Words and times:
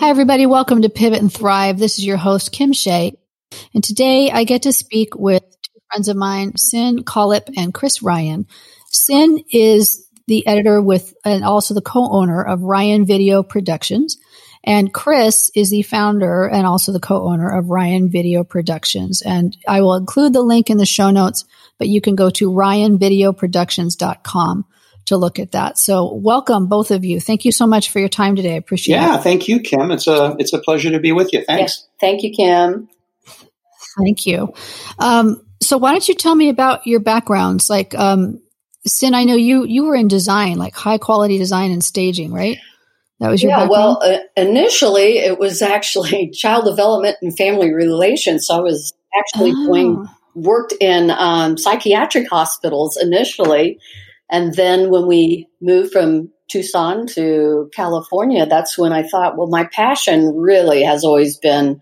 Hi, 0.00 0.08
everybody. 0.08 0.46
Welcome 0.46 0.80
to 0.80 0.88
Pivot 0.88 1.20
and 1.20 1.30
Thrive. 1.30 1.78
This 1.78 1.98
is 1.98 2.06
your 2.06 2.16
host, 2.16 2.52
Kim 2.52 2.72
Shea. 2.72 3.12
And 3.74 3.84
today 3.84 4.30
I 4.30 4.44
get 4.44 4.62
to 4.62 4.72
speak 4.72 5.14
with 5.14 5.42
two 5.42 5.80
friends 5.92 6.08
of 6.08 6.16
mine, 6.16 6.56
Sin 6.56 7.04
Collip 7.04 7.50
and 7.54 7.74
Chris 7.74 8.02
Ryan. 8.02 8.46
Sin 8.86 9.44
is 9.52 10.08
the 10.26 10.46
editor 10.46 10.80
with 10.80 11.12
and 11.22 11.44
also 11.44 11.74
the 11.74 11.82
co-owner 11.82 12.42
of 12.42 12.62
Ryan 12.62 13.04
Video 13.04 13.42
Productions. 13.42 14.16
And 14.64 14.90
Chris 14.90 15.50
is 15.54 15.68
the 15.68 15.82
founder 15.82 16.46
and 16.46 16.66
also 16.66 16.92
the 16.92 16.98
co-owner 16.98 17.50
of 17.50 17.68
Ryan 17.68 18.10
Video 18.10 18.42
Productions. 18.42 19.20
And 19.20 19.54
I 19.68 19.82
will 19.82 19.96
include 19.96 20.32
the 20.32 20.40
link 20.40 20.70
in 20.70 20.78
the 20.78 20.86
show 20.86 21.10
notes, 21.10 21.44
but 21.78 21.88
you 21.88 22.00
can 22.00 22.14
go 22.14 22.30
to 22.30 22.50
ryanvideoproductions.com 22.50 24.64
to 25.06 25.16
look 25.16 25.38
at 25.38 25.52
that. 25.52 25.78
So 25.78 26.12
welcome 26.14 26.66
both 26.66 26.90
of 26.90 27.04
you. 27.04 27.20
Thank 27.20 27.44
you 27.44 27.52
so 27.52 27.66
much 27.66 27.90
for 27.90 27.98
your 27.98 28.08
time 28.08 28.36
today. 28.36 28.54
I 28.54 28.56
appreciate 28.56 28.96
yeah, 28.96 29.04
it. 29.04 29.08
Yeah, 29.08 29.18
thank 29.18 29.48
you, 29.48 29.60
Kim. 29.60 29.90
It's 29.90 30.06
a 30.06 30.36
it's 30.38 30.52
a 30.52 30.58
pleasure 30.58 30.90
to 30.90 31.00
be 31.00 31.12
with 31.12 31.32
you. 31.32 31.44
Thanks. 31.44 31.86
Thank 32.00 32.22
you, 32.22 32.32
Kim. 32.34 32.88
Thank 33.98 34.26
you. 34.26 34.54
Um, 34.98 35.44
so 35.62 35.78
why 35.78 35.92
don't 35.92 36.08
you 36.08 36.14
tell 36.14 36.34
me 36.34 36.48
about 36.48 36.86
your 36.86 37.00
backgrounds? 37.00 37.68
Like, 37.68 37.94
um, 37.94 38.40
Sin, 38.86 39.14
I 39.14 39.24
know 39.24 39.34
you 39.34 39.66
you 39.66 39.84
were 39.84 39.94
in 39.94 40.08
design, 40.08 40.56
like 40.56 40.74
high 40.74 40.96
quality 40.96 41.36
design 41.36 41.70
and 41.70 41.84
staging, 41.84 42.32
right? 42.32 42.56
That 43.18 43.30
was 43.30 43.42
your 43.42 43.50
yeah. 43.50 43.66
Background? 43.66 43.98
Well, 44.00 44.02
uh, 44.02 44.18
initially 44.38 45.18
it 45.18 45.38
was 45.38 45.60
actually 45.60 46.30
child 46.34 46.64
development 46.64 47.16
and 47.20 47.36
family 47.36 47.74
relations. 47.74 48.46
So 48.46 48.56
I 48.56 48.60
was 48.60 48.94
actually 49.18 49.52
oh. 49.54 49.66
doing 49.66 50.08
worked 50.34 50.72
in 50.80 51.10
um, 51.10 51.58
psychiatric 51.58 52.28
hospitals 52.30 52.96
initially, 52.96 53.78
and 54.30 54.54
then 54.54 54.90
when 54.90 55.06
we 55.06 55.48
moved 55.60 55.92
from 55.92 56.30
Tucson 56.48 57.06
to 57.08 57.68
California, 57.74 58.46
that's 58.46 58.78
when 58.78 58.92
I 58.92 59.02
thought, 59.02 59.36
well, 59.36 59.48
my 59.48 59.64
passion 59.64 60.36
really 60.36 60.82
has 60.84 61.04
always 61.04 61.36
been 61.36 61.80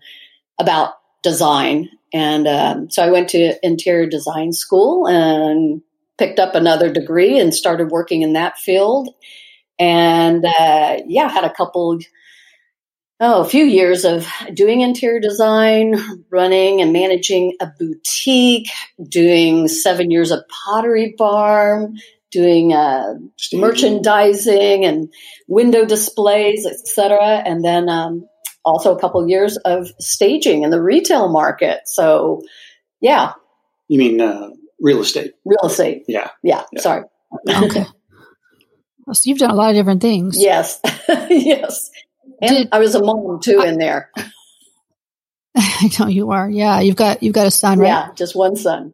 about 0.59 0.93
design. 1.23 1.89
And 2.11 2.47
um, 2.47 2.89
so 2.89 3.03
I 3.03 3.11
went 3.11 3.29
to 3.29 3.65
interior 3.65 4.07
design 4.07 4.51
school 4.51 5.07
and 5.07 5.81
picked 6.17 6.39
up 6.39 6.55
another 6.55 6.91
degree 6.91 7.39
and 7.39 7.53
started 7.53 7.91
working 7.91 8.23
in 8.23 8.33
that 8.33 8.57
field. 8.57 9.09
And 9.77 10.43
uh, 10.45 10.97
yeah, 11.05 11.29
had 11.29 11.45
a 11.45 11.53
couple, 11.53 11.99
oh, 13.19 13.41
a 13.41 13.47
few 13.47 13.63
years 13.63 14.05
of 14.05 14.27
doing 14.53 14.81
interior 14.81 15.19
design, 15.19 15.95
running 16.29 16.81
and 16.81 16.91
managing 16.91 17.55
a 17.61 17.67
boutique, 17.79 18.69
doing 19.07 19.67
seven 19.67 20.11
years 20.11 20.31
of 20.31 20.43
Pottery 20.49 21.15
Barn, 21.17 21.97
doing 22.31 22.73
uh, 22.73 23.15
merchandising 23.53 24.85
and 24.85 25.11
window 25.47 25.85
displays, 25.85 26.65
etc. 26.65 27.41
And 27.45 27.63
then 27.63 27.89
um, 27.89 28.27
also 28.63 28.95
a 28.95 28.99
couple 28.99 29.21
of 29.21 29.29
years 29.29 29.57
of 29.57 29.87
staging 29.99 30.63
in 30.63 30.69
the 30.69 30.81
retail 30.81 31.29
market. 31.29 31.81
So, 31.85 32.41
yeah. 33.01 33.33
You 33.87 33.99
mean 33.99 34.21
uh, 34.21 34.49
real 34.79 35.01
estate? 35.01 35.33
Real 35.45 35.65
estate. 35.65 36.03
Yeah. 36.07 36.29
Yeah. 36.43 36.63
yeah. 36.71 36.81
Sorry. 36.81 37.03
okay. 37.47 37.85
So 39.11 39.21
you've 39.29 39.39
done 39.39 39.51
a 39.51 39.55
lot 39.55 39.69
of 39.69 39.75
different 39.75 40.01
things. 40.01 40.35
Yes. 40.39 40.79
yes. 41.07 41.89
And 42.41 42.57
Did, 42.57 42.69
I 42.71 42.79
was 42.79 42.95
a 42.95 43.03
mom 43.03 43.39
too 43.41 43.61
I, 43.61 43.67
in 43.67 43.79
there. 43.79 44.11
I 45.55 45.89
know 45.99 46.07
you 46.07 46.31
are. 46.31 46.49
Yeah. 46.49 46.79
You've 46.79 46.95
got, 46.95 47.23
you've 47.23 47.33
got 47.33 47.47
a 47.47 47.51
son, 47.51 47.79
right? 47.79 47.87
Yeah. 47.87 48.09
Just 48.13 48.35
one 48.35 48.55
son. 48.55 48.93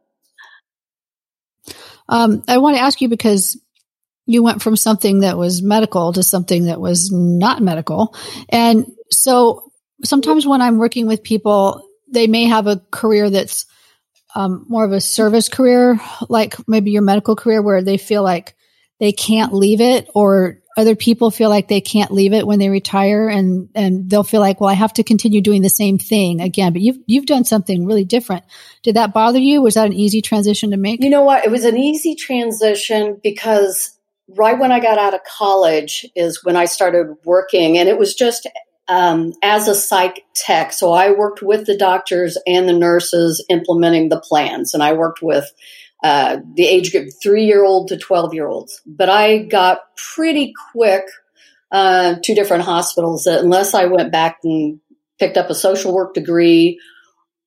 Um, 2.07 2.43
I 2.47 2.57
want 2.57 2.77
to 2.77 2.83
ask 2.83 3.01
you 3.01 3.09
because 3.09 3.59
you 4.25 4.43
went 4.43 4.61
from 4.61 4.75
something 4.75 5.19
that 5.19 5.37
was 5.37 5.61
medical 5.61 6.13
to 6.13 6.23
something 6.23 6.65
that 6.65 6.79
was 6.79 7.11
not 7.11 7.61
medical. 7.61 8.15
And 8.49 8.91
so 9.11 9.71
sometimes 10.03 10.47
when 10.47 10.61
I'm 10.61 10.77
working 10.77 11.07
with 11.07 11.23
people, 11.23 11.87
they 12.11 12.27
may 12.27 12.45
have 12.45 12.67
a 12.67 12.81
career 12.91 13.29
that's 13.29 13.65
um, 14.35 14.65
more 14.67 14.83
of 14.83 14.91
a 14.91 15.01
service 15.01 15.47
career, 15.47 15.99
like 16.27 16.55
maybe 16.67 16.91
your 16.91 17.01
medical 17.01 17.35
career, 17.35 17.61
where 17.61 17.81
they 17.81 17.97
feel 17.97 18.21
like 18.21 18.55
they 18.99 19.11
can't 19.11 19.53
leave 19.53 19.81
it, 19.81 20.09
or 20.13 20.59
other 20.77 20.95
people 20.95 21.31
feel 21.31 21.49
like 21.49 21.67
they 21.67 21.81
can't 21.81 22.11
leave 22.11 22.33
it 22.33 22.45
when 22.45 22.59
they 22.59 22.69
retire, 22.69 23.29
and 23.29 23.69
and 23.75 24.09
they'll 24.09 24.23
feel 24.23 24.41
like, 24.41 24.59
well, 24.59 24.69
I 24.69 24.73
have 24.73 24.93
to 24.93 25.03
continue 25.03 25.41
doing 25.41 25.61
the 25.61 25.69
same 25.69 25.97
thing 25.97 26.41
again. 26.41 26.73
But 26.73 26.81
you've 26.81 26.97
you've 27.05 27.25
done 27.25 27.45
something 27.45 27.85
really 27.85 28.03
different. 28.03 28.43
Did 28.83 28.95
that 28.95 29.13
bother 29.13 29.39
you? 29.39 29.61
Was 29.61 29.75
that 29.75 29.87
an 29.87 29.93
easy 29.93 30.21
transition 30.21 30.71
to 30.71 30.77
make? 30.77 31.01
You 31.01 31.09
know 31.09 31.23
what? 31.23 31.45
It 31.45 31.51
was 31.51 31.65
an 31.65 31.77
easy 31.77 32.15
transition 32.15 33.19
because 33.23 33.97
right 34.27 34.57
when 34.57 34.71
I 34.71 34.79
got 34.79 34.97
out 34.97 35.13
of 35.13 35.21
college 35.23 36.05
is 36.15 36.43
when 36.43 36.55
I 36.55 36.65
started 36.65 37.15
working, 37.23 37.77
and 37.77 37.87
it 37.87 37.97
was 37.97 38.13
just 38.13 38.47
um, 38.87 39.33
as 39.41 39.69
a 39.69 39.75
psych 39.75 40.23
tech. 40.35 40.73
So 40.73 40.91
I 40.91 41.11
worked 41.11 41.41
with 41.41 41.65
the 41.65 41.77
doctors 41.77 42.37
and 42.45 42.67
the 42.67 42.73
nurses 42.73 43.43
implementing 43.49 44.09
the 44.09 44.19
plans, 44.19 44.73
and 44.73 44.83
I 44.83 44.91
worked 44.91 45.21
with 45.21 45.49
uh, 46.05 46.37
the 46.53 46.67
age 46.67 46.91
group 46.91 47.09
three 47.19 47.45
year 47.45 47.63
old 47.63 47.87
to 47.87 47.97
12 47.97 48.35
year 48.35 48.47
olds. 48.47 48.79
But 48.85 49.09
I 49.09 49.39
got 49.39 49.79
pretty 50.13 50.53
quick 50.71 51.03
uh, 51.71 52.17
two 52.23 52.35
different 52.35 52.63
hospitals 52.63 53.23
that 53.23 53.43
unless 53.43 53.73
I 53.73 53.85
went 53.85 54.11
back 54.11 54.37
and 54.43 54.79
picked 55.17 55.35
up 55.35 55.49
a 55.49 55.55
social 55.55 55.95
work 55.95 56.13
degree 56.13 56.79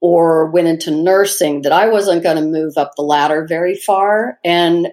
or 0.00 0.50
went 0.50 0.66
into 0.66 0.90
nursing, 0.90 1.62
that 1.62 1.70
I 1.70 1.86
wasn't 1.86 2.24
going 2.24 2.34
to 2.34 2.42
move 2.42 2.76
up 2.76 2.94
the 2.96 3.02
ladder 3.02 3.46
very 3.48 3.76
far. 3.76 4.40
And 4.44 4.88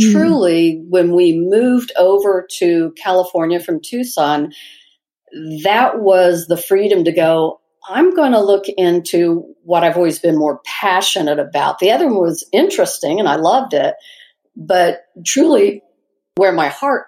mm. 0.00 0.12
truly, 0.12 0.82
when 0.88 1.14
we 1.14 1.38
moved 1.38 1.92
over 1.98 2.48
to 2.58 2.94
California 2.96 3.60
from 3.60 3.82
Tucson, 3.82 4.54
that 5.62 6.00
was 6.00 6.46
the 6.46 6.56
freedom 6.56 7.04
to 7.04 7.12
go, 7.12 7.60
I'm 7.88 8.14
going 8.14 8.32
to 8.32 8.40
look 8.40 8.64
into 8.68 9.54
what 9.62 9.84
I've 9.84 9.96
always 9.96 10.18
been 10.18 10.38
more 10.38 10.60
passionate 10.64 11.38
about. 11.38 11.78
The 11.78 11.90
other 11.90 12.06
one 12.06 12.20
was 12.20 12.46
interesting 12.52 13.18
and 13.20 13.28
I 13.28 13.36
loved 13.36 13.74
it, 13.74 13.94
but 14.56 15.02
truly 15.24 15.82
where 16.36 16.52
my 16.52 16.68
heart 16.68 17.06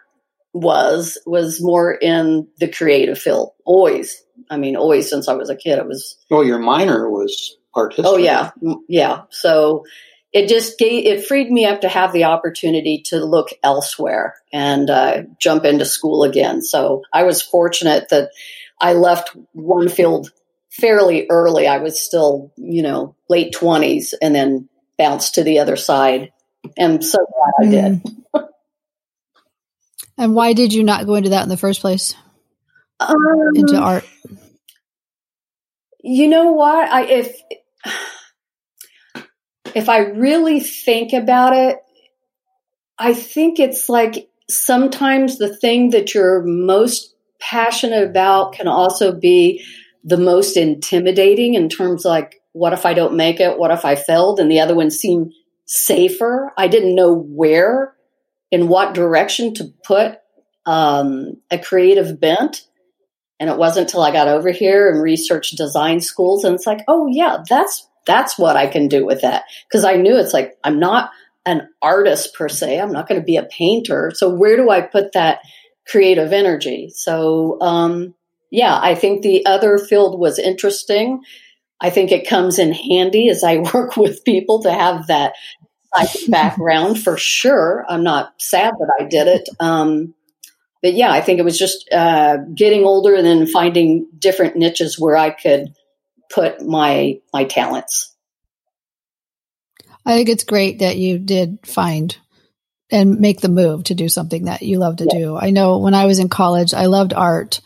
was, 0.53 1.19
was 1.27 1.63
more 1.63 1.93
in 1.93 2.49
the 2.59 2.69
creative 2.69 3.19
field. 3.19 3.53
Always. 3.65 4.23
I 4.51 4.57
mean, 4.57 4.77
always 4.77 5.09
since 5.09 5.29
I 5.29 5.35
was 5.35 5.51
a 5.51 5.57
kid, 5.57 5.79
it 5.79 5.87
was. 5.87 6.17
Well, 6.31 6.45
your 6.45 6.59
minor 6.59 7.11
was 7.11 7.57
art 7.75 7.95
history. 7.95 8.13
Oh, 8.15 8.17
yeah. 8.17 8.51
Yeah. 8.89 9.23
So 9.31 9.85
it 10.33 10.49
just 10.49 10.79
gave, 10.79 11.07
it 11.07 11.27
freed 11.27 11.51
me 11.51 11.65
up 11.65 11.81
to 11.81 11.89
have 11.89 12.13
the 12.13 12.25
opportunity 12.25 13.03
to 13.07 13.25
look 13.25 13.49
elsewhere 13.63 14.35
and 14.53 14.91
uh, 14.91 15.23
jump 15.39 15.65
into 15.65 15.85
school 15.85 16.23
again. 16.25 16.63
So 16.63 17.03
I 17.13 17.23
was 17.23 17.41
fortunate 17.41 18.09
that 18.11 18.31
I 18.81 18.93
left 18.93 19.35
one 19.53 19.89
field 19.89 20.31
fairly 20.79 21.27
early. 21.31 21.67
I 21.67 21.79
was 21.79 22.01
still, 22.01 22.53
you 22.57 22.83
know, 22.83 23.15
late 23.29 23.53
twenties 23.53 24.15
and 24.21 24.35
then 24.35 24.69
bounced 24.99 25.35
to 25.35 25.45
the 25.45 25.59
other 25.59 25.77
side. 25.77 26.33
And 26.77 27.05
so 27.05 27.19
glad 27.19 27.67
I 27.67 27.71
did. 27.71 28.03
Mm. 28.35 28.49
and 30.19 30.35
why 30.35 30.53
did 30.53 30.73
you 30.73 30.85
not 30.85 31.07
go 31.07 31.15
into 31.15 31.31
that 31.31 31.43
in 31.43 31.49
the 31.49 31.57
first 31.57 31.81
place? 31.81 32.15
Um, 32.99 33.17
into 33.55 33.77
art? 33.77 34.05
You 36.03 36.29
know 36.29 36.53
what? 36.53 36.89
I 36.89 37.05
if 37.05 37.37
if 39.75 39.89
I 39.89 39.99
really 39.99 40.61
think 40.61 41.13
about 41.13 41.55
it, 41.55 41.79
I 42.99 43.13
think 43.13 43.59
it's 43.59 43.89
like 43.89 44.29
sometimes 44.49 45.39
the 45.39 45.55
thing 45.55 45.91
that 45.91 46.15
you're 46.15 46.43
most 46.43 47.15
passionate 47.39 48.05
about 48.05 48.55
can 48.55 48.69
also 48.69 49.13
be 49.13 49.63
the 50.07 50.17
most 50.17 50.57
intimidating 50.57 51.55
in 51.55 51.69
terms 51.69 52.05
like, 52.05 52.41
what 52.53 52.73
if 52.73 52.87
I 52.87 52.95
don't 52.95 53.17
make 53.17 53.41
it? 53.41 53.59
What 53.59 53.73
if 53.73 53.85
I 53.85 53.97
failed? 53.97 54.41
And 54.41 54.51
the 54.51 54.61
other 54.61 54.75
one 54.75 54.91
seemed 54.91 55.35
safer. 55.67 56.53
I 56.57 56.69
didn't 56.69 56.95
know 56.95 57.13
where, 57.13 57.95
in 58.51 58.69
what 58.69 58.95
direction 58.95 59.53
to 59.55 59.65
put 59.85 60.19
um, 60.65 61.37
a 61.51 61.59
creative 61.59 62.19
bent. 62.21 62.63
And 63.39 63.51
it 63.51 63.59
wasn't 63.59 63.89
until 63.89 64.03
I 64.03 64.13
got 64.13 64.29
over 64.29 64.51
here 64.51 64.89
and 64.89 65.03
researched 65.03 65.59
design 65.59 66.01
schools, 66.01 66.45
and 66.45 66.55
it's 66.55 66.67
like, 66.67 66.81
oh 66.89 67.07
yeah, 67.07 67.39
that's 67.47 67.87
that's 68.07 68.39
what 68.39 68.57
I 68.57 68.67
can 68.67 68.89
do 68.89 69.05
with 69.05 69.21
that. 69.21 69.45
Because 69.69 69.85
I 69.85 69.97
knew 69.97 70.17
it's 70.17 70.33
like, 70.33 70.57
I'm 70.65 70.79
not 70.79 71.11
an 71.45 71.69
artist 71.83 72.35
per 72.35 72.49
se. 72.49 72.81
I'm 72.81 72.93
not 72.93 73.09
going 73.09 73.21
to 73.21 73.25
be 73.25 73.37
a 73.37 73.43
painter. 73.43 74.13
So 74.15 74.31
where 74.31 74.57
do 74.57 74.71
I 74.71 74.81
put 74.81 75.13
that 75.13 75.41
creative 75.87 76.33
energy? 76.33 76.91
So, 76.95 77.59
um, 77.61 78.15
yeah, 78.51 78.79
I 78.81 78.95
think 78.95 79.23
the 79.23 79.47
other 79.47 79.79
field 79.79 80.19
was 80.19 80.39
interesting. 80.39 81.23
I 81.81 81.91
think 81.91 82.11
it 82.11 82.29
comes 82.29 82.59
in 82.59 82.73
handy 82.73 83.29
as 83.29 83.45
I 83.45 83.59
work 83.75 83.97
with 83.97 84.25
people 84.25 84.63
to 84.63 84.73
have 84.73 85.09
that 85.09 85.35
background 86.29 87.03
for 87.03 87.17
sure. 87.17 87.85
I'm 87.89 88.03
not 88.03 88.35
sad 88.41 88.75
that 88.79 88.97
I 89.01 89.05
did 89.05 89.29
it. 89.29 89.49
Um, 89.61 90.15
but 90.83 90.95
yeah, 90.95 91.11
I 91.11 91.21
think 91.21 91.39
it 91.39 91.45
was 91.45 91.59
just 91.59 91.89
uh, 91.93 92.39
getting 92.55 92.85
older 92.85 93.15
and 93.15 93.27
then 93.27 93.47
finding 93.47 94.09
different 94.19 94.57
niches 94.57 94.99
where 94.99 95.17
I 95.17 95.31
could 95.31 95.75
put 96.31 96.65
my 96.65 97.21
my 97.33 97.45
talents. 97.45 98.15
I 100.05 100.15
think 100.15 100.29
it's 100.29 100.45
great 100.45 100.81
that 100.81 100.97
you 100.97 101.19
did 101.19 101.59
find 101.65 102.17
and 102.91 103.19
make 103.19 103.41
the 103.41 103.49
move 103.49 103.85
to 103.85 103.95
do 103.95 104.09
something 104.09 104.45
that 104.45 104.63
you 104.63 104.79
love 104.79 104.97
to 104.97 105.09
yeah. 105.11 105.19
do. 105.19 105.37
I 105.37 105.51
know 105.51 105.79
when 105.79 105.95
I 105.95 106.07
was 106.07 106.21
in 106.21 106.29
college, 106.29 106.73
I 106.73 106.87
loved 106.87 107.13
art. 107.13 107.61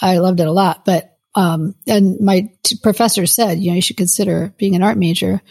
I 0.00 0.18
loved 0.18 0.40
it 0.40 0.46
a 0.46 0.52
lot. 0.52 0.84
But 0.84 1.16
um, 1.34 1.74
and 1.86 2.20
my 2.20 2.50
t- 2.62 2.76
professor 2.82 3.26
said, 3.26 3.58
you 3.58 3.70
know, 3.70 3.76
you 3.76 3.82
should 3.82 3.96
consider 3.96 4.54
being 4.56 4.74
an 4.74 4.82
art 4.82 4.96
major. 4.96 5.42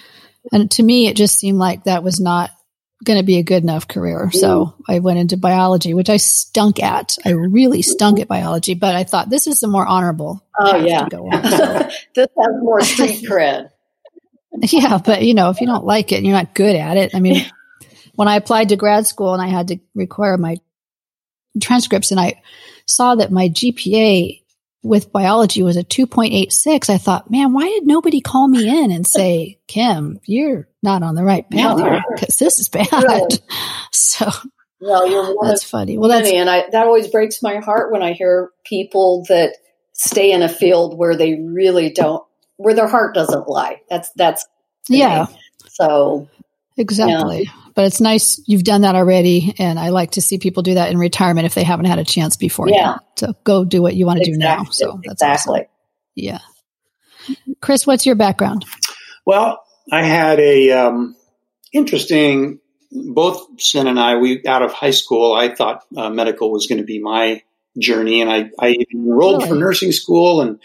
And 0.51 0.69
to 0.71 0.83
me, 0.83 1.07
it 1.07 1.15
just 1.15 1.37
seemed 1.37 1.59
like 1.59 1.83
that 1.83 2.03
was 2.03 2.19
not 2.19 2.51
going 3.03 3.19
to 3.19 3.25
be 3.25 3.37
a 3.37 3.43
good 3.43 3.61
enough 3.61 3.87
career. 3.87 4.31
So 4.31 4.73
I 4.87 4.99
went 4.99 5.19
into 5.19 5.37
biology, 5.37 5.93
which 5.93 6.09
I 6.09 6.17
stunk 6.17 6.81
at. 6.81 7.17
I 7.25 7.31
really 7.31 7.81
stunk 7.81 8.19
at 8.19 8.27
biology, 8.27 8.73
but 8.73 8.95
I 8.95 9.03
thought 9.03 9.29
this 9.29 9.47
is 9.47 9.59
the 9.59 9.67
more 9.67 9.85
honorable. 9.85 10.43
Oh 10.59 10.77
yeah, 10.77 11.03
to 11.03 11.09
go 11.09 11.25
on. 11.31 11.43
So, 11.43 11.89
this 12.15 12.27
has 12.37 12.55
more 12.61 12.81
street 12.81 13.23
cred. 13.29 13.69
yeah, 14.61 14.99
but 15.03 15.23
you 15.23 15.33
know, 15.33 15.49
if 15.49 15.61
you 15.61 15.67
don't 15.67 15.85
like 15.85 16.11
it, 16.11 16.17
and 16.17 16.25
you're 16.25 16.35
not 16.35 16.55
good 16.55 16.75
at 16.75 16.97
it. 16.97 17.13
I 17.13 17.19
mean, 17.19 17.45
when 18.15 18.27
I 18.27 18.37
applied 18.37 18.69
to 18.69 18.75
grad 18.75 19.05
school 19.05 19.33
and 19.33 19.41
I 19.41 19.47
had 19.47 19.67
to 19.69 19.79
require 19.93 20.37
my 20.37 20.57
transcripts, 21.61 22.11
and 22.11 22.19
I 22.19 22.41
saw 22.85 23.15
that 23.15 23.31
my 23.31 23.49
GPA 23.49 24.41
with 24.85 25.11
biology 25.11 25.63
was 25.63 25.77
a 25.77 25.83
2.86, 25.83 26.89
I 26.91 26.99
thought, 26.99 27.31
man, 27.31 27.53
why 27.53 27.67
did 27.67 27.87
nobody 27.87 28.21
call 28.21 28.47
me 28.47 28.69
in 28.69 28.91
and 28.91 29.05
say, 29.05 29.57
Kim, 29.67 30.19
you're 30.25 30.67
not 30.83 31.01
on 31.01 31.15
the 31.15 31.23
right 31.23 31.49
path 31.49 32.03
because 32.15 32.37
this 32.37 32.59
is 32.59 32.69
bad. 32.69 32.87
Really? 32.91 33.39
So 33.91 34.29
Well, 34.79 35.09
you're 35.09 35.35
one 35.35 35.47
that's 35.47 35.63
funny. 35.63 35.97
Well, 35.97 36.09
that's 36.09 36.29
and 36.29 36.49
I, 36.49 36.69
that 36.69 36.85
always 36.85 37.07
breaks 37.07 37.41
my 37.41 37.57
heart 37.57 37.91
when 37.91 38.03
I 38.03 38.13
hear 38.13 38.51
people 38.65 39.25
that 39.27 39.55
stay 39.93 40.31
in 40.31 40.41
a 40.41 40.47
field 40.47 40.97
where 40.97 41.17
they 41.17 41.33
really 41.41 41.89
don't, 41.89 42.23
where 42.57 42.73
their 42.73 42.87
heart 42.87 43.15
doesn't 43.15 43.49
lie. 43.49 43.81
That's 43.89 44.11
that's 44.15 44.45
yeah, 44.87 45.25
me. 45.29 45.39
So 45.69 46.29
exactly. 46.77 47.49
But 47.75 47.85
it's 47.85 47.99
nice 47.99 48.41
you've 48.45 48.63
done 48.63 48.81
that 48.81 48.95
already, 48.95 49.53
and 49.59 49.77
I 49.77 49.89
like 49.89 50.11
to 50.11 50.21
see 50.21 50.37
people 50.37 50.63
do 50.63 50.75
that 50.75 50.91
in 50.91 50.97
retirement 50.97 51.45
if 51.45 51.55
they 51.55 51.63
haven't 51.63 51.85
had 51.85 51.99
a 51.99 52.05
chance 52.05 52.37
before. 52.37 52.69
Yeah. 52.69 52.99
to 53.17 53.35
go 53.43 53.65
do 53.65 53.81
what 53.81 53.95
you 53.95 54.05
want 54.05 54.19
to 54.23 54.31
do 54.31 54.37
now. 54.37 54.63
So 54.63 54.99
that's 55.03 55.21
exactly. 55.21 55.59
awesome. 55.59 55.69
Yeah. 56.15 56.39
Chris, 57.61 57.85
what's 57.85 58.05
your 58.05 58.15
background? 58.15 58.65
Well, 59.25 59.61
I 59.91 60.03
had 60.03 60.39
a 60.39 60.71
um, 60.71 61.15
interesting. 61.73 62.59
Both 62.91 63.59
Sin 63.59 63.87
and 63.87 63.99
I, 63.99 64.15
we 64.15 64.45
out 64.47 64.61
of 64.61 64.71
high 64.71 64.91
school, 64.91 65.33
I 65.33 65.53
thought 65.53 65.83
uh, 65.97 66.09
medical 66.09 66.51
was 66.51 66.67
going 66.67 66.77
to 66.77 66.85
be 66.85 66.99
my 66.99 67.41
journey, 67.77 68.21
and 68.21 68.31
I, 68.31 68.49
I 68.57 68.77
enrolled 68.93 69.45
for 69.45 69.55
nursing 69.55 69.91
school, 69.91 70.39
and 70.39 70.59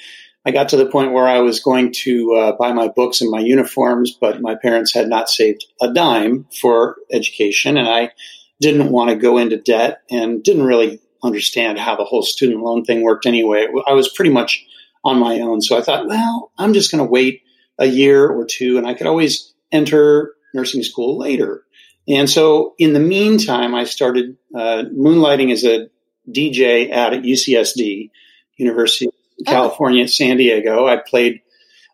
I 0.44 0.52
got 0.52 0.70
to 0.70 0.76
the 0.76 0.86
point 0.86 1.12
where 1.12 1.28
I 1.28 1.40
was 1.40 1.60
going 1.60 1.92
to 2.04 2.32
uh, 2.32 2.52
buy 2.52 2.72
my 2.72 2.88
books 2.88 3.20
and 3.20 3.30
my 3.30 3.40
uniforms, 3.40 4.16
but 4.18 4.40
my 4.40 4.54
parents 4.54 4.94
had 4.94 5.08
not 5.08 5.28
saved 5.28 5.66
a 5.82 5.92
dime 5.92 6.46
for 6.60 6.96
education, 7.12 7.76
and 7.76 7.86
I 7.86 8.12
didn't 8.60 8.90
want 8.90 9.10
to 9.10 9.16
go 9.16 9.36
into 9.36 9.58
debt, 9.58 10.02
and 10.10 10.42
didn't 10.42 10.64
really 10.64 11.00
understand 11.22 11.78
how 11.78 11.96
the 11.96 12.04
whole 12.04 12.22
student 12.22 12.62
loan 12.62 12.84
thing 12.84 13.02
worked 13.02 13.26
anyway. 13.26 13.66
I 13.86 13.92
was 13.92 14.08
pretty 14.08 14.30
much 14.30 14.64
on 15.04 15.18
my 15.18 15.40
own, 15.40 15.60
so 15.60 15.76
I 15.76 15.82
thought, 15.82 16.06
well, 16.06 16.50
I'm 16.56 16.72
just 16.72 16.90
going 16.90 17.04
to 17.04 17.10
wait 17.10 17.42
a 17.78 17.86
year 17.86 18.26
or 18.26 18.46
two, 18.46 18.78
and 18.78 18.86
I 18.86 18.94
could 18.94 19.06
always 19.06 19.52
enter 19.70 20.34
nursing 20.54 20.82
school 20.82 21.18
later. 21.18 21.64
And 22.08 22.30
so, 22.30 22.74
in 22.78 22.94
the 22.94 23.00
meantime, 23.00 23.74
I 23.74 23.84
started 23.84 24.38
uh, 24.54 24.84
moonlighting 24.90 25.52
as 25.52 25.64
a 25.64 25.88
DJ 26.28 26.90
at 26.90 27.12
UCSD, 27.12 28.10
University 28.56 29.09
Oh. 29.46 29.50
California 29.50 30.04
at 30.04 30.10
San 30.10 30.36
Diego. 30.36 30.86
I 30.86 30.96
played 30.96 31.40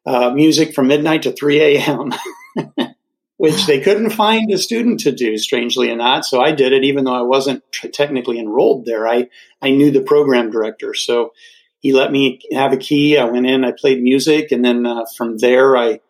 uh, 0.07 0.31
music 0.31 0.75
from 0.75 0.89
midnight 0.89 1.23
to 1.23 1.33
3 1.33 1.61
a.m., 1.61 2.13
which 3.37 3.67
they 3.67 3.81
couldn't 3.81 4.11
find 4.11 4.51
a 4.53 4.59
student 4.59 5.01
to 5.01 5.13
do, 5.13 5.37
strangely 5.37 5.91
enough. 5.91 6.25
So 6.25 6.41
I 6.41 6.53
did 6.53 6.73
it, 6.73 6.85
even 6.85 7.05
though 7.05 7.15
I 7.15 7.23
wasn't 7.23 7.63
technically 7.93 8.39
enrolled 8.39 8.87
there. 8.87 9.07
I, 9.07 9.29
I 9.61 9.71
knew 9.71 9.91
the 9.91 10.01
program 10.01 10.51
director. 10.51 10.95
So 10.95 11.33
he 11.81 11.93
let 11.93 12.11
me 12.11 12.41
have 12.53 12.73
a 12.73 12.77
key. 12.77 13.19
I 13.19 13.25
went 13.25 13.47
in, 13.47 13.65
I 13.65 13.73
played 13.73 14.03
music, 14.03 14.53
and 14.53 14.65
then 14.65 14.87
uh, 14.87 15.05
from 15.17 15.39
there, 15.39 15.77
I 15.77 16.01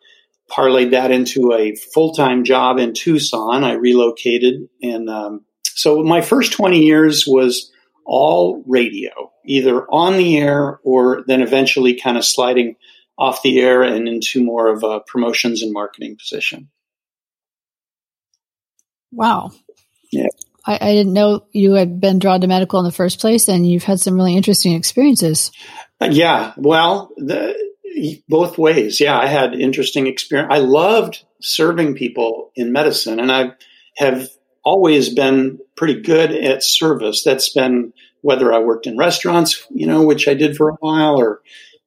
parlayed 0.50 0.92
that 0.92 1.10
into 1.10 1.52
a 1.52 1.74
full 1.74 2.12
time 2.12 2.44
job 2.44 2.78
in 2.78 2.94
Tucson. 2.94 3.64
I 3.64 3.72
relocated, 3.72 4.68
and 4.82 5.10
um, 5.10 5.44
so 5.64 6.02
my 6.02 6.20
first 6.20 6.52
20 6.52 6.78
years 6.84 7.26
was 7.26 7.72
all 8.06 8.62
radio, 8.66 9.32
either 9.44 9.84
on 9.90 10.16
the 10.16 10.38
air 10.38 10.80
or 10.84 11.24
then 11.26 11.42
eventually 11.42 12.00
kind 12.00 12.16
of 12.16 12.24
sliding 12.24 12.76
off 13.18 13.42
the 13.42 13.60
air 13.60 13.82
and 13.82 14.08
into 14.08 14.42
more 14.44 14.68
of 14.68 14.82
a 14.82 15.00
promotions 15.00 15.62
and 15.62 15.72
marketing 15.72 16.16
position. 16.16 16.70
Wow. 19.10 19.52
Yeah. 20.12 20.28
I, 20.66 20.74
I 20.80 20.92
didn't 20.92 21.12
know 21.12 21.46
you 21.52 21.72
had 21.72 22.00
been 22.00 22.18
drawn 22.18 22.40
to 22.40 22.46
medical 22.46 22.78
in 22.78 22.84
the 22.84 22.92
first 22.92 23.20
place, 23.20 23.48
and 23.48 23.68
you've 23.68 23.84
had 23.84 24.00
some 24.00 24.14
really 24.14 24.36
interesting 24.36 24.74
experiences. 24.74 25.50
Uh, 26.00 26.08
Yeah, 26.10 26.52
well, 26.56 27.12
the, 27.16 27.56
both 28.28 28.58
ways. 28.58 29.00
Yeah, 29.00 29.18
I 29.18 29.26
had 29.26 29.54
interesting 29.54 30.06
experience. 30.06 30.52
I 30.52 30.58
loved 30.58 31.24
serving 31.40 31.94
people 31.94 32.50
in 32.54 32.72
medicine, 32.72 33.20
and 33.20 33.32
I 33.32 33.52
have 33.96 34.28
always 34.66 35.08
been 35.14 35.58
pretty 35.76 36.02
good 36.02 36.32
at 36.32 36.62
service. 36.64 37.22
That's 37.24 37.48
been 37.54 37.92
whether 38.22 38.52
I 38.52 38.58
worked 38.58 38.86
in 38.88 38.98
restaurants, 38.98 39.64
you 39.70 39.86
know, 39.86 40.02
which 40.04 40.26
I 40.28 40.34
did 40.34 40.56
for 40.56 40.68
a 40.70 40.76
while, 40.80 41.16
or 41.18 41.40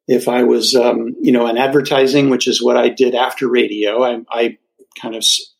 if 0.08 0.28
I 0.30 0.44
was, 0.44 0.74
um, 0.76 1.14
you 1.22 1.31
know, 1.34 1.46
in 1.48 1.58
advertising, 1.58 2.30
which 2.30 2.48
is 2.48 2.64
what 2.64 2.78
I 2.78 2.90
did 2.90 3.14
after 3.16 3.50
radio. 3.50 4.02
I, 4.04 4.22
I 4.31 4.58
kind 5.02 5.16
of 5.16 5.20
s- 5.20 5.54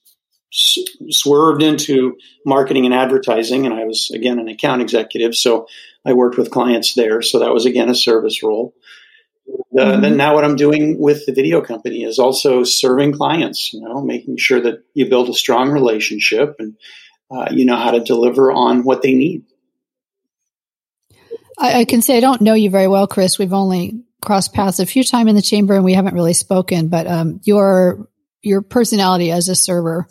s- 0.54 0.86
swerved 1.10 1.62
into 1.62 2.16
marketing 2.45 2.86
and 2.86 2.94
advertising, 2.94 3.66
and 3.66 3.75
I 3.75 3.83
was 3.83 4.10
again 4.16 4.39
an 4.39 4.48
account 4.48 4.81
executive. 4.81 5.36
So 5.36 5.68
I 6.06 6.13
worked 6.13 6.38
with 6.38 6.51
clients 6.51 6.94
there. 6.94 7.21
So 7.21 7.39
that 7.39 7.54
was 7.54 7.66
again 7.66 7.89
a 7.89 7.95
service 7.95 8.42
role. 8.42 8.74
Uh, 9.77 9.83
Mhm. 9.98 10.01
Then 10.01 10.18
now 10.18 10.36
what 10.36 10.45
I'm 10.45 10.56
doing 10.56 11.00
with 11.00 11.25
the 11.25 11.33
video 11.33 11.60
company 11.62 12.04
is 12.04 12.19
also 12.19 12.63
serving 12.63 13.13
clients. 13.13 13.74
You 13.74 13.81
know, 13.81 14.01
making 14.01 14.38
sure 14.38 14.62
that 14.62 14.83
you 14.94 15.07
build 15.10 15.30
a 15.30 15.33
strong 15.33 15.69
relationship 15.71 16.56
and 16.60 16.75
uh, 17.31 17.47
you 17.51 17.65
know 17.65 17.77
how 17.77 17.91
to 17.91 17.99
deliver 17.99 18.51
on 18.51 18.83
what 18.83 19.01
they 19.01 19.13
need. 19.13 19.43
I, 21.57 21.81
I 21.81 21.85
can 21.85 22.01
say 22.01 22.17
I 22.17 22.21
don't 22.21 22.41
know 22.41 22.53
you 22.53 22.69
very 22.69 22.87
well, 22.87 23.07
Chris. 23.07 23.37
We've 23.37 23.53
only 23.53 24.03
crossed 24.21 24.53
paths 24.53 24.79
a 24.79 24.85
few 24.85 25.03
times 25.03 25.29
in 25.29 25.35
the 25.35 25.41
chamber, 25.41 25.75
and 25.75 25.85
we 25.85 25.93
haven't 25.93 26.15
really 26.15 26.33
spoken. 26.33 26.87
But 26.87 27.07
um, 27.07 27.41
your 27.43 28.07
your 28.41 28.61
personality 28.61 29.31
as 29.31 29.49
a 29.49 29.55
server 29.55 30.07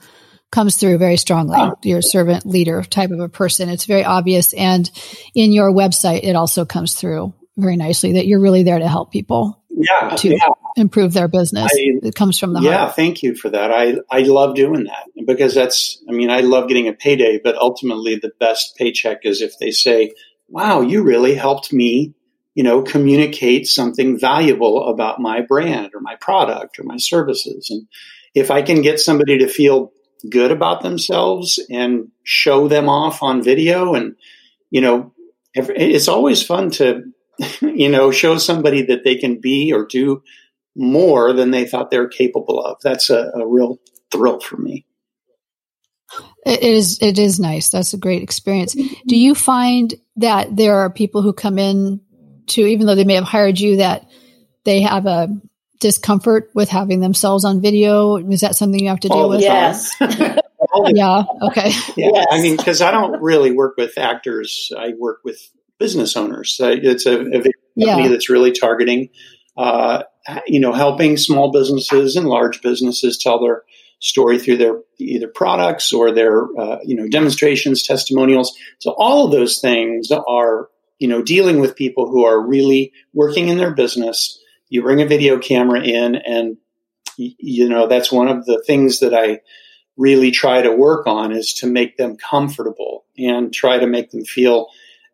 comes 0.51 0.77
through 0.77 0.99
very 0.99 1.17
strongly. 1.17 1.59
You're 1.83 1.99
a 1.99 2.03
servant 2.03 2.47
leader 2.47 2.83
type 2.83 3.11
of 3.11 3.21
a 3.21 3.29
person. 3.29 3.69
It's 3.69 3.87
very 3.87 4.05
obvious, 4.05 4.53
and 4.55 4.91
in 5.35 5.53
your 5.53 5.73
website, 5.73 6.21
it 6.23 6.37
also 6.37 6.65
comes 6.65 6.95
through 6.95 7.35
very 7.57 7.77
nicely 7.77 8.13
that 8.13 8.27
you're 8.27 8.41
really 8.41 8.63
there 8.63 8.79
to 8.79 8.89
help 8.89 9.11
people 9.11 9.58
Yeah, 9.71 10.17
to 10.17 10.29
yeah, 10.31 10.49
improve 10.77 11.13
their 11.13 11.29
business. 11.29 11.71
I- 11.73 12.07
it 12.07 12.15
comes 12.15 12.39
from 12.39 12.55
the 12.55 12.61
yeah. 12.61 12.79
heart. 12.79 12.97
Thank 12.97 13.23
you 13.23 13.35
for 13.35 13.51
that. 13.51 13.71
I 13.71 13.97
I 14.11 14.23
love 14.23 14.55
doing 14.55 14.85
that 14.85 15.07
because 15.27 15.55
that's. 15.55 16.03
I 16.09 16.13
mean, 16.13 16.31
I 16.31 16.41
love 16.41 16.69
getting 16.69 16.89
a 16.89 16.93
payday, 16.93 17.39
but 17.43 17.57
ultimately, 17.57 18.17
the 18.17 18.33
best 18.41 18.77
paycheck 18.77 19.21
is 19.25 19.43
if 19.43 19.59
they 19.59 19.71
say, 19.71 20.13
"Wow, 20.49 20.81
you 20.81 21.03
really 21.03 21.35
helped 21.35 21.73
me." 21.73 22.15
You 22.55 22.65
know, 22.65 22.83
communicate 22.83 23.69
something 23.69 24.19
valuable 24.19 24.89
about 24.89 25.21
my 25.21 25.43
brand 25.43 25.93
or 25.95 26.01
my 26.01 26.17
product 26.17 26.81
or 26.81 26.83
my 26.83 26.97
services. 26.97 27.71
And 27.71 27.87
if 28.35 28.51
I 28.51 28.63
can 28.63 28.83
get 28.83 28.99
somebody 28.99 29.39
to 29.39 29.47
feel 29.47 29.93
good 30.29 30.51
about 30.51 30.83
themselves 30.83 31.61
and 31.71 32.09
show 32.25 32.69
them 32.69 32.89
off 32.89 33.23
on 33.23 33.43
video 33.43 33.95
and 33.95 34.17
you 34.71 34.81
know 34.81 35.13
it's 35.55 36.09
always 36.09 36.43
fun 36.43 36.71
to 36.71 37.03
you 37.61 37.89
know 37.89 38.11
show 38.11 38.39
somebody 38.39 38.83
that 38.83 39.05
they 39.05 39.17
can 39.17 39.41
be 39.41 39.73
or 39.73 39.87
do 39.87 40.23
more 40.77 41.33
than 41.33 41.51
they 41.51 41.65
thought 41.67 41.91
they 41.91 41.99
were 41.99 42.09
capable 42.09 42.61
of 42.61 42.77
that's 42.83 43.11
a, 43.11 43.31
a 43.35 43.47
real 43.47 43.79
thrill 44.13 44.41
for 44.41 44.57
me 44.57 44.85
It 46.47 46.63
is. 46.63 46.99
It 47.03 47.19
is 47.19 47.39
nice. 47.39 47.69
That's 47.69 47.93
a 47.95 47.99
great 47.99 48.23
experience. 48.23 48.75
Do 49.07 49.17
you 49.17 49.35
find 49.35 49.93
that 50.17 50.55
there 50.57 50.79
are 50.79 50.89
people 50.91 51.21
who 51.23 51.33
come 51.33 51.59
in 51.59 52.01
to, 52.49 52.63
even 52.63 52.87
though 52.87 52.95
they 52.95 53.05
may 53.05 53.17
have 53.17 53.25
hired 53.25 53.61
you, 53.61 53.77
that 53.79 54.09
they 54.65 54.81
have 54.81 55.05
a 55.07 55.29
discomfort 55.81 56.51
with 56.55 56.71
having 56.71 57.01
themselves 57.01 57.45
on 57.45 57.61
video? 57.61 58.17
Is 58.17 58.41
that 58.41 58.57
something 58.57 58.81
you 58.81 58.89
have 58.89 59.01
to 59.01 59.09
deal 59.09 59.17
All 59.19 59.29
the 59.29 59.37
with? 59.37 59.43
yes. 59.43 59.95
Yeah. 60.95 61.25
Okay. 61.43 61.71
yeah, 61.97 62.11
Yes. 62.15 62.27
i 62.31 62.43
mean 62.43 62.57
because 62.57 62.83
i 62.83 62.91
don't 62.91 63.23
really 63.23 63.53
work 63.53 63.77
with 63.79 63.97
actors 63.97 64.71
i 64.77 64.93
work 64.99 65.21
with 65.25 65.41
business 65.79 66.17
owners. 66.17 66.55
So 66.57 66.69
it's 66.71 67.07
a, 67.07 67.19
a 67.21 67.25
video 67.25 67.53
company 67.79 68.05
Yeah. 68.05 68.09
that's 68.09 68.29
really 68.29 68.53
targeting 68.53 69.11
uh, 69.57 70.03
you 70.47 70.61
know 70.61 70.73
helping 70.73 71.17
small 71.17 71.51
businesses 71.51 72.17
and 72.17 72.27
large 72.27 72.61
businesses 72.63 73.19
tell 73.19 73.41
their 73.41 73.63
story 74.01 74.39
through 74.39 74.57
their 74.59 74.81
either 74.99 75.27
products 75.29 75.93
or 75.93 76.13
their 76.13 76.45
uh, 76.59 76.79
you 76.85 76.97
know 76.97 77.09
demonstrations 77.09 77.83
testimonials. 77.83 78.57
So 78.79 78.95
all 78.97 79.27
of 79.27 79.33
those 79.33 79.59
things 79.61 80.11
are 80.11 80.69
you 80.99 81.09
know 81.09 81.23
dealing 81.23 81.61
with 81.61 81.77
people 81.77 82.09
who 82.09 82.25
are 82.25 82.41
really 82.41 82.93
working 83.13 83.49
in 83.49 83.59
their 83.59 83.75
business. 83.75 84.39
You 84.69 84.83
bring 84.83 85.01
a 85.01 85.07
video 85.07 85.39
camera 85.39 85.81
in 85.83 86.15
and 86.17 86.57
you 87.17 87.69
know 87.69 87.87
that's 87.89 88.13
one 88.13 88.29
of 88.29 88.45
the 88.47 88.63
things 88.65 89.01
that 89.01 89.13
i 89.13 89.41
really 89.97 90.31
try 90.31 90.63
to 90.63 90.71
work 90.71 91.07
on 91.09 91.33
is 91.33 91.53
to 91.55 91.67
make 91.67 91.97
them 91.97 92.17
comfortable 92.17 93.05
and 93.17 93.53
try 93.53 93.79
to 93.79 93.87
make 93.89 94.11
them 94.13 94.25
feel 94.25 94.69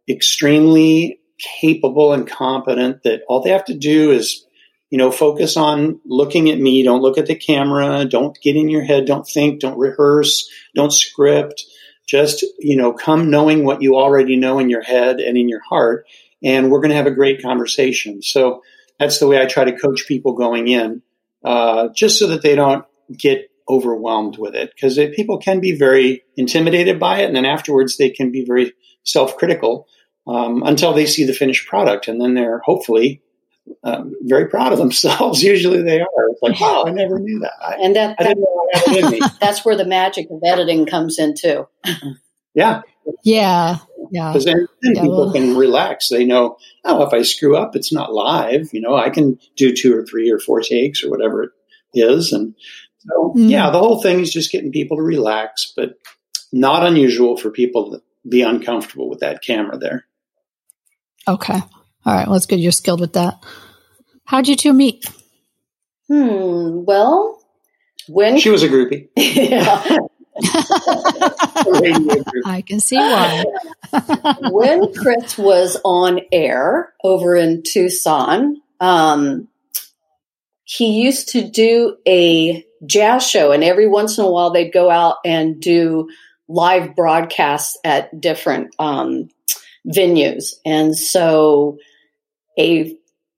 extremely 0.08 1.20
capable 1.60 2.12
and 2.12 2.28
competent 2.28 3.02
that 3.02 3.22
all 3.28 3.42
they 3.42 3.50
have 3.50 3.64
to 3.66 3.76
do 3.76 4.10
is, 4.10 4.46
you 4.90 4.98
know, 4.98 5.10
focus 5.10 5.56
on 5.56 6.00
looking 6.04 6.50
at 6.50 6.58
me. 6.58 6.82
Don't 6.82 7.02
look 7.02 7.18
at 7.18 7.26
the 7.26 7.34
camera. 7.34 8.04
Don't 8.04 8.38
get 8.40 8.56
in 8.56 8.68
your 8.68 8.82
head. 8.82 9.06
Don't 9.06 9.26
think. 9.26 9.60
Don't 9.60 9.78
rehearse. 9.78 10.48
Don't 10.74 10.92
script. 10.92 11.64
Just, 12.06 12.44
you 12.58 12.76
know, 12.76 12.92
come 12.92 13.30
knowing 13.30 13.64
what 13.64 13.82
you 13.82 13.96
already 13.96 14.36
know 14.36 14.58
in 14.58 14.68
your 14.68 14.82
head 14.82 15.20
and 15.20 15.36
in 15.38 15.48
your 15.48 15.62
heart. 15.62 16.06
And 16.42 16.70
we're 16.70 16.80
going 16.80 16.90
to 16.90 16.96
have 16.96 17.06
a 17.06 17.10
great 17.10 17.42
conversation. 17.42 18.22
So 18.22 18.62
that's 18.98 19.18
the 19.18 19.26
way 19.26 19.40
I 19.40 19.46
try 19.46 19.64
to 19.64 19.78
coach 19.78 20.06
people 20.06 20.34
going 20.34 20.68
in, 20.68 21.02
uh, 21.42 21.88
just 21.94 22.18
so 22.18 22.26
that 22.28 22.42
they 22.42 22.54
don't 22.54 22.84
get 23.16 23.50
overwhelmed 23.68 24.36
with 24.38 24.54
it 24.54 24.70
because 24.74 24.98
people 25.16 25.38
can 25.38 25.58
be 25.58 25.74
very 25.74 26.22
intimidated 26.36 27.00
by 27.00 27.20
it 27.20 27.24
and 27.24 27.36
then 27.36 27.46
afterwards 27.46 27.96
they 27.96 28.10
can 28.10 28.30
be 28.30 28.44
very 28.44 28.74
self-critical 29.04 29.86
um, 30.26 30.62
until 30.64 30.92
they 30.92 31.06
see 31.06 31.24
the 31.24 31.32
finished 31.32 31.68
product 31.68 32.08
and 32.08 32.20
then 32.20 32.34
they're 32.34 32.60
hopefully 32.64 33.22
um, 33.82 34.14
very 34.22 34.48
proud 34.48 34.72
of 34.72 34.78
themselves. 34.78 35.42
Usually 35.42 35.82
they 35.82 36.00
are. 36.00 36.28
It's 36.30 36.42
like 36.42 36.60
wow 36.60 36.84
i 36.86 36.90
never 36.90 37.18
knew 37.18 37.38
that. 37.40 37.52
I, 37.60 37.74
and 37.82 37.96
that, 37.96 38.16
that 38.18 39.36
that's 39.40 39.64
where 39.64 39.76
the 39.76 39.86
magic 39.86 40.28
of 40.30 40.40
editing 40.44 40.86
comes 40.86 41.18
in 41.18 41.34
too. 41.34 41.68
Yeah. 42.56 42.82
Yeah 43.24 43.78
yeah. 44.12 44.28
Because 44.28 44.44
then, 44.44 44.68
then 44.82 44.94
yeah, 44.94 45.02
people 45.02 45.24
well. 45.24 45.32
can 45.32 45.56
relax. 45.56 46.08
They 46.08 46.24
know 46.24 46.56
oh 46.84 47.04
if 47.04 47.12
i 47.12 47.22
screw 47.22 47.56
up 47.56 47.74
it's 47.74 47.92
not 47.92 48.14
live. 48.14 48.68
You 48.72 48.80
know 48.80 48.94
i 48.94 49.10
can 49.10 49.40
do 49.56 49.74
two 49.74 49.96
or 49.96 50.06
three 50.06 50.30
or 50.30 50.38
four 50.38 50.60
takes 50.60 51.02
or 51.02 51.10
whatever 51.10 51.42
it 51.42 51.50
is 51.94 52.32
and 52.32 52.54
so, 53.08 53.34
mm. 53.36 53.50
yeah, 53.50 53.70
the 53.70 53.78
whole 53.78 54.00
thing 54.00 54.20
is 54.20 54.32
just 54.32 54.52
getting 54.52 54.72
people 54.72 54.96
to 54.96 55.02
relax, 55.02 55.72
but 55.76 55.98
not 56.52 56.86
unusual 56.86 57.36
for 57.36 57.50
people 57.50 57.90
to 57.92 58.02
be 58.28 58.42
uncomfortable 58.42 59.08
with 59.08 59.20
that 59.20 59.42
camera 59.42 59.78
there. 59.78 60.04
Okay. 61.26 61.54
All 61.54 62.14
right. 62.14 62.26
Well, 62.26 62.36
it's 62.36 62.46
good 62.46 62.60
you're 62.60 62.72
skilled 62.72 63.00
with 63.00 63.14
that. 63.14 63.42
How'd 64.24 64.48
you 64.48 64.56
two 64.56 64.72
meet? 64.72 65.06
Hmm. 66.08 66.84
Well, 66.84 67.42
when 68.08 68.38
she 68.38 68.50
was 68.50 68.62
a 68.62 68.68
groupie. 68.68 69.08
I 72.44 72.64
can 72.66 72.80
see 72.80 72.96
why. 72.96 73.44
when 74.50 74.92
Chris 74.92 75.38
was 75.38 75.76
on 75.84 76.20
air 76.32 76.92
over 77.04 77.36
in 77.36 77.62
Tucson, 77.62 78.60
um, 78.80 79.48
he 80.64 81.02
used 81.02 81.28
to 81.30 81.48
do 81.48 81.96
a 82.06 82.66
jazz 82.84 83.26
show, 83.26 83.52
and 83.52 83.62
every 83.62 83.86
once 83.86 84.18
in 84.18 84.24
a 84.24 84.30
while 84.30 84.50
they'd 84.50 84.72
go 84.72 84.90
out 84.90 85.18
and 85.24 85.60
do 85.60 86.08
live 86.48 86.94
broadcasts 86.94 87.78
at 87.84 88.20
different 88.20 88.74
um, 88.78 89.28
venues. 89.86 90.54
And 90.64 90.96
so 90.96 91.78
a 92.58 92.96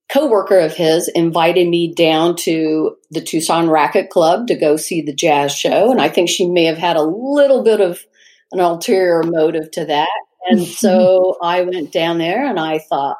coworker 0.08 0.58
of 0.58 0.74
his 0.74 1.08
invited 1.08 1.68
me 1.68 1.92
down 1.92 2.36
to 2.36 2.96
the 3.10 3.20
Tucson 3.20 3.68
Racquet 3.68 4.10
Club 4.10 4.46
to 4.48 4.54
go 4.54 4.76
see 4.76 5.02
the 5.02 5.14
jazz 5.14 5.54
show, 5.54 5.90
and 5.90 6.00
I 6.00 6.08
think 6.08 6.28
she 6.28 6.48
may 6.48 6.64
have 6.64 6.78
had 6.78 6.96
a 6.96 7.02
little 7.02 7.62
bit 7.62 7.80
of 7.80 8.04
an 8.52 8.60
ulterior 8.60 9.22
motive 9.24 9.70
to 9.72 9.86
that. 9.86 10.08
And 10.48 10.62
so 10.66 11.36
I 11.42 11.62
went 11.62 11.92
down 11.92 12.18
there 12.18 12.46
and 12.46 12.60
I 12.60 12.78
thought, 12.78 13.16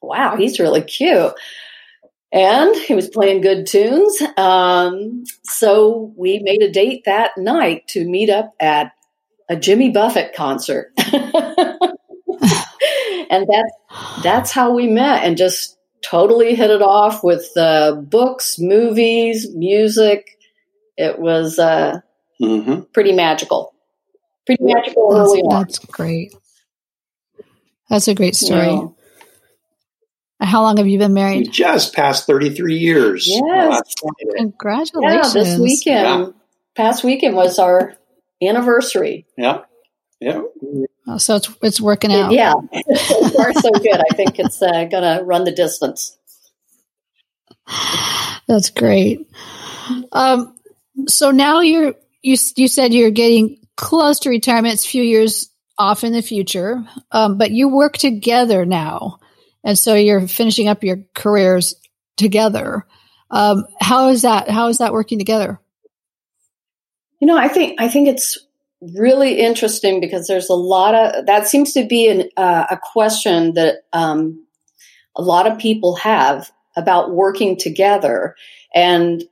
wow, 0.00 0.36
he's 0.36 0.60
really 0.60 0.82
cute 0.82 1.32
and 2.34 2.74
he 2.74 2.96
was 2.96 3.08
playing 3.08 3.42
good 3.42 3.64
tunes. 3.64 4.20
Um, 4.36 5.22
so 5.44 6.12
we 6.16 6.40
made 6.40 6.62
a 6.62 6.70
date 6.70 7.04
that 7.04 7.30
night 7.38 7.86
to 7.88 8.04
meet 8.04 8.28
up 8.28 8.52
at 8.58 8.90
a 9.48 9.56
Jimmy 9.56 9.90
Buffett 9.90 10.34
concert. 10.34 10.92
and 13.30 13.46
that's 13.48 14.22
that's 14.22 14.50
how 14.50 14.72
we 14.72 14.86
met 14.86 15.24
and 15.24 15.36
just 15.36 15.78
totally 16.02 16.54
hit 16.54 16.70
it 16.70 16.82
off 16.82 17.24
with 17.24 17.50
uh, 17.56 17.92
books, 17.92 18.58
movies, 18.58 19.48
music. 19.54 20.38
It 20.96 21.18
was 21.18 21.58
uh, 21.58 22.00
mm-hmm. 22.40 22.82
pretty 22.92 23.12
magical. 23.12 23.74
Pretty 24.46 24.62
magical 24.62 25.10
that's, 25.10 25.30
early 25.30 25.40
on. 25.40 25.62
That's 25.62 25.78
great. 25.78 26.34
That's 27.88 28.08
a 28.08 28.14
great 28.14 28.36
story. 28.36 28.66
Yeah. 28.66 28.88
How 30.40 30.62
long 30.62 30.76
have 30.76 30.86
you 30.86 30.98
been 30.98 31.14
married? 31.14 31.46
We 31.46 31.52
just 31.52 31.94
past 31.94 32.26
33 32.26 32.76
years. 32.76 33.26
Yes. 33.26 33.94
Congratulations. 34.36 35.34
Yeah, 35.34 35.42
this 35.42 35.58
weekend, 35.58 36.26
yeah. 36.26 36.32
past 36.74 37.02
weekend 37.02 37.34
was 37.34 37.58
our 37.58 37.94
anniversary. 38.48 39.26
Yeah. 39.36 39.62
Yeah. 40.20 40.42
Oh, 41.06 41.18
so 41.18 41.36
it's 41.36 41.50
it's 41.62 41.80
working 41.80 42.12
out. 42.12 42.32
Yeah. 42.32 42.54
so 42.94 43.28
far, 43.28 43.52
so 43.52 43.70
good. 43.72 44.00
I 44.00 44.14
think 44.14 44.38
it's 44.38 44.62
uh, 44.62 44.84
going 44.84 45.02
to 45.02 45.20
run 45.22 45.44
the 45.44 45.52
distance. 45.52 46.16
That's 48.46 48.70
great. 48.70 49.28
Um, 50.12 50.56
so 51.06 51.30
now 51.30 51.60
you're 51.60 51.94
you 52.22 52.36
you 52.56 52.68
said 52.68 52.94
you're 52.94 53.10
getting 53.10 53.58
close 53.76 54.20
to 54.20 54.30
retirement. 54.30 54.74
It's 54.74 54.86
a 54.86 54.88
few 54.88 55.02
years 55.02 55.50
off 55.76 56.04
in 56.04 56.12
the 56.12 56.22
future, 56.22 56.84
um, 57.10 57.36
but 57.36 57.50
you 57.50 57.68
work 57.68 57.96
together 57.98 58.64
now. 58.64 59.18
And 59.62 59.78
so 59.78 59.94
you're 59.94 60.28
finishing 60.28 60.68
up 60.68 60.84
your 60.84 60.98
careers 61.14 61.74
together. 62.16 62.86
Um, 63.30 63.64
how 63.80 64.08
is 64.08 64.22
that? 64.22 64.48
How 64.48 64.68
is 64.68 64.78
that 64.78 64.92
working 64.92 65.18
together? 65.18 65.60
You 67.24 67.28
know, 67.28 67.38
I 67.38 67.48
think 67.48 67.80
I 67.80 67.88
think 67.88 68.06
it's 68.06 68.36
really 68.82 69.38
interesting 69.40 69.98
because 69.98 70.26
there's 70.26 70.50
a 70.50 70.54
lot 70.54 70.94
of 70.94 71.24
that 71.24 71.48
seems 71.48 71.72
to 71.72 71.86
be 71.86 72.06
an, 72.06 72.28
uh, 72.36 72.66
a 72.70 72.78
question 72.92 73.54
that 73.54 73.76
um, 73.94 74.46
a 75.16 75.22
lot 75.22 75.50
of 75.50 75.58
people 75.58 75.96
have 75.96 76.52
about 76.76 77.14
working 77.14 77.56
together, 77.56 78.36
and 78.74 79.24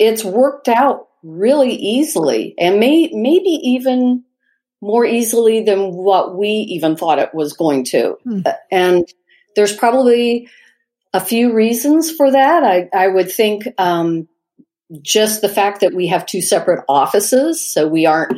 it's 0.00 0.24
worked 0.24 0.68
out 0.68 1.08
really 1.22 1.74
easily, 1.74 2.54
and 2.58 2.80
may 2.80 3.10
maybe 3.12 3.60
even 3.62 4.24
more 4.80 5.04
easily 5.04 5.62
than 5.64 5.92
what 5.92 6.34
we 6.34 6.48
even 6.48 6.96
thought 6.96 7.18
it 7.18 7.34
was 7.34 7.52
going 7.52 7.84
to. 7.84 8.16
Hmm. 8.24 8.40
And 8.70 9.04
there's 9.54 9.76
probably 9.76 10.48
a 11.12 11.20
few 11.20 11.52
reasons 11.52 12.10
for 12.10 12.30
that. 12.30 12.64
I, 12.64 12.88
I 12.94 13.08
would 13.08 13.30
think 13.30 13.64
um, 13.76 14.28
just 15.00 15.40
the 15.40 15.48
fact 15.48 15.80
that 15.80 15.94
we 15.94 16.08
have 16.08 16.26
two 16.26 16.42
separate 16.42 16.84
offices, 16.88 17.60
so 17.62 17.88
we 17.88 18.06
aren't 18.06 18.36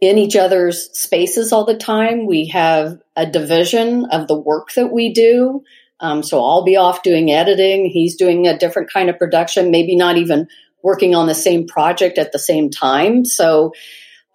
in 0.00 0.18
each 0.18 0.36
other's 0.36 0.90
spaces 0.92 1.52
all 1.52 1.64
the 1.64 1.76
time. 1.76 2.26
We 2.26 2.46
have 2.48 3.00
a 3.16 3.26
division 3.26 4.06
of 4.06 4.28
the 4.28 4.38
work 4.38 4.72
that 4.74 4.92
we 4.92 5.12
do. 5.12 5.64
Um, 6.00 6.22
so 6.22 6.44
I'll 6.44 6.64
be 6.64 6.76
off 6.76 7.02
doing 7.02 7.30
editing. 7.30 7.86
He's 7.86 8.16
doing 8.16 8.46
a 8.46 8.58
different 8.58 8.92
kind 8.92 9.08
of 9.08 9.18
production, 9.18 9.70
maybe 9.70 9.96
not 9.96 10.16
even 10.16 10.48
working 10.82 11.14
on 11.14 11.26
the 11.26 11.34
same 11.34 11.66
project 11.66 12.18
at 12.18 12.32
the 12.32 12.38
same 12.38 12.68
time. 12.68 13.24
So, 13.24 13.72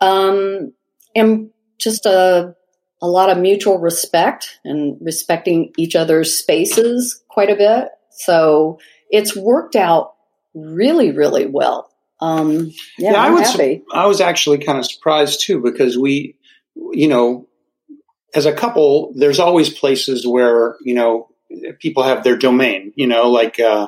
um, 0.02 0.74
and 1.16 1.52
just 1.78 2.06
a 2.06 2.56
a 3.02 3.08
lot 3.08 3.30
of 3.30 3.38
mutual 3.38 3.78
respect 3.78 4.60
and 4.66 4.98
respecting 5.00 5.72
each 5.78 5.96
other's 5.96 6.38
spaces 6.38 7.24
quite 7.30 7.50
a 7.50 7.56
bit. 7.56 7.90
So 8.10 8.80
it's 9.10 9.36
worked 9.36 9.76
out 9.76 10.16
really, 10.54 11.12
really 11.12 11.46
well. 11.46 11.90
Um, 12.22 12.72
yeah, 12.98 13.12
yeah 13.12 13.24
I 13.24 13.30
was 13.30 13.52
happy. 13.52 13.84
I 13.94 14.08
was 14.08 14.22
actually 14.22 14.60
kind 14.60 14.78
of 14.78 14.86
surprised 14.86 15.42
too 15.42 15.62
because 15.62 15.98
we, 15.98 16.36
you 16.92 17.08
know, 17.08 17.48
as 18.36 18.46
a 18.46 18.54
couple, 18.54 19.14
there's 19.16 19.40
always 19.40 19.70
places 19.70 20.28
where 20.28 20.76
you 20.82 20.94
know 20.94 21.30
people 21.80 22.04
have 22.04 22.24
their 22.24 22.38
domain. 22.38 22.94
You 22.96 23.08
know, 23.08 23.30
like 23.30 23.60
uh, 23.60 23.88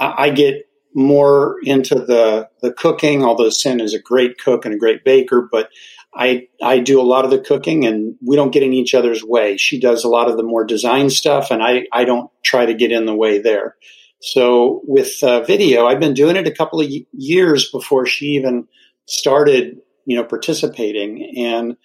I 0.00 0.30
get 0.30 0.66
more 0.94 1.56
into 1.62 1.96
the 1.96 2.48
the 2.62 2.72
cooking. 2.72 3.22
Although 3.24 3.50
Sin 3.50 3.80
is 3.80 3.94
a 3.94 4.00
great 4.00 4.38
cook 4.38 4.64
and 4.64 4.74
a 4.74 4.78
great 4.78 5.04
baker, 5.04 5.46
but 5.50 5.68
I 6.14 6.48
I 6.62 6.78
do 6.78 7.00
a 7.00 7.02
lot 7.02 7.24
of 7.24 7.30
the 7.30 7.38
cooking 7.38 7.86
and 7.86 8.16
we 8.24 8.36
don't 8.36 8.52
get 8.52 8.62
in 8.62 8.72
each 8.72 8.94
other's 8.94 9.24
way. 9.24 9.56
She 9.56 9.80
does 9.80 10.04
a 10.04 10.08
lot 10.08 10.30
of 10.30 10.36
the 10.36 10.42
more 10.42 10.64
design 10.64 11.10
stuff 11.10 11.50
and 11.50 11.62
I 11.62 11.86
I 11.92 12.04
don't 12.04 12.30
try 12.42 12.66
to 12.66 12.74
get 12.74 12.92
in 12.92 13.06
the 13.06 13.14
way 13.14 13.38
there. 13.38 13.76
So 14.22 14.82
with 14.84 15.22
uh, 15.22 15.42
video, 15.42 15.86
I've 15.86 16.00
been 16.00 16.14
doing 16.14 16.36
it 16.36 16.46
a 16.46 16.52
couple 16.52 16.80
of 16.80 16.90
years 17.12 17.70
before 17.70 18.06
she 18.06 18.26
even 18.36 18.68
started, 19.06 19.78
you 20.04 20.16
know, 20.16 20.24
participating 20.24 21.34
and 21.36 21.76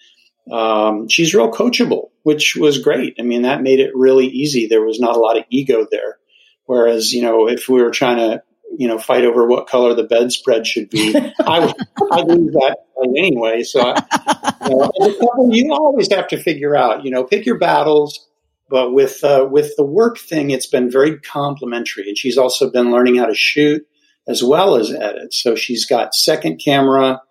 um, 0.52 1.08
she's 1.08 1.34
real 1.34 1.50
coachable, 1.50 2.10
which 2.22 2.56
was 2.56 2.78
great. 2.78 3.16
I 3.18 3.22
mean, 3.22 3.42
that 3.42 3.62
made 3.62 3.80
it 3.80 3.90
really 3.94 4.26
easy. 4.26 4.66
There 4.66 4.84
was 4.84 5.00
not 5.00 5.16
a 5.16 5.20
lot 5.20 5.36
of 5.36 5.44
ego 5.50 5.86
there. 5.90 6.18
Whereas, 6.64 7.12
you 7.12 7.22
know, 7.22 7.48
if 7.48 7.68
we 7.68 7.82
were 7.82 7.90
trying 7.90 8.18
to 8.18 8.42
you 8.76 8.86
know, 8.86 8.98
fight 8.98 9.24
over 9.24 9.46
what 9.46 9.66
color 9.66 9.94
the 9.94 10.04
bedspread 10.04 10.66
should 10.66 10.90
be. 10.90 11.14
I 11.40 11.74
I 12.12 12.20
lose 12.22 12.52
that 12.52 12.76
anyway. 13.16 13.62
So 13.62 13.80
I, 13.80 14.68
you, 14.68 14.76
know, 14.76 15.48
you 15.50 15.72
always 15.72 16.12
have 16.12 16.28
to 16.28 16.36
figure 16.36 16.76
out, 16.76 17.04
you 17.04 17.10
know, 17.10 17.24
pick 17.24 17.46
your 17.46 17.58
battles. 17.58 18.26
But 18.70 18.92
with 18.92 19.24
uh, 19.24 19.48
with 19.50 19.74
the 19.76 19.84
work 19.84 20.18
thing, 20.18 20.50
it's 20.50 20.66
been 20.66 20.90
very 20.90 21.18
complimentary, 21.18 22.08
and 22.08 22.18
she's 22.18 22.38
also 22.38 22.70
been 22.70 22.90
learning 22.90 23.16
how 23.16 23.26
to 23.26 23.34
shoot 23.34 23.86
as 24.28 24.42
well 24.42 24.76
as 24.76 24.92
edit. 24.92 25.32
So 25.32 25.56
she's 25.56 25.86
got 25.86 26.14
second 26.14 26.60
camera 26.62 27.22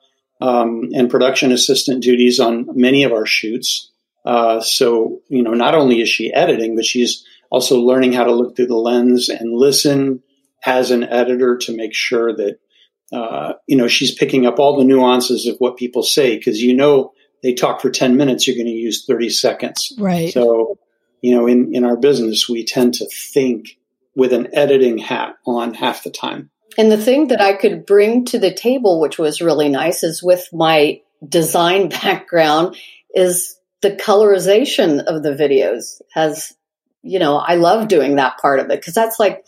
um, 0.42 0.90
and 0.94 1.10
production 1.10 1.52
assistant 1.52 2.04
duties 2.04 2.40
on 2.40 2.68
many 2.74 3.04
of 3.04 3.12
our 3.12 3.26
shoots. 3.26 3.92
Uh, 4.26 4.60
so, 4.60 5.22
you 5.30 5.42
know, 5.42 5.54
not 5.54 5.76
only 5.76 6.02
is 6.02 6.10
she 6.10 6.34
editing, 6.34 6.76
but 6.76 6.86
she's 6.86 7.24
also 7.50 7.80
learning 7.80 8.14
how 8.14 8.24
to 8.24 8.34
look 8.34 8.56
through 8.56 8.68
the 8.68 8.76
lens 8.76 9.30
and 9.30 9.54
listen 9.54 10.22
as 10.66 10.92
an 10.92 11.04
editor 11.04 11.56
to 11.56 11.76
make 11.76 11.94
sure 11.94 12.36
that, 12.36 12.60
uh, 13.14 13.54
you 13.68 13.78
know, 13.78 13.88
she's 13.88 14.14
picking 14.14 14.46
up 14.46 14.60
all 14.60 14.78
the 14.78 14.84
nuances 14.84 15.46
of 15.46 15.56
what 15.60 15.78
people 15.78 16.04
say 16.04 16.36
because 16.36 16.62
you 16.62 16.76
know 16.76 17.14
they 17.42 17.54
talk 17.54 17.80
for 17.80 17.90
10 17.90 18.18
minutes, 18.18 18.48
you're 18.48 18.56
going 18.56 18.66
to 18.66 18.72
use 18.72 19.06
30 19.06 19.30
seconds. 19.30 19.94
Right. 19.98 20.34
So, 20.34 20.78
you 21.22 21.36
know, 21.36 21.48
in, 21.48 21.74
in 21.74 21.84
our 21.84 21.98
business, 21.98 22.48
we 22.48 22.66
tend 22.66 22.96
to 22.96 23.06
think 23.08 23.78
with 24.16 24.34
an 24.34 24.48
editing 24.54 24.98
hat 24.98 25.38
on 25.46 25.74
half 25.74 26.04
the 26.04 26.10
time. 26.10 26.50
And 26.78 26.92
the 26.92 26.98
thing 26.98 27.28
that 27.28 27.42
I 27.42 27.54
could 27.54 27.86
bring 27.86 28.26
to 28.26 28.40
the 28.40 28.54
table, 28.54 29.00
which 29.00 29.18
was 29.18 29.42
really 29.42 29.70
nice, 29.70 30.04
is 30.04 30.22
with 30.22 30.48
my 30.54 31.02
design 31.28 31.90
background, 32.02 32.76
is 33.14 33.58
the 33.82 33.92
colorization 33.92 35.04
of 35.04 35.24
the 35.24 35.32
videos 35.32 36.02
has, 36.14 36.54
you 37.04 37.20
know, 37.20 37.38
I 37.38 37.56
love 37.56 37.88
doing 37.88 38.16
that 38.16 38.38
part 38.38 38.60
of 38.60 38.66
it 38.66 38.80
because 38.80 38.94
that's 38.94 39.20
like 39.20 39.44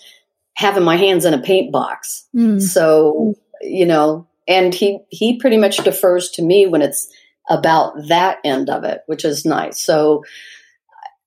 having 0.53 0.83
my 0.83 0.97
hands 0.97 1.25
in 1.25 1.33
a 1.33 1.41
paint 1.41 1.71
box. 1.71 2.27
Mm. 2.35 2.61
So, 2.61 3.35
you 3.61 3.85
know, 3.85 4.27
and 4.47 4.73
he, 4.73 4.99
he 5.09 5.37
pretty 5.37 5.57
much 5.57 5.77
defers 5.77 6.31
to 6.31 6.41
me 6.41 6.67
when 6.67 6.81
it's 6.81 7.11
about 7.49 8.07
that 8.07 8.37
end 8.43 8.69
of 8.69 8.83
it, 8.83 9.01
which 9.07 9.25
is 9.25 9.45
nice. 9.45 9.83
So 9.83 10.23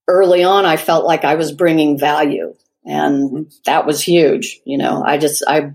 early 0.08 0.44
on, 0.44 0.64
I 0.64 0.76
felt 0.76 1.04
like 1.04 1.24
I 1.24 1.34
was 1.34 1.52
bringing 1.52 1.98
value 1.98 2.54
and 2.84 3.30
mm-hmm. 3.30 3.42
that 3.66 3.86
was 3.86 4.02
huge. 4.02 4.60
You 4.64 4.78
know, 4.78 5.02
I 5.04 5.18
just, 5.18 5.42
I 5.46 5.72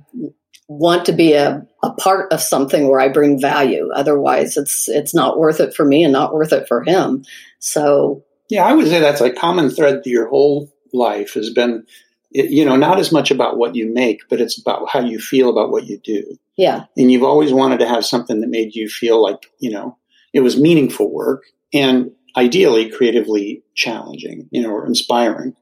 want 0.68 1.06
to 1.06 1.14
be 1.14 1.34
a, 1.34 1.66
a 1.84 1.92
part 1.94 2.32
of 2.34 2.42
something 2.42 2.88
where 2.90 3.00
I 3.00 3.10
bring 3.10 3.40
value. 3.40 3.90
Otherwise, 3.94 4.58
it's 4.58 4.90
it's 4.90 5.14
not 5.14 5.40
worth 5.40 5.60
it 5.60 5.74
for 5.74 5.86
me 5.86 6.04
and 6.04 6.14
not 6.14 6.34
worth 6.34 6.54
it 6.54 6.68
for 6.68 6.84
him. 6.84 7.24
So 7.60 8.24
yeah, 8.50 8.66
I 8.66 8.74
would 8.74 8.88
say 8.88 9.00
that's 9.00 9.22
a 9.22 9.32
common 9.32 9.70
thread 9.70 10.04
through 10.04 10.14
your 10.14 10.28
whole 10.28 10.74
life 10.94 11.34
has 11.34 11.50
been, 11.50 11.86
you 12.32 12.66
know, 12.66 12.76
not 12.76 13.00
as 13.00 13.12
much 13.12 13.32
about 13.32 13.58
what 13.58 13.76
you 13.76 13.92
make, 13.92 14.22
but 14.30 14.42
it's 14.42 14.60
about 14.60 14.90
how 14.90 15.00
you 15.00 15.20
feel 15.20 15.50
about 15.50 15.72
what 15.72 15.86
you 15.86 16.00
do. 16.00 16.38
Yeah, 16.58 16.86
and 16.96 17.12
you've 17.12 17.24
always 17.24 17.54
wanted 17.54 17.80
to 17.80 17.88
have 17.88 18.06
something 18.06 18.42
that 18.42 18.50
made 18.50 18.76
you 18.76 18.90
feel 18.90 19.22
like 19.22 19.52
you 19.60 19.72
know 19.72 19.98
it 20.34 20.42
was 20.42 20.60
meaningful 20.60 21.12
work 21.12 21.44
and 21.74 22.12
ideally 22.38 22.90
creatively 22.90 23.64
challenging, 23.74 24.48
you 24.52 24.62
know, 24.62 24.70
or 24.70 24.86
inspiring. 24.86 25.56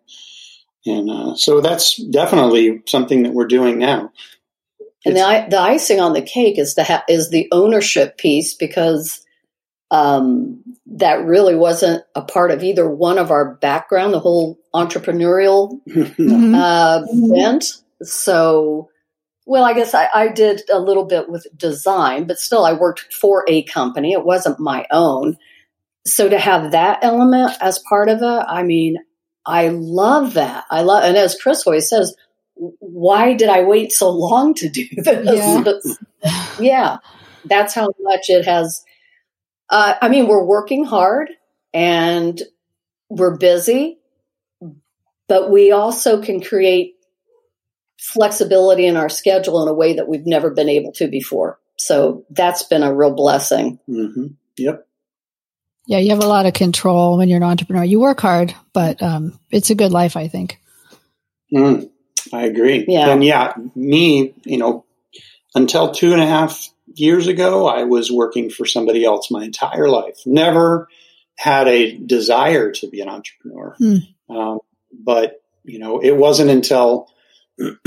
And 0.86 1.10
uh, 1.10 1.36
so 1.36 1.62
that's 1.62 1.96
definitely 1.96 2.84
something 2.86 3.24
that 3.24 3.34
we're 3.34 3.48
doing 3.48 3.80
now. 3.80 4.12
And 5.06 5.16
the, 5.16 5.46
the 5.50 5.60
icing 5.60 6.00
on 6.00 6.14
the 6.14 6.22
cake 6.22 6.60
is 6.60 6.76
the 6.76 6.84
ha- 6.84 7.04
is 7.08 7.30
the 7.30 7.48
ownership 7.52 8.18
piece 8.18 8.54
because 8.54 9.26
um, 9.92 10.64
that 10.88 11.24
really 11.26 11.56
wasn't 11.56 12.04
a 12.16 12.22
part 12.22 12.52
of 12.52 12.64
either 12.64 12.90
one 12.90 13.18
of 13.18 13.32
our 13.32 13.56
background, 13.56 14.14
the 14.14 14.20
whole 14.20 14.60
entrepreneurial 14.74 15.80
mm-hmm. 15.88 16.56
uh, 16.56 17.02
bent. 17.34 17.66
So, 18.02 18.90
well, 19.46 19.64
I 19.64 19.74
guess 19.74 19.94
I, 19.94 20.10
I 20.14 20.28
did 20.30 20.64
a 20.72 20.80
little 20.80 21.06
bit 21.06 21.30
with 21.30 21.46
design, 21.56 22.26
but 22.26 22.40
still, 22.40 22.66
I 22.66 22.74
worked 22.74 23.14
for 23.14 23.46
a 23.48 23.64
company. 23.64 24.14
It 24.14 24.26
wasn't 24.26 24.60
my 24.60 24.86
own. 24.92 25.38
So 26.06 26.30
to 26.30 26.38
have 26.38 26.72
that 26.72 27.00
element 27.04 27.54
as 27.62 27.80
part 27.80 28.10
of 28.10 28.22
it, 28.22 28.46
I 28.48 28.64
mean, 28.64 28.98
I 29.46 29.70
love 29.70 30.34
that. 30.36 30.66
I 30.70 30.82
love, 30.82 31.04
and 31.04 31.18
as 31.18 31.40
Chris 31.40 31.66
always 31.66 31.90
says, 31.90 32.16
why 32.56 33.34
did 33.34 33.50
I 33.50 33.64
wait 33.64 33.92
so 33.92 34.10
long 34.10 34.54
to 34.56 34.70
do 34.70 34.88
this? 34.98 35.98
Yeah, 36.24 36.60
yeah 36.60 36.98
that's 37.46 37.74
how 37.74 37.90
much 38.00 38.30
it 38.30 38.46
has. 38.46 38.84
Uh, 39.70 39.96
I 40.02 40.10
mean, 40.10 40.28
we're 40.28 40.44
working 40.44 40.84
hard 40.84 41.30
and 41.74 42.42
we're 43.10 43.38
busy, 43.38 44.00
but 45.28 45.52
we 45.52 45.72
also 45.72 46.22
can 46.22 46.42
create 46.42 46.96
flexibility 48.00 48.86
in 48.86 48.98
our 48.98 49.10
schedule 49.10 49.62
in 49.64 49.68
a 49.68 49.74
way 49.74 49.94
that 49.94 50.08
we've 50.08 50.26
never 50.26 50.52
been 50.52 50.70
able 50.70 50.92
to 50.94 51.08
before. 51.08 51.60
So 51.78 52.26
that's 52.30 52.64
been 52.64 52.84
a 52.84 52.94
real 52.94 53.14
blessing. 53.14 53.80
Mm-hmm. 53.90 54.28
Yep. 54.58 54.85
Yeah, 55.88 56.00
you 56.00 56.10
have 56.10 56.24
a 56.24 56.28
lot 56.28 56.46
of 56.46 56.54
control 56.54 57.18
when 57.18 57.30
you're 57.30 57.38
an 57.38 57.44
entrepreneur. 57.44 57.84
You 57.84 58.00
work 58.00 58.20
hard, 58.20 58.56
but 58.74 59.02
um, 59.04 59.40
it's 59.52 59.70
a 59.70 59.76
good 59.76 59.92
life, 59.92 60.18
I 60.18 60.28
think. 60.28 60.60
Mm. 61.54 61.90
I 62.34 62.44
agree. 62.44 62.86
Yeah. 62.88 63.10
And 63.10 63.24
yeah, 63.24 63.54
me, 63.76 64.34
you 64.44 64.58
know, 64.58 64.86
until 65.54 65.92
two 65.92 66.12
and 66.12 66.22
a 66.22 66.26
half 66.26 66.70
years 66.96 67.28
ago, 67.28 67.68
I 67.68 67.84
was 67.84 68.12
working 68.12 68.50
for 68.50 68.66
somebody 68.66 69.06
else 69.06 69.30
my 69.32 69.44
entire 69.44 69.90
life. 69.90 70.20
Never 70.26 70.88
had 71.38 71.68
a 71.68 71.98
desire 71.98 72.72
to 72.72 72.88
be 72.88 73.02
an 73.02 73.10
entrepreneur. 73.10 73.76
Hmm. 73.78 74.36
Um, 74.36 74.60
but, 74.92 75.42
you 75.64 75.80
know, 75.80 76.00
it 76.00 76.16
wasn't 76.16 76.50
until 76.50 77.10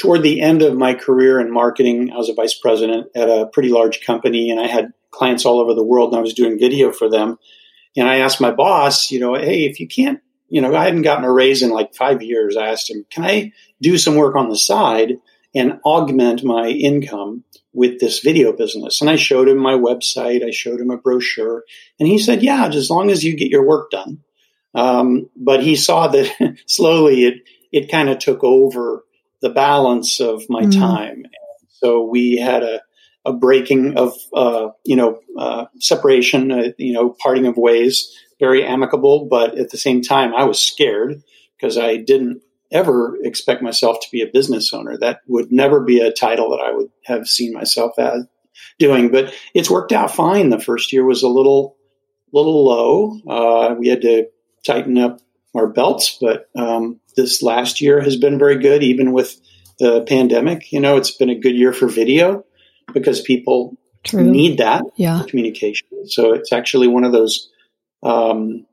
toward 0.00 0.22
the 0.22 0.40
end 0.40 0.62
of 0.62 0.76
my 0.76 0.94
career 0.94 1.40
in 1.40 1.52
marketing, 1.52 2.12
I 2.12 2.16
was 2.16 2.28
a 2.28 2.34
vice 2.34 2.54
president 2.54 3.08
at 3.14 3.28
a 3.28 3.46
pretty 3.52 3.70
large 3.70 4.04
company 4.04 4.50
and 4.50 4.60
I 4.60 4.66
had 4.66 4.92
clients 5.10 5.44
all 5.44 5.60
over 5.60 5.74
the 5.74 5.84
world 5.84 6.12
and 6.12 6.18
I 6.18 6.22
was 6.22 6.34
doing 6.34 6.58
video 6.58 6.92
for 6.92 7.08
them. 7.10 7.38
And 7.96 8.08
I 8.08 8.18
asked 8.18 8.40
my 8.40 8.52
boss, 8.52 9.10
you 9.10 9.18
know, 9.20 9.34
hey, 9.34 9.64
if 9.64 9.80
you 9.80 9.88
can't 9.88 10.20
you 10.50 10.60
know, 10.60 10.74
I 10.74 10.84
hadn't 10.84 11.02
gotten 11.02 11.24
a 11.24 11.32
raise 11.32 11.62
in 11.62 11.70
like 11.70 11.94
five 11.94 12.22
years. 12.22 12.56
I 12.56 12.68
asked 12.68 12.90
him, 12.90 13.06
can 13.08 13.24
I 13.24 13.52
do 13.80 13.96
some 13.96 14.16
work 14.16 14.34
on 14.34 14.50
the 14.50 14.56
side 14.56 15.12
and 15.54 15.80
augment 15.84 16.44
my 16.44 16.68
income 16.68 17.44
with 17.72 18.00
this 18.00 18.18
video 18.18 18.52
business? 18.52 19.00
And 19.00 19.08
I 19.08 19.16
showed 19.16 19.48
him 19.48 19.58
my 19.58 19.74
website. 19.74 20.44
I 20.44 20.50
showed 20.50 20.80
him 20.80 20.90
a 20.90 20.96
brochure 20.96 21.64
and 21.98 22.08
he 22.08 22.18
said, 22.18 22.42
yeah, 22.42 22.66
as 22.66 22.90
long 22.90 23.10
as 23.10 23.24
you 23.24 23.36
get 23.36 23.48
your 23.48 23.66
work 23.66 23.92
done. 23.92 24.18
Um, 24.74 25.30
but 25.36 25.62
he 25.62 25.76
saw 25.76 26.08
that 26.08 26.56
slowly 26.66 27.24
it, 27.24 27.34
it 27.72 27.90
kind 27.90 28.10
of 28.10 28.18
took 28.18 28.42
over 28.42 29.04
the 29.40 29.50
balance 29.50 30.20
of 30.20 30.42
my 30.50 30.62
mm-hmm. 30.62 30.80
time. 30.80 31.26
so 31.68 32.02
we 32.02 32.36
had 32.36 32.64
a, 32.64 32.82
a 33.30 33.38
breaking 33.38 33.96
of, 33.96 34.12
uh, 34.34 34.68
you 34.84 34.96
know, 34.96 35.20
uh, 35.38 35.66
separation, 35.78 36.52
uh, 36.52 36.68
you 36.76 36.92
know, 36.92 37.16
parting 37.22 37.46
of 37.46 37.56
ways 37.56 38.14
very 38.40 38.64
amicable, 38.64 39.26
but 39.26 39.56
at 39.58 39.70
the 39.70 39.76
same 39.76 40.02
time, 40.02 40.34
I 40.34 40.44
was 40.44 40.60
scared 40.60 41.22
because 41.56 41.76
I 41.78 41.98
didn't 41.98 42.42
ever 42.72 43.16
expect 43.22 43.62
myself 43.62 44.00
to 44.00 44.08
be 44.10 44.22
a 44.22 44.30
business 44.32 44.72
owner. 44.72 44.96
That 44.96 45.20
would 45.28 45.52
never 45.52 45.80
be 45.80 46.00
a 46.00 46.12
title 46.12 46.50
that 46.50 46.64
I 46.64 46.72
would 46.72 46.90
have 47.04 47.28
seen 47.28 47.52
myself 47.52 47.98
as 47.98 48.26
doing. 48.78 49.10
But 49.10 49.34
it's 49.54 49.70
worked 49.70 49.92
out 49.92 50.10
fine. 50.10 50.48
The 50.48 50.58
first 50.58 50.92
year 50.92 51.04
was 51.04 51.22
a 51.22 51.28
little, 51.28 51.76
little 52.32 52.64
low. 52.64 53.20
Uh, 53.28 53.74
we 53.74 53.88
had 53.88 54.02
to 54.02 54.28
tighten 54.64 54.96
up 54.96 55.20
our 55.54 55.66
belts, 55.66 56.16
but 56.20 56.48
um, 56.56 57.00
this 57.16 57.42
last 57.42 57.80
year 57.80 58.00
has 58.00 58.16
been 58.16 58.38
very 58.38 58.58
good, 58.58 58.82
even 58.82 59.12
with 59.12 59.38
the 59.78 60.02
pandemic. 60.02 60.72
You 60.72 60.80
know, 60.80 60.96
it's 60.96 61.10
been 61.10 61.30
a 61.30 61.38
good 61.38 61.56
year 61.56 61.72
for 61.72 61.88
video 61.88 62.44
because 62.92 63.20
people 63.20 63.76
True. 64.04 64.24
need 64.24 64.58
that 64.58 64.84
yeah. 64.96 65.22
communication. 65.28 65.86
So 66.06 66.32
it's 66.32 66.52
actually 66.52 66.88
one 66.88 67.04
of 67.04 67.12
those 67.12 67.50
um, 68.02 68.66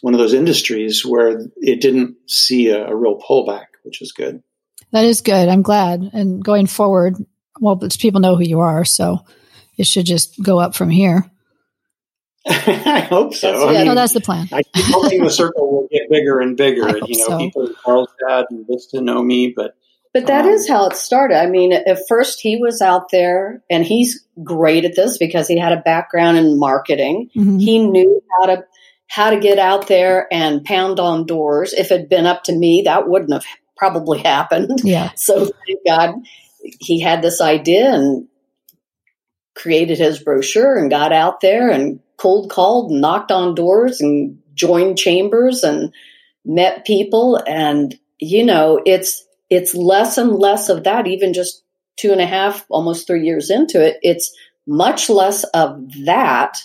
one 0.00 0.14
of 0.14 0.20
those 0.20 0.34
industries 0.34 1.04
where 1.04 1.40
it 1.56 1.80
didn't 1.80 2.16
see 2.30 2.68
a, 2.68 2.86
a, 2.86 2.94
real 2.94 3.18
pullback, 3.18 3.66
which 3.82 4.02
is 4.02 4.12
good. 4.12 4.42
That 4.92 5.04
is 5.04 5.22
good. 5.22 5.48
I'm 5.48 5.62
glad. 5.62 6.10
And 6.12 6.44
going 6.44 6.66
forward, 6.66 7.16
well, 7.60 7.76
people 7.98 8.20
know 8.20 8.36
who 8.36 8.44
you 8.44 8.60
are, 8.60 8.84
so 8.84 9.24
it 9.76 9.86
should 9.86 10.06
just 10.06 10.40
go 10.42 10.58
up 10.58 10.74
from 10.74 10.90
here. 10.90 11.30
I 12.48 13.00
hope 13.00 13.34
so. 13.34 13.50
That's, 13.50 13.62
yeah, 13.62 13.68
I 13.68 13.72
mean, 13.72 13.86
no, 13.88 13.94
that's 13.94 14.12
the 14.12 14.20
plan. 14.20 14.48
I 14.52 14.62
keep 14.62 14.84
hoping 14.86 15.24
the 15.24 15.30
circle 15.30 15.70
will 15.70 15.88
get 15.90 16.08
bigger 16.08 16.40
and 16.40 16.56
bigger. 16.56 16.88
you 17.06 17.18
know, 17.18 17.26
so. 17.26 17.38
people 17.38 17.66
in 17.66 17.74
Carlsbad 17.84 18.46
and 18.50 18.66
Vista 18.66 19.00
know 19.00 19.22
me, 19.22 19.52
but 19.54 19.74
but 20.14 20.26
that 20.26 20.44
um, 20.44 20.50
is 20.50 20.68
how 20.68 20.86
it 20.88 20.96
started. 20.96 21.36
I 21.36 21.46
mean, 21.46 21.72
at 21.72 22.08
first 22.08 22.40
he 22.40 22.56
was 22.56 22.80
out 22.80 23.10
there 23.10 23.62
and 23.68 23.84
he's 23.84 24.24
great 24.42 24.84
at 24.84 24.96
this 24.96 25.18
because 25.18 25.48
he 25.48 25.58
had 25.58 25.72
a 25.72 25.82
background 25.82 26.38
in 26.38 26.58
marketing. 26.58 27.30
Mm-hmm. 27.36 27.58
He 27.58 27.86
knew 27.86 28.22
how 28.38 28.46
to 28.46 28.64
how 29.08 29.30
to 29.30 29.40
get 29.40 29.58
out 29.58 29.88
there 29.88 30.26
and 30.30 30.64
pound 30.64 31.00
on 31.00 31.26
doors. 31.26 31.72
If 31.72 31.90
it 31.90 32.00
had 32.00 32.08
been 32.08 32.26
up 32.26 32.44
to 32.44 32.54
me, 32.54 32.82
that 32.84 33.08
wouldn't 33.08 33.32
have 33.32 33.44
probably 33.76 34.18
happened. 34.18 34.80
Yeah. 34.84 35.12
So 35.16 35.46
thank 35.46 35.80
God 35.86 36.14
he 36.80 37.00
had 37.00 37.22
this 37.22 37.40
idea 37.40 37.92
and 37.92 38.28
created 39.54 39.98
his 39.98 40.22
brochure 40.22 40.76
and 40.76 40.90
got 40.90 41.12
out 41.12 41.40
there 41.40 41.70
and 41.70 42.00
cold 42.16 42.50
called 42.50 42.90
and 42.90 43.00
knocked 43.00 43.32
on 43.32 43.54
doors 43.54 44.00
and 44.00 44.38
joined 44.54 44.98
chambers 44.98 45.62
and 45.62 45.92
met 46.44 46.84
people 46.84 47.40
and 47.46 47.98
you 48.18 48.44
know 48.44 48.80
it's 48.84 49.24
it's 49.50 49.74
less 49.74 50.18
and 50.18 50.32
less 50.32 50.68
of 50.68 50.84
that, 50.84 51.06
even 51.06 51.32
just 51.32 51.62
two 51.96 52.12
and 52.12 52.20
a 52.20 52.26
half, 52.26 52.64
almost 52.68 53.06
three 53.06 53.24
years 53.24 53.50
into 53.50 53.84
it. 53.84 53.98
It's 54.02 54.34
much 54.66 55.08
less 55.08 55.44
of 55.44 55.80
that 56.04 56.58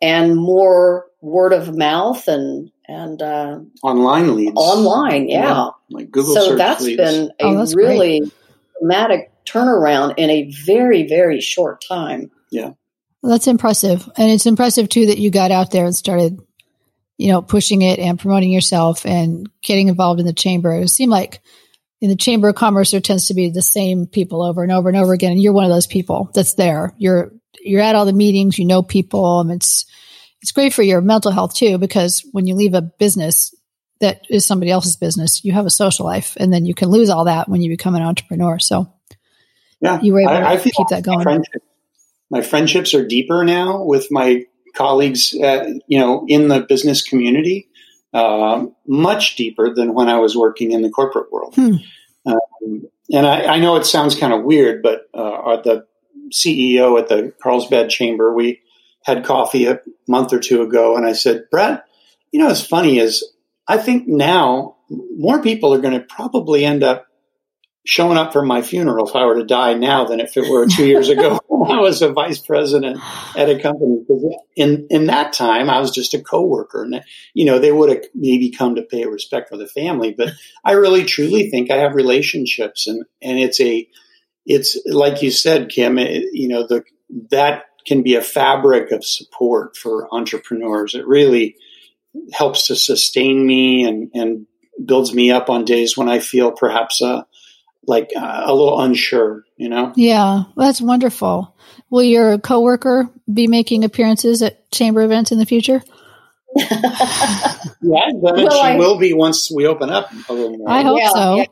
and 0.00 0.36
more 0.36 1.06
word 1.20 1.52
of 1.52 1.76
mouth 1.76 2.26
and 2.28 2.70
and 2.88 3.22
uh, 3.22 3.60
online 3.82 4.36
leads. 4.36 4.56
Online, 4.56 5.28
yeah. 5.28 5.40
yeah 5.40 5.70
like 5.90 6.10
Google 6.10 6.34
so 6.34 6.48
search 6.48 6.58
that's 6.58 6.82
leads. 6.82 6.96
been 6.96 7.30
a 7.40 7.44
oh, 7.44 7.58
that's 7.58 7.74
really 7.74 8.20
great. 8.20 8.32
dramatic 8.80 9.32
turnaround 9.46 10.14
in 10.18 10.30
a 10.30 10.50
very 10.64 11.06
very 11.06 11.40
short 11.40 11.82
time. 11.86 12.30
Yeah. 12.50 12.72
Well, 13.22 13.30
that's 13.30 13.46
impressive, 13.46 14.08
and 14.16 14.30
it's 14.30 14.46
impressive 14.46 14.88
too 14.88 15.06
that 15.06 15.18
you 15.18 15.30
got 15.30 15.52
out 15.52 15.70
there 15.70 15.84
and 15.84 15.94
started 15.94 16.40
you 17.22 17.28
know, 17.28 17.40
pushing 17.40 17.82
it 17.82 18.00
and 18.00 18.18
promoting 18.18 18.50
yourself 18.50 19.06
and 19.06 19.48
getting 19.62 19.86
involved 19.86 20.18
in 20.18 20.26
the 20.26 20.32
chamber. 20.32 20.74
It 20.74 20.88
seemed 20.88 21.12
like 21.12 21.40
in 22.02 22.08
the 22.08 22.16
chamber 22.16 22.48
of 22.48 22.56
commerce, 22.56 22.90
there 22.90 23.00
tends 23.00 23.28
to 23.28 23.34
be 23.34 23.48
the 23.48 23.62
same 23.62 24.06
people 24.06 24.42
over 24.42 24.64
and 24.64 24.72
over 24.72 24.88
and 24.88 24.98
over 24.98 25.12
again. 25.12 25.30
And 25.30 25.40
you're 25.40 25.52
one 25.52 25.64
of 25.64 25.70
those 25.70 25.86
people 25.86 26.32
that's 26.34 26.54
there. 26.54 26.92
You're, 26.98 27.32
you're 27.60 27.80
at 27.80 27.94
all 27.94 28.06
the 28.06 28.12
meetings, 28.12 28.58
you 28.58 28.64
know 28.64 28.82
people. 28.82 29.38
And 29.38 29.52
it's, 29.52 29.86
it's 30.40 30.50
great 30.50 30.74
for 30.74 30.82
your 30.82 31.00
mental 31.00 31.30
health 31.30 31.54
too, 31.54 31.78
because 31.78 32.28
when 32.32 32.48
you 32.48 32.56
leave 32.56 32.74
a 32.74 32.82
business 32.82 33.54
that 34.00 34.22
is 34.28 34.44
somebody 34.44 34.72
else's 34.72 34.96
business, 34.96 35.44
you 35.44 35.52
have 35.52 35.64
a 35.64 35.70
social 35.70 36.04
life 36.04 36.36
and 36.40 36.52
then 36.52 36.66
you 36.66 36.74
can 36.74 36.88
lose 36.88 37.08
all 37.08 37.26
that 37.26 37.48
when 37.48 37.62
you 37.62 37.70
become 37.70 37.94
an 37.94 38.02
entrepreneur. 38.02 38.58
So 38.58 38.92
yeah, 39.80 40.00
you 40.02 40.12
were 40.12 40.22
able 40.22 40.32
I, 40.32 40.40
to 40.40 40.46
I 40.48 40.70
keep 40.70 40.88
that 40.88 41.04
going. 41.04 41.22
Friendship, 41.22 41.62
my 42.30 42.42
friendships 42.42 42.94
are 42.94 43.06
deeper 43.06 43.44
now 43.44 43.84
with 43.84 44.10
my 44.10 44.44
colleagues, 44.74 45.36
uh, 45.40 45.72
you 45.86 46.00
know, 46.00 46.24
in 46.26 46.48
the 46.48 46.62
business 46.62 47.00
community, 47.00 47.68
uh, 48.12 48.66
much 48.86 49.36
deeper 49.36 49.74
than 49.74 49.94
when 49.94 50.08
I 50.08 50.18
was 50.18 50.36
working 50.36 50.72
in 50.72 50.82
the 50.82 50.90
corporate 50.90 51.32
world. 51.32 51.54
Hmm. 51.54 51.76
Um, 52.26 52.88
and 53.10 53.26
I, 53.26 53.54
I, 53.54 53.58
know 53.58 53.76
it 53.76 53.86
sounds 53.86 54.14
kind 54.14 54.32
of 54.32 54.44
weird, 54.44 54.82
but 54.82 55.08
uh, 55.12 55.60
the 55.62 55.86
CEO 56.32 56.98
at 56.98 57.08
the 57.08 57.32
Carlsbad 57.42 57.90
Chamber, 57.90 58.32
we 58.32 58.60
had 59.04 59.24
coffee 59.24 59.66
a 59.66 59.80
month 60.06 60.32
or 60.32 60.38
two 60.38 60.62
ago, 60.62 60.96
and 60.96 61.04
I 61.04 61.12
said, 61.12 61.44
Brett, 61.50 61.84
you 62.30 62.40
know, 62.40 62.46
what's 62.46 62.64
funny 62.64 62.98
is 62.98 63.32
I 63.66 63.78
think 63.78 64.06
now 64.06 64.76
more 65.16 65.42
people 65.42 65.74
are 65.74 65.80
going 65.80 65.98
to 65.98 66.06
probably 66.06 66.64
end 66.64 66.82
up 66.82 67.06
showing 67.84 68.18
up 68.18 68.32
for 68.32 68.44
my 68.44 68.62
funeral 68.62 69.08
if 69.08 69.16
I 69.16 69.24
were 69.24 69.36
to 69.36 69.44
die 69.44 69.74
now 69.74 70.04
than 70.04 70.20
if 70.20 70.36
it 70.36 70.48
were 70.48 70.66
two 70.66 70.86
years 70.86 71.08
ago 71.08 71.40
I 71.62 71.80
was 71.80 72.02
a 72.02 72.12
vice 72.12 72.38
president 72.38 73.00
at 73.36 73.48
a 73.48 73.60
company. 73.60 74.04
In 74.56 74.86
in 74.90 75.06
that 75.06 75.32
time, 75.32 75.70
I 75.70 75.80
was 75.80 75.90
just 75.90 76.14
a 76.14 76.20
coworker, 76.20 76.82
and 76.82 77.02
you 77.34 77.44
know 77.44 77.58
they 77.58 77.72
would 77.72 77.88
have 77.88 78.04
maybe 78.14 78.50
come 78.50 78.74
to 78.74 78.82
pay 78.82 79.06
respect 79.06 79.48
for 79.48 79.56
the 79.56 79.66
family. 79.66 80.14
But 80.16 80.30
I 80.64 80.72
really 80.72 81.04
truly 81.04 81.50
think 81.50 81.70
I 81.70 81.78
have 81.78 81.94
relationships, 81.94 82.86
and 82.86 83.04
and 83.20 83.38
it's 83.38 83.60
a 83.60 83.88
it's 84.44 84.76
like 84.86 85.22
you 85.22 85.30
said, 85.30 85.68
Kim. 85.68 85.98
It, 85.98 86.26
you 86.32 86.48
know 86.48 86.66
the 86.66 86.84
that 87.30 87.64
can 87.86 88.02
be 88.02 88.14
a 88.14 88.22
fabric 88.22 88.92
of 88.92 89.04
support 89.04 89.76
for 89.76 90.12
entrepreneurs. 90.14 90.94
It 90.94 91.06
really 91.06 91.56
helps 92.32 92.66
to 92.68 92.76
sustain 92.76 93.46
me 93.46 93.84
and 93.84 94.10
and 94.14 94.46
builds 94.84 95.14
me 95.14 95.30
up 95.30 95.48
on 95.48 95.64
days 95.64 95.96
when 95.96 96.08
I 96.08 96.18
feel 96.18 96.50
perhaps 96.50 97.02
uh, 97.02 97.22
like 97.86 98.10
uh, 98.16 98.42
a 98.44 98.54
little 98.54 98.80
unsure, 98.80 99.44
you 99.56 99.68
know? 99.68 99.92
Yeah, 99.96 100.44
that's 100.56 100.80
wonderful. 100.80 101.54
Will 101.90 102.02
your 102.02 102.38
coworker 102.38 103.08
be 103.32 103.46
making 103.46 103.84
appearances 103.84 104.42
at 104.42 104.70
chamber 104.70 105.02
events 105.02 105.32
in 105.32 105.38
the 105.38 105.46
future? 105.46 105.82
yeah, 106.56 108.10
well, 108.14 108.36
she 108.36 108.60
I, 108.60 108.76
will 108.76 108.98
be 108.98 109.12
once 109.12 109.50
we 109.50 109.66
open 109.66 109.90
up 109.90 110.10
a 110.28 110.32
little 110.32 110.56
more. 110.58 110.70
I 110.70 110.82
hope 110.82 110.98
yeah, 110.98 111.08
so. 111.08 111.36
Yeah. 111.36 111.44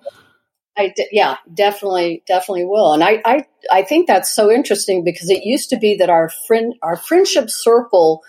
I 0.76 0.94
yeah, 1.10 1.36
definitely, 1.52 2.22
definitely 2.26 2.64
will. 2.64 2.92
And 2.92 3.02
I, 3.02 3.20
I, 3.24 3.46
I 3.72 3.82
think 3.82 4.06
that's 4.06 4.34
so 4.34 4.50
interesting 4.50 5.04
because 5.04 5.28
it 5.28 5.44
used 5.44 5.70
to 5.70 5.76
be 5.76 5.96
that 5.96 6.10
our 6.10 6.30
friend, 6.46 6.74
our 6.82 6.96
friendship 6.96 7.50
circle 7.50 8.22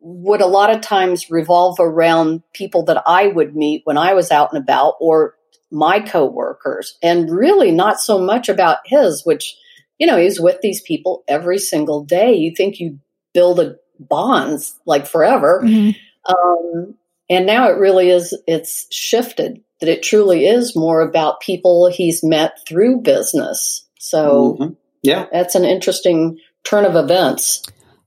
would 0.00 0.40
a 0.40 0.46
lot 0.46 0.70
of 0.70 0.82
times 0.82 1.30
revolve 1.30 1.78
around 1.80 2.42
people 2.52 2.84
that 2.84 3.02
I 3.06 3.28
would 3.28 3.56
meet 3.56 3.82
when 3.84 3.98
I 3.98 4.14
was 4.14 4.30
out 4.30 4.52
and 4.52 4.62
about 4.62 4.94
or 5.00 5.34
my 5.70 6.00
coworkers 6.00 6.96
and 7.02 7.30
really 7.30 7.70
not 7.72 8.00
so 8.00 8.18
much 8.18 8.48
about 8.48 8.78
his, 8.84 9.24
which, 9.24 9.56
you 9.98 10.06
know, 10.06 10.16
he's 10.16 10.40
with 10.40 10.60
these 10.60 10.80
people 10.80 11.24
every 11.26 11.58
single 11.58 12.04
day. 12.04 12.34
You 12.34 12.54
think 12.54 12.78
you 12.78 12.98
build 13.34 13.60
a 13.60 13.76
bonds 13.98 14.78
like 14.86 15.06
forever. 15.06 15.62
Mm-hmm. 15.64 15.90
Um, 16.32 16.94
and 17.28 17.46
now 17.46 17.68
it 17.68 17.78
really 17.78 18.10
is, 18.10 18.36
it's 18.46 18.86
shifted 18.94 19.62
that 19.80 19.88
it 19.88 20.02
truly 20.02 20.46
is 20.46 20.76
more 20.76 21.00
about 21.00 21.40
people 21.40 21.88
he's 21.88 22.22
met 22.22 22.58
through 22.66 23.00
business. 23.00 23.86
So 23.98 24.56
mm-hmm. 24.60 24.72
yeah, 25.02 25.26
that's 25.32 25.54
an 25.54 25.64
interesting 25.64 26.38
turn 26.64 26.84
of 26.84 26.96
events. 26.96 27.62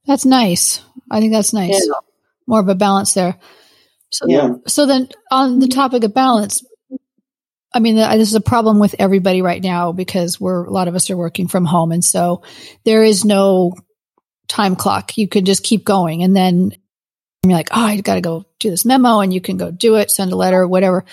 That's 0.08 0.26
nice. 0.26 0.82
I 1.12 1.20
think 1.20 1.34
that's 1.34 1.54
nice. 1.54 1.86
Yeah. 1.86 1.94
More 2.48 2.62
of 2.62 2.70
a 2.70 2.76
balance 2.76 3.14
there. 3.14 3.38
So, 4.12 4.26
yeah. 4.28 4.54
so 4.66 4.88
then 4.88 5.10
on 5.30 5.60
the 5.60 5.68
topic 5.68 6.04
of 6.04 6.14
balance, 6.14 6.64
I 7.74 7.80
mean, 7.80 7.98
uh, 7.98 8.16
this 8.18 8.30
is 8.30 8.36
a 8.36 8.42
problem 8.42 8.80
with 8.80 8.96
everybody 8.98 9.42
right 9.42 9.62
now 9.62 9.92
because 9.92 10.40
we're, 10.40 10.66
a 10.66 10.72
lot 10.72 10.88
of 10.88 10.96
us 10.96 11.10
are 11.10 11.18
working 11.18 11.48
from 11.48 11.66
home. 11.66 11.92
And 11.92 12.04
so 12.04 12.42
there 12.84 13.04
is 13.04 13.26
no 13.26 13.74
time 14.48 14.76
clock. 14.76 15.18
You 15.18 15.28
can 15.28 15.46
just 15.46 15.64
keep 15.64 15.86
going. 15.86 16.24
And 16.24 16.36
then 16.36 16.72
you're 17.44 17.54
like, 17.54 17.70
oh, 17.72 17.82
I 17.82 18.02
got 18.02 18.16
to 18.16 18.22
go 18.22 18.46
do 18.60 18.70
this 18.72 18.86
memo 18.86 19.20
and 19.20 19.34
you 19.34 19.40
can 19.40 19.58
go 19.58 19.72
do 19.72 19.96
it, 19.96 20.10
send 20.12 20.32
a 20.32 20.36
letter, 20.36 20.68
whatever. 20.68 21.06